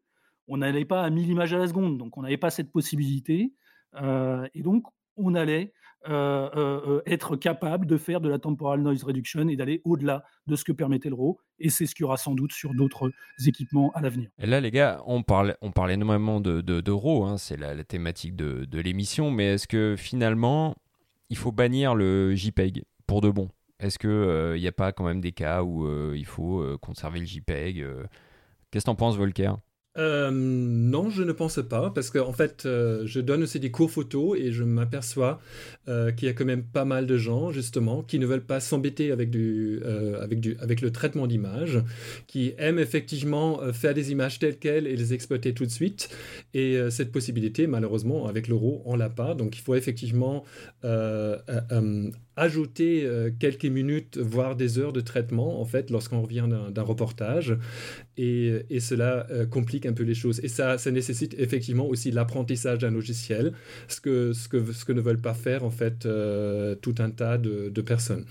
On 0.48 0.58
n'allait 0.58 0.84
pas 0.84 1.02
à 1.02 1.10
1000 1.10 1.30
images 1.30 1.54
à 1.54 1.58
la 1.58 1.66
seconde, 1.66 1.96
donc 1.96 2.18
on 2.18 2.22
n'avait 2.22 2.36
pas 2.36 2.50
cette 2.50 2.70
possibilité. 2.70 3.54
Euh, 3.94 4.46
et 4.54 4.62
donc, 4.62 4.84
on 5.16 5.34
allait 5.34 5.72
euh, 6.08 6.48
euh, 6.56 7.02
être 7.04 7.36
capable 7.36 7.84
de 7.84 7.98
faire 7.98 8.22
de 8.22 8.28
la 8.30 8.38
temporal 8.38 8.80
noise 8.80 9.04
reduction 9.04 9.46
et 9.48 9.56
d'aller 9.56 9.82
au-delà 9.84 10.24
de 10.46 10.56
ce 10.56 10.64
que 10.64 10.72
permettait 10.72 11.10
le 11.10 11.14
RAW. 11.14 11.38
Et 11.58 11.68
c'est 11.68 11.84
ce 11.84 11.94
qu'il 11.94 12.04
y 12.04 12.06
aura 12.06 12.16
sans 12.16 12.34
doute 12.34 12.52
sur 12.52 12.72
d'autres 12.72 13.12
équipements 13.46 13.92
à 13.94 14.00
l'avenir. 14.00 14.30
Là, 14.38 14.60
les 14.60 14.70
gars, 14.70 15.02
on 15.04 15.22
parle, 15.22 15.56
on 15.60 15.70
énormément 15.88 16.40
de, 16.40 16.90
RAW, 16.90 17.26
hein, 17.26 17.36
c'est 17.36 17.58
la, 17.58 17.84
thématique 17.84 18.34
de, 18.34 18.64
de 18.64 18.80
l'émission, 18.80 19.30
mais 19.30 19.54
est-ce 19.54 19.68
que 19.68 19.94
finalement, 19.98 20.74
il 21.28 21.36
faut 21.36 21.52
bannir 21.52 21.94
le 21.94 22.34
JPEG 22.34 22.84
pour 23.06 23.20
de 23.20 23.28
bon? 23.28 23.50
Est-ce 23.78 23.98
qu'il 23.98 24.58
n'y 24.58 24.68
a 24.68 24.72
pas 24.72 24.92
quand 24.92 25.04
même 25.04 25.20
des 25.20 25.32
cas 25.32 25.62
où 25.62 26.14
il 26.14 26.26
faut 26.26 26.64
conserver 26.80 27.20
le 27.20 27.26
JPEG 27.26 27.86
Qu'est-ce 28.70 28.84
que 28.84 28.90
t'en 28.90 28.94
penses, 28.94 29.18
Volker? 29.18 29.52
Euh, 29.98 30.30
non, 30.32 31.10
je 31.10 31.24
ne 31.24 31.32
pense 31.32 31.58
pas, 31.68 31.90
parce 31.90 32.10
qu'en 32.10 32.28
en 32.28 32.32
fait, 32.32 32.64
euh, 32.64 33.02
je 33.06 33.20
donne 33.20 33.42
aussi 33.42 33.58
des 33.58 33.72
cours 33.72 33.90
photo 33.90 34.36
et 34.36 34.52
je 34.52 34.62
m'aperçois 34.62 35.40
euh, 35.88 36.12
qu'il 36.12 36.28
y 36.28 36.30
a 36.30 36.34
quand 36.34 36.44
même 36.44 36.62
pas 36.62 36.84
mal 36.84 37.06
de 37.06 37.16
gens, 37.16 37.50
justement, 37.50 38.02
qui 38.02 38.20
ne 38.20 38.26
veulent 38.26 38.44
pas 38.44 38.60
s'embêter 38.60 39.10
avec, 39.10 39.34
avec, 40.20 40.48
avec 40.60 40.80
le 40.80 40.92
traitement 40.92 41.26
d'image, 41.26 41.82
qui 42.28 42.54
aiment 42.58 42.78
effectivement 42.78 43.60
faire 43.72 43.94
des 43.94 44.12
images 44.12 44.38
telles 44.38 44.58
quelles 44.58 44.86
et 44.86 44.94
les 44.96 45.12
exploiter 45.12 45.54
tout 45.54 45.66
de 45.66 45.70
suite. 45.70 46.08
Et 46.54 46.78
cette 46.90 47.10
possibilité, 47.10 47.66
malheureusement, 47.66 48.26
avec 48.26 48.46
l'euro, 48.48 48.82
on 48.84 48.96
l'a 48.96 49.10
pas. 49.10 49.34
Donc, 49.34 49.56
il 49.56 49.60
faut 49.60 49.74
effectivement 49.74 50.44
ajouter 52.36 53.04
euh, 53.04 53.30
quelques 53.38 53.66
minutes, 53.66 54.18
voire 54.18 54.56
des 54.56 54.78
heures 54.78 54.92
de 54.92 55.00
traitement, 55.00 55.60
en 55.60 55.64
fait, 55.64 55.90
lorsqu'on 55.90 56.22
revient 56.22 56.48
d'un 56.70 56.82
reportage. 56.82 57.56
Et, 58.16 58.62
et 58.70 58.80
cela 58.80 59.26
euh, 59.30 59.46
complique 59.46 59.86
un 59.86 59.92
peu 59.92 60.04
les 60.04 60.14
choses. 60.14 60.40
Et 60.42 60.48
ça, 60.48 60.78
ça 60.78 60.90
nécessite 60.90 61.34
effectivement 61.38 61.86
aussi 61.86 62.10
l'apprentissage 62.10 62.78
d'un 62.78 62.90
logiciel, 62.90 63.52
ce 63.88 64.00
que, 64.00 64.32
ce, 64.32 64.48
que, 64.48 64.72
ce 64.72 64.84
que 64.84 64.92
ne 64.92 65.00
veulent 65.00 65.20
pas 65.20 65.34
faire, 65.34 65.64
en 65.64 65.70
fait, 65.70 66.06
euh, 66.06 66.74
tout 66.76 66.94
un 66.98 67.10
tas 67.10 67.36
de, 67.36 67.68
de, 67.68 67.80
personnes. 67.82 68.24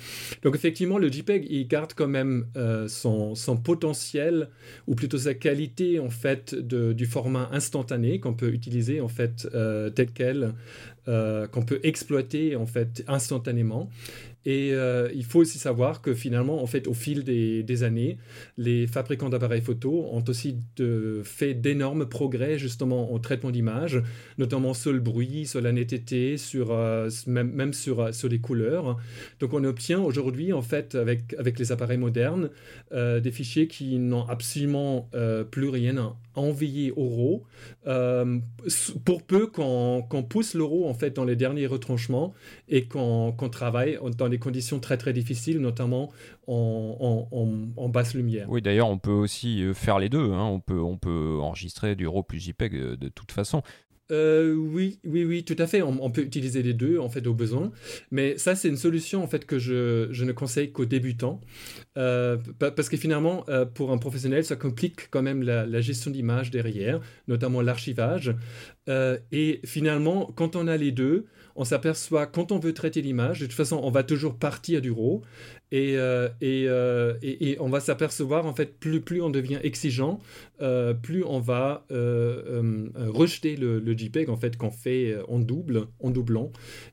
Donc, 0.44 0.56
effectivement, 0.56 0.98
le 0.98 1.12
JPEG, 1.12 1.46
il 1.50 1.68
garde 1.68 1.94
quand 1.94 2.08
même 2.08 2.46
son, 2.88 3.36
son, 3.36 3.58
potentiel, 3.58 4.50
ou 4.88 4.96
plutôt 4.96 5.18
sa 5.18 5.34
qualité, 5.34 6.00
en 6.00 6.10
fait, 6.10 6.56
du 6.56 7.06
format 7.06 7.50
instantané 7.52 8.20
qu'on 8.20 8.34
peut 8.34 8.54
utiliser, 8.54 9.02
en 9.02 9.08
fait, 9.08 9.48
tel 9.96 10.12
quel, 10.14 10.54
qu'on 11.52 11.64
peut 11.64 11.80
exploiter, 11.84 12.56
en 12.56 12.66
fait, 12.66 13.04
instantanément. 13.08 13.90
Et 14.46 14.74
euh, 14.74 15.10
il 15.14 15.26
faut 15.26 15.40
aussi 15.40 15.58
savoir 15.58 16.02
que 16.02 16.14
finalement, 16.14 16.64
en 16.64 16.66
fait, 16.66 16.88
au 16.88 16.94
fil 16.94 17.24
des, 17.24 17.84
années, 17.84 18.18
les 18.58 18.88
fabricants 18.88 19.30
d'appareils 19.30 19.62
photo 19.62 20.08
ont 20.12 20.24
aussi 20.28 20.58
fait 21.24 21.54
d'énormes 21.54 22.08
progrès 22.08 22.58
justement 22.58 23.14
en 23.14 23.20
traitement 23.20 23.52
d'image, 23.52 24.02
notamment 24.38 24.74
sur 24.74 24.94
le 24.94 25.00
bruit, 25.00 25.46
sur 25.46 25.62
la 25.62 25.72
netteté, 25.72 26.36
euh, 26.56 27.10
même, 27.28 27.74
sur, 27.74 28.00
euh, 28.00 28.12
sur 28.12 28.30
les 28.30 28.40
couleurs. 28.40 28.98
Donc 29.40 29.54
on 29.54 29.64
obtient 29.64 30.00
aujourd'hui, 30.00 30.54
en 30.54 30.62
fait, 30.62 30.96
avec, 30.96 31.36
avec 31.38 31.60
les 31.60 31.72
appareils 31.72 31.98
modernes, 31.98 32.50
des 32.92 33.32
fichiers 33.32 33.68
qui 33.68 34.00
n'ont 34.00 34.26
absolument 34.28 35.10
plus 35.52 35.70
rien 35.70 35.98
à 35.98 36.16
au 36.96 37.10
RAW, 37.10 37.44
pour 39.04 39.24
peu 39.24 39.48
qu'on 39.48 40.26
pousse 40.30 40.54
le 40.54 40.64
RAW 40.64 40.88
en 40.88 40.94
fait 40.94 41.16
dans 41.16 41.26
les 41.26 41.36
derniers 41.36 41.68
retranchements 41.68 42.34
et 42.70 42.86
qu'on 42.86 43.34
travaille 43.52 44.00
dans 44.18 44.29
des 44.30 44.40
conditions 44.40 44.80
très 44.80 44.98
très 44.98 45.14
difficiles, 45.14 45.60
notamment 45.60 46.12
en, 46.48 47.90
basse 47.90 48.14
lumière. 48.14 48.48
Oui, 48.50 48.62
d'ailleurs, 48.62 48.90
on 48.90 48.98
peut 48.98 49.12
aussi 49.12 49.64
euh, 49.64 49.74
faire 49.74 50.00
les 50.00 50.10
deux. 50.10 50.32
Hein. 50.32 50.44
On, 50.44 50.60
peut, 50.60 50.80
on 50.80 50.98
peut 50.98 51.40
enregistrer 51.42 51.96
du 51.96 52.08
RAW 52.08 52.24
plus 52.24 52.40
JPEG 52.40 52.76
euh, 52.76 52.96
de 52.96 53.10
toute 53.10 53.32
façon. 53.32 53.64
Euh, 54.12 54.56
oui, 54.56 55.00
oui, 55.06 55.24
oui, 55.24 55.44
tout 55.44 55.56
à 55.60 55.68
fait. 55.68 55.82
On, 55.84 56.10
peut 56.10 56.24
utiliser 56.24 56.64
les 56.64 56.74
deux 56.74 56.98
en 56.98 57.10
fait 57.10 57.28
au 57.28 57.34
besoin, 57.34 57.72
mais 58.10 58.38
ça 58.38 58.56
c'est 58.56 58.68
une 58.68 58.78
solution 58.78 59.22
en 59.24 59.28
fait 59.28 59.46
que 59.46 59.60
je, 59.60 60.08
je 60.12 60.26
ne 60.26 60.32
conseille 60.32 60.72
qu'aux 60.72 60.86
débutants, 60.86 61.42
euh, 61.98 62.38
parce 62.58 62.90
que 62.90 62.98
finalement 62.98 63.46
euh, 63.50 63.66
pour 63.66 63.92
un 63.92 64.00
professionnel 64.00 64.44
ça 64.44 64.56
complique 64.56 65.12
quand 65.12 65.22
même 65.22 65.44
la, 65.44 65.68
la 65.68 65.82
gestion 65.82 66.10
d'image 66.10 66.50
derrière, 66.50 67.00
notamment 67.28 67.62
l'archivage. 67.62 68.36
et 68.88 69.62
finalement 69.64 70.26
quand 70.36 70.56
on 70.56 70.68
a 70.68 70.76
les 70.76 70.92
deux, 70.92 71.28
on 71.60 71.66
s'aperçoit 71.66 72.26
quand 72.26 72.54
on 72.54 72.58
veut 72.58 72.74
traiter 72.74 73.02
l'image, 73.02 73.42
de 73.42 73.46
toute 73.46 73.56
façon 73.56 73.80
on 73.84 73.92
va 73.92 74.04
toujours 74.04 74.36
partir 74.36 74.82
du 74.82 74.92
RAW 74.92 75.22
et, 75.72 75.94
et, 76.42 76.64
et, 77.22 77.50
et, 77.52 77.60
on 77.60 77.70
va 77.70 77.80
s'apercevoir 77.80 78.46
en 78.46 78.54
fait 78.54 78.80
plus 78.80 79.02
plus 79.02 79.22
on 79.22 79.30
devient 79.30 79.60
exigeant, 79.64 80.20
plus 81.02 81.24
on 81.24 81.40
va 81.40 81.86
rejeter 81.90 83.56
le, 83.56 83.80
le 83.80 83.98
JPEG 83.98 84.30
en 84.30 84.38
fait 84.38 84.58
qu'on 84.58 84.72
fait 84.72 85.12
euh, 85.12 85.24
en 85.28 85.40
double, 85.40 85.88
en 86.02 86.10
doublant, 86.10 86.52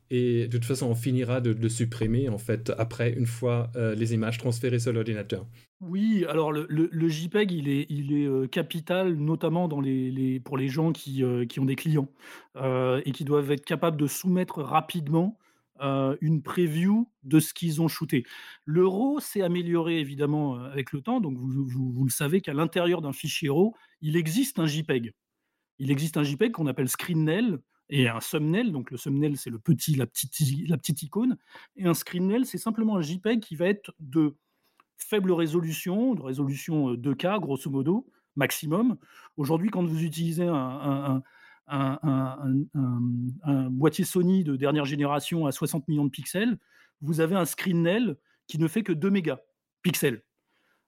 et 0.09 0.47
de 0.47 0.57
toute 0.57 0.65
façon 0.65 0.87
on 0.87 0.95
finira 0.95 1.41
de, 1.41 1.51
le 1.51 1.69
supprimer 1.69 2.29
en 2.29 2.37
fait 2.37 2.71
après 2.77 3.13
une 3.13 3.25
fois 3.25 3.69
euh, 3.75 3.95
les 3.95 4.13
images 4.13 4.37
transférées 4.37 4.79
sur 4.79 4.93
l'ordinateur. 4.93 5.45
Oui, 5.79 6.25
alors 6.27 6.51
le, 6.51 6.65
le, 6.69 7.07
JPEG 7.07 7.51
il 7.51 7.69
est, 7.69 7.85
il 7.89 8.13
est 8.13 8.25
euh, 8.25 8.47
capital 8.47 9.13
notamment 9.15 9.67
dans 9.67 9.79
les, 9.79 10.09
les, 10.09 10.39
pour 10.39 10.57
les 10.57 10.69
gens 10.69 10.91
qui, 10.91 11.23
qui 11.49 11.59
ont 11.59 11.65
des 11.65 11.75
clients 11.75 12.09
et 12.55 13.11
qui 13.11 13.23
doivent 13.23 13.51
être 13.51 13.65
capables 13.65 13.97
de 13.97 14.07
soumettre 14.07 14.63
rapidement 14.63 15.37
une 15.79 16.41
preview 16.41 17.09
de 17.23 17.39
ce 17.39 17.53
qu'ils 17.53 17.81
ont 17.81 17.87
shooté. 17.87 18.25
L'euro 18.65 19.19
s'est 19.19 19.41
amélioré 19.41 19.99
évidemment 19.99 20.55
avec 20.55 20.91
le 20.91 21.01
temps, 21.01 21.21
donc 21.21 21.37
vous, 21.37 22.03
le 22.03 22.11
savez 22.11 22.41
qu'à 22.41 22.53
l'intérieur 22.53 23.01
d'un 23.01 23.13
fichier 23.13 23.49
RAW, 23.49 23.75
il 24.01 24.15
existe 24.15 24.59
un 24.59 24.65
JPEG 24.65 25.13
il 25.79 25.91
existe 25.91 26.17
un 26.17 26.23
JPEG 26.23 26.51
qu'on 26.51 26.67
appelle 26.67 26.89
screenel 26.89 27.59
et 27.89 28.07
un 28.07 28.19
thumbnail. 28.19 28.71
Donc 28.71 28.91
le 28.91 28.97
thumbnail, 28.97 29.37
c'est 29.37 29.49
le 29.49 29.59
petit, 29.59 29.95
la, 29.95 30.05
petite, 30.05 30.33
la 30.67 30.77
petite 30.77 31.03
icône. 31.03 31.37
Et 31.75 31.85
un 31.85 31.93
screenel, 31.93 32.45
c'est 32.45 32.57
simplement 32.57 32.97
un 32.97 33.01
JPEG 33.01 33.39
qui 33.39 33.55
va 33.55 33.67
être 33.67 33.93
de 33.99 34.35
faible 34.97 35.31
résolution, 35.31 36.15
de 36.15 36.21
résolution 36.21 36.93
2K, 36.93 37.35
euh, 37.35 37.39
grosso 37.39 37.69
modo, 37.69 38.07
maximum. 38.35 38.97
Aujourd'hui, 39.37 39.69
quand 39.69 39.85
vous 39.85 40.03
utilisez 40.03 40.47
un, 40.47 41.21
boîtier 43.77 44.05
Sony 44.05 44.43
de 44.43 44.55
dernière 44.55 44.85
génération 44.85 45.45
à 45.45 45.51
60 45.51 45.87
millions 45.87 46.05
de 46.05 46.11
pixels, 46.11 46.57
vous 47.01 47.21
avez 47.21 47.35
un 47.35 47.45
screenel 47.45 48.17
qui 48.47 48.59
ne 48.59 48.67
fait 48.67 48.83
que 48.83 48.91
2 48.91 49.09
mégapixels. 49.09 50.23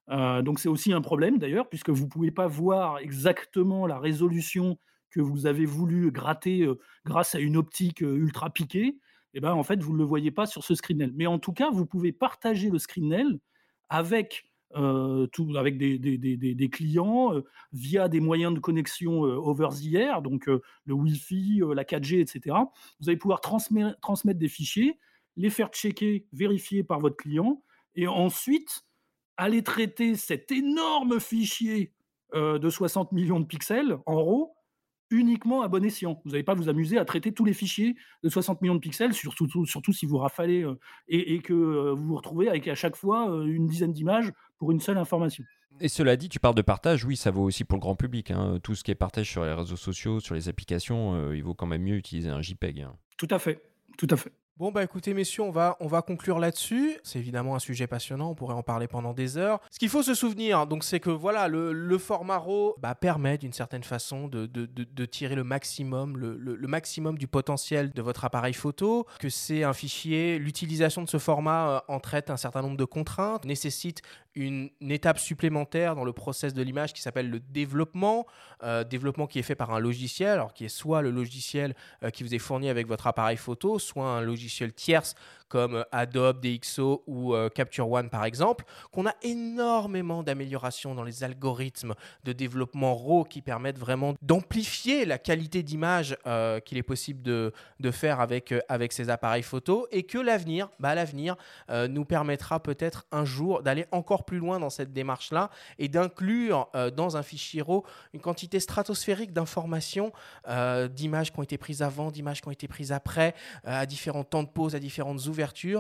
Euh, 0.10 0.42
donc 0.42 0.60
c'est 0.60 0.70
aussi 0.70 0.92
un 0.92 1.02
problème 1.02 1.38
d'ailleurs, 1.38 1.70
puisque 1.70 1.90
vous 1.90 2.06
ne 2.06 2.10
pouvez 2.10 2.32
pas 2.32 2.48
voir 2.48 3.00
exactement 3.00 3.86
la 3.86 4.00
résolution 4.00 4.80
que 5.12 5.22
vous 5.22 5.46
avez 5.46 5.66
voulu 5.66 6.12
gratter 6.12 6.62
euh, 6.62 6.80
grâce 7.06 7.36
à 7.36 7.40
une 7.40 7.58
optique 7.58 8.04
euh, 8.04 8.16
ultra 8.16 8.50
piquée. 8.50 8.98
Et 9.34 9.38
eh 9.38 9.40
ben, 9.42 9.54
en 9.54 9.64
fait, 9.64 9.82
vous 9.82 9.94
ne 9.94 10.00
le 10.00 10.04
voyez 10.06 10.32
pas 10.32 10.48
sur 10.48 10.64
ce 10.64 10.74
screenel. 10.74 11.12
Mais 11.16 11.28
en 11.28 11.38
tout 11.38 11.54
cas, 11.54 11.70
vous 11.70 11.86
pouvez 11.86 12.12
partager 12.12 12.72
le 12.72 12.80
screenel 12.80 13.40
avec, 13.88 14.49
tout, 14.74 15.58
avec 15.58 15.78
des, 15.78 15.98
des, 15.98 16.18
des, 16.18 16.38
des 16.38 16.70
clients 16.70 17.32
via 17.72 18.08
des 18.08 18.20
moyens 18.20 18.54
de 18.54 18.60
connexion 18.60 19.22
over 19.22 19.70
the 19.70 19.94
air, 19.96 20.22
donc 20.22 20.46
le 20.48 20.94
Wi-Fi, 20.94 21.62
la 21.74 21.84
4G, 21.84 22.20
etc. 22.20 22.56
Vous 23.00 23.10
allez 23.10 23.18
pouvoir 23.18 23.42
transmettre, 23.42 24.00
transmettre 24.00 24.40
des 24.40 24.48
fichiers, 24.48 25.00
les 25.38 25.50
faire 25.50 25.70
checker, 25.70 26.28
vérifier 26.34 26.84
par 26.84 27.00
votre 27.00 27.18
client, 27.18 27.64
et 27.96 28.08
ensuite 28.08 28.84
aller 29.38 29.64
traiter 29.64 30.16
cet 30.16 30.52
énorme 30.52 31.20
fichier 31.20 31.94
euh, 32.36 32.60
de 32.60 32.70
60 32.70 33.12
millions 33.12 33.40
de 33.40 33.46
pixels 33.46 33.98
en 34.06 34.24
RAW 34.24 34.56
uniquement 35.12 35.62
à 35.62 35.68
bon 35.68 35.84
escient. 35.84 36.22
Vous 36.26 36.32
n'allez 36.32 36.44
pas 36.44 36.54
vous 36.54 36.70
amuser 36.70 36.98
à 36.98 37.06
traiter 37.06 37.32
tous 37.32 37.46
les 37.46 37.54
fichiers 37.54 37.96
de 38.24 38.30
60 38.30 38.62
millions 38.62 38.76
de 38.76 38.80
pixels, 38.80 39.14
surtout, 39.14 39.66
surtout 39.66 39.94
si 39.94 40.06
vous 40.06 40.18
rafalez 40.18 40.64
euh, 40.64 40.80
et, 41.08 41.40
que 41.40 41.54
euh, 41.54 41.94
vous 41.94 42.08
vous 42.08 42.16
retrouvez 42.16 42.50
avec 42.50 42.68
à 42.68 42.76
chaque 42.76 42.96
fois 42.96 43.26
une 43.46 43.68
dizaine 43.68 43.94
d'images 43.94 44.32
pour 44.58 44.72
une 44.72 44.80
seule 44.80 44.98
information. 44.98 45.44
Et 45.82 45.88
cela 45.88 46.18
dit, 46.18 46.30
tu 46.30 46.40
parles 46.40 46.56
de 46.56 46.62
partage, 46.62 47.06
oui, 47.06 47.16
ça 47.16 47.32
vaut 47.32 47.44
aussi 47.44 47.64
pour 47.64 47.78
le 47.78 47.82
grand 47.82 47.96
public. 47.96 48.32
Hein. 48.32 48.60
Tout 48.62 48.76
ce 48.76 48.84
qui 48.84 48.92
est 48.92 48.96
partage 48.96 49.30
sur 49.30 49.46
les 49.46 49.54
réseaux 49.54 49.78
sociaux, 49.78 50.20
sur 50.20 50.36
les 50.36 50.50
applications, 50.50 51.32
il 51.32 51.44
vaut 51.44 51.54
quand 51.54 51.68
même 51.68 51.84
mieux 51.84 51.96
utiliser 51.96 52.30
un 52.30 52.42
JPEG. 52.42 52.82
Hein. 52.82 52.96
Tout 53.18 53.28
à 53.30 53.40
fait, 53.40 53.62
tout 53.98 54.08
à 54.10 54.18
fait. 54.18 54.34
Bon 54.60 54.74
bah 54.74 54.84
écoutez 54.84 55.14
messieurs, 55.14 55.44
on 55.44 55.52
va, 55.52 55.78
on 55.80 55.88
va 55.88 56.02
conclure 56.02 56.38
là-dessus. 56.38 57.00
C'est 57.02 57.18
évidemment 57.18 57.56
un 57.56 57.60
sujet 57.60 57.88
passionnant, 57.88 58.32
on 58.32 58.36
pourrait 58.36 58.56
en 58.56 58.62
parler 58.62 58.90
pendant 58.90 59.14
des 59.14 59.38
heures. 59.38 59.62
Ce 59.72 59.80
qu'il 59.80 59.88
faut 59.88 60.04
se 60.04 60.14
souvenir, 60.14 60.68
donc 60.68 60.84
c'est 60.84 61.00
que 61.00 61.10
voilà, 61.10 61.48
le, 61.48 61.72
le 61.72 61.98
format 61.98 62.38
RAW 62.38 62.76
bah, 62.78 62.94
permet 62.94 63.38
d'une 63.38 63.54
certaine 63.54 63.84
façon 63.84 64.28
de, 64.28 64.46
tirer 65.06 65.36
le 65.36 65.46
maximum, 65.46 66.18
le, 66.18 66.68
maximum 66.68 67.18
du 67.18 67.26
potentiel 67.26 67.92
de 67.92 68.02
votre 68.02 68.26
appareil 68.26 68.54
photo, 68.54 69.06
que 69.22 69.30
c'est 69.30 69.64
un 69.64 69.72
fichier, 69.72 70.38
l'utilisation 70.40 71.04
de 71.04 71.10
ce 71.10 71.20
format 71.20 71.70
euh, 71.70 71.80
en 71.88 72.02
traite 72.02 72.30
un 72.30 72.36
certain 72.36 72.62
nombre 72.62 72.76
de 72.76 72.84
contraintes, 72.84 73.46
nécessite 73.46 74.02
une, 74.36 74.70
étape 74.82 75.20
supplémentaire 75.20 75.96
dans 75.96 76.04
le 76.04 76.14
process 76.14 76.54
de 76.54 76.62
l'image 76.62 76.94
qui 76.94 77.02
s'appelle 77.02 77.30
le 77.30 77.40
développement, 77.40 78.26
euh, 78.64 78.84
développement 78.84 79.28
qui 79.28 79.40
est 79.40 79.44
fait 79.44 79.56
par 79.56 79.72
un 79.72 79.80
logiciel, 79.80 80.30
alors 80.30 80.54
qui 80.54 80.66
est 80.66 80.70
soit 80.70 81.02
le 81.02 81.12
logiciel 81.12 81.76
euh, 82.04 82.10
qui 82.10 82.24
vous 82.24 82.34
est 82.34 82.40
fourni 82.40 82.70
avec 82.70 82.88
votre 82.88 83.08
appareil 83.08 83.38
photo, 83.38 83.80
soit 83.80 84.08
un 84.08 84.22
logiciel 84.22 84.74
tierce 84.74 85.16
comme 85.50 85.76
euh, 85.76 85.84
Adobe, 85.92 86.40
DxO 86.40 87.04
ou 87.08 87.34
euh, 87.34 87.50
Capture 87.50 87.92
One 87.92 88.10
par 88.10 88.24
exemple, 88.24 88.64
qu'on 88.92 89.08
a 89.08 89.16
énormément 89.24 90.24
d'améliorations 90.24 90.96
dans 90.96 91.04
les 91.04 91.24
algorithmes 91.24 91.96
de 92.24 92.32
développement 92.32 92.96
RAW 92.96 93.26
qui 93.26 93.42
permettent 93.42 93.80
vraiment 93.80 94.14
d'amplifier 94.22 95.06
la 95.06 95.18
qualité 95.18 95.64
d'image 95.64 96.16
euh, 96.28 96.60
qu'il 96.60 96.78
est 96.78 96.84
possible 96.84 97.22
de, 97.22 97.52
faire 97.92 98.20
avec, 98.22 98.54
ces 98.92 99.10
appareils 99.10 99.42
photo 99.42 99.88
et 99.92 100.04
que 100.04 100.20
l'avenir, 100.20 100.70
bah, 100.80 100.96
nous 101.88 102.06
permettra 102.06 102.62
peut-être 102.62 103.08
un 103.12 103.26
jour 103.26 103.64
d'aller 103.64 103.88
encore 103.92 104.26
plus 104.26 104.38
loin 104.38 104.60
dans 104.60 104.70
cette 104.70 104.94
démarche-là 104.94 105.50
et 105.80 105.88
d'inclure 105.88 106.70
dans 106.96 107.18
un 107.18 107.24
fichier 107.24 107.62
RAW 107.64 107.84
une 108.14 108.22
quantité 108.22 108.60
stratosphérique 108.60 109.34
d'informations, 109.34 110.12
d'images 110.92 111.34
qui 111.34 111.40
ont 111.40 111.44
été 111.44 111.58
prises 111.58 111.82
avant, 111.82 112.12
d'images 112.12 112.42
qui 112.42 112.48
ont 112.48 112.52
été 112.52 112.68
prises 112.68 112.92
après, 112.92 113.34
à 113.64 113.88
différents 113.88 114.24
temps 114.24 114.44
de 114.44 114.50
pause, 114.50 114.76
à 114.76 114.80
différentes 114.80 115.26
ouvertures 115.26 115.39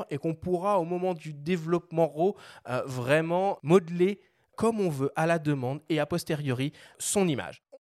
et 0.10 0.18
qu'on 0.18 0.34
pourra 0.34 0.80
au 0.80 0.86
moment 0.86 1.14
du 1.14 1.34
développement 1.34 2.08
RAW 2.08 2.36
euh, 2.68 2.82
vraiment 2.86 3.60
modeler 3.64 4.20
comme 4.56 4.80
on 4.82 4.90
veut 4.90 5.12
à 5.16 5.26
la 5.26 5.40
demande 5.40 5.82
et 5.90 6.00
a 6.00 6.06
posteriori 6.06 6.74
son 6.98 7.28
image. 7.28 7.64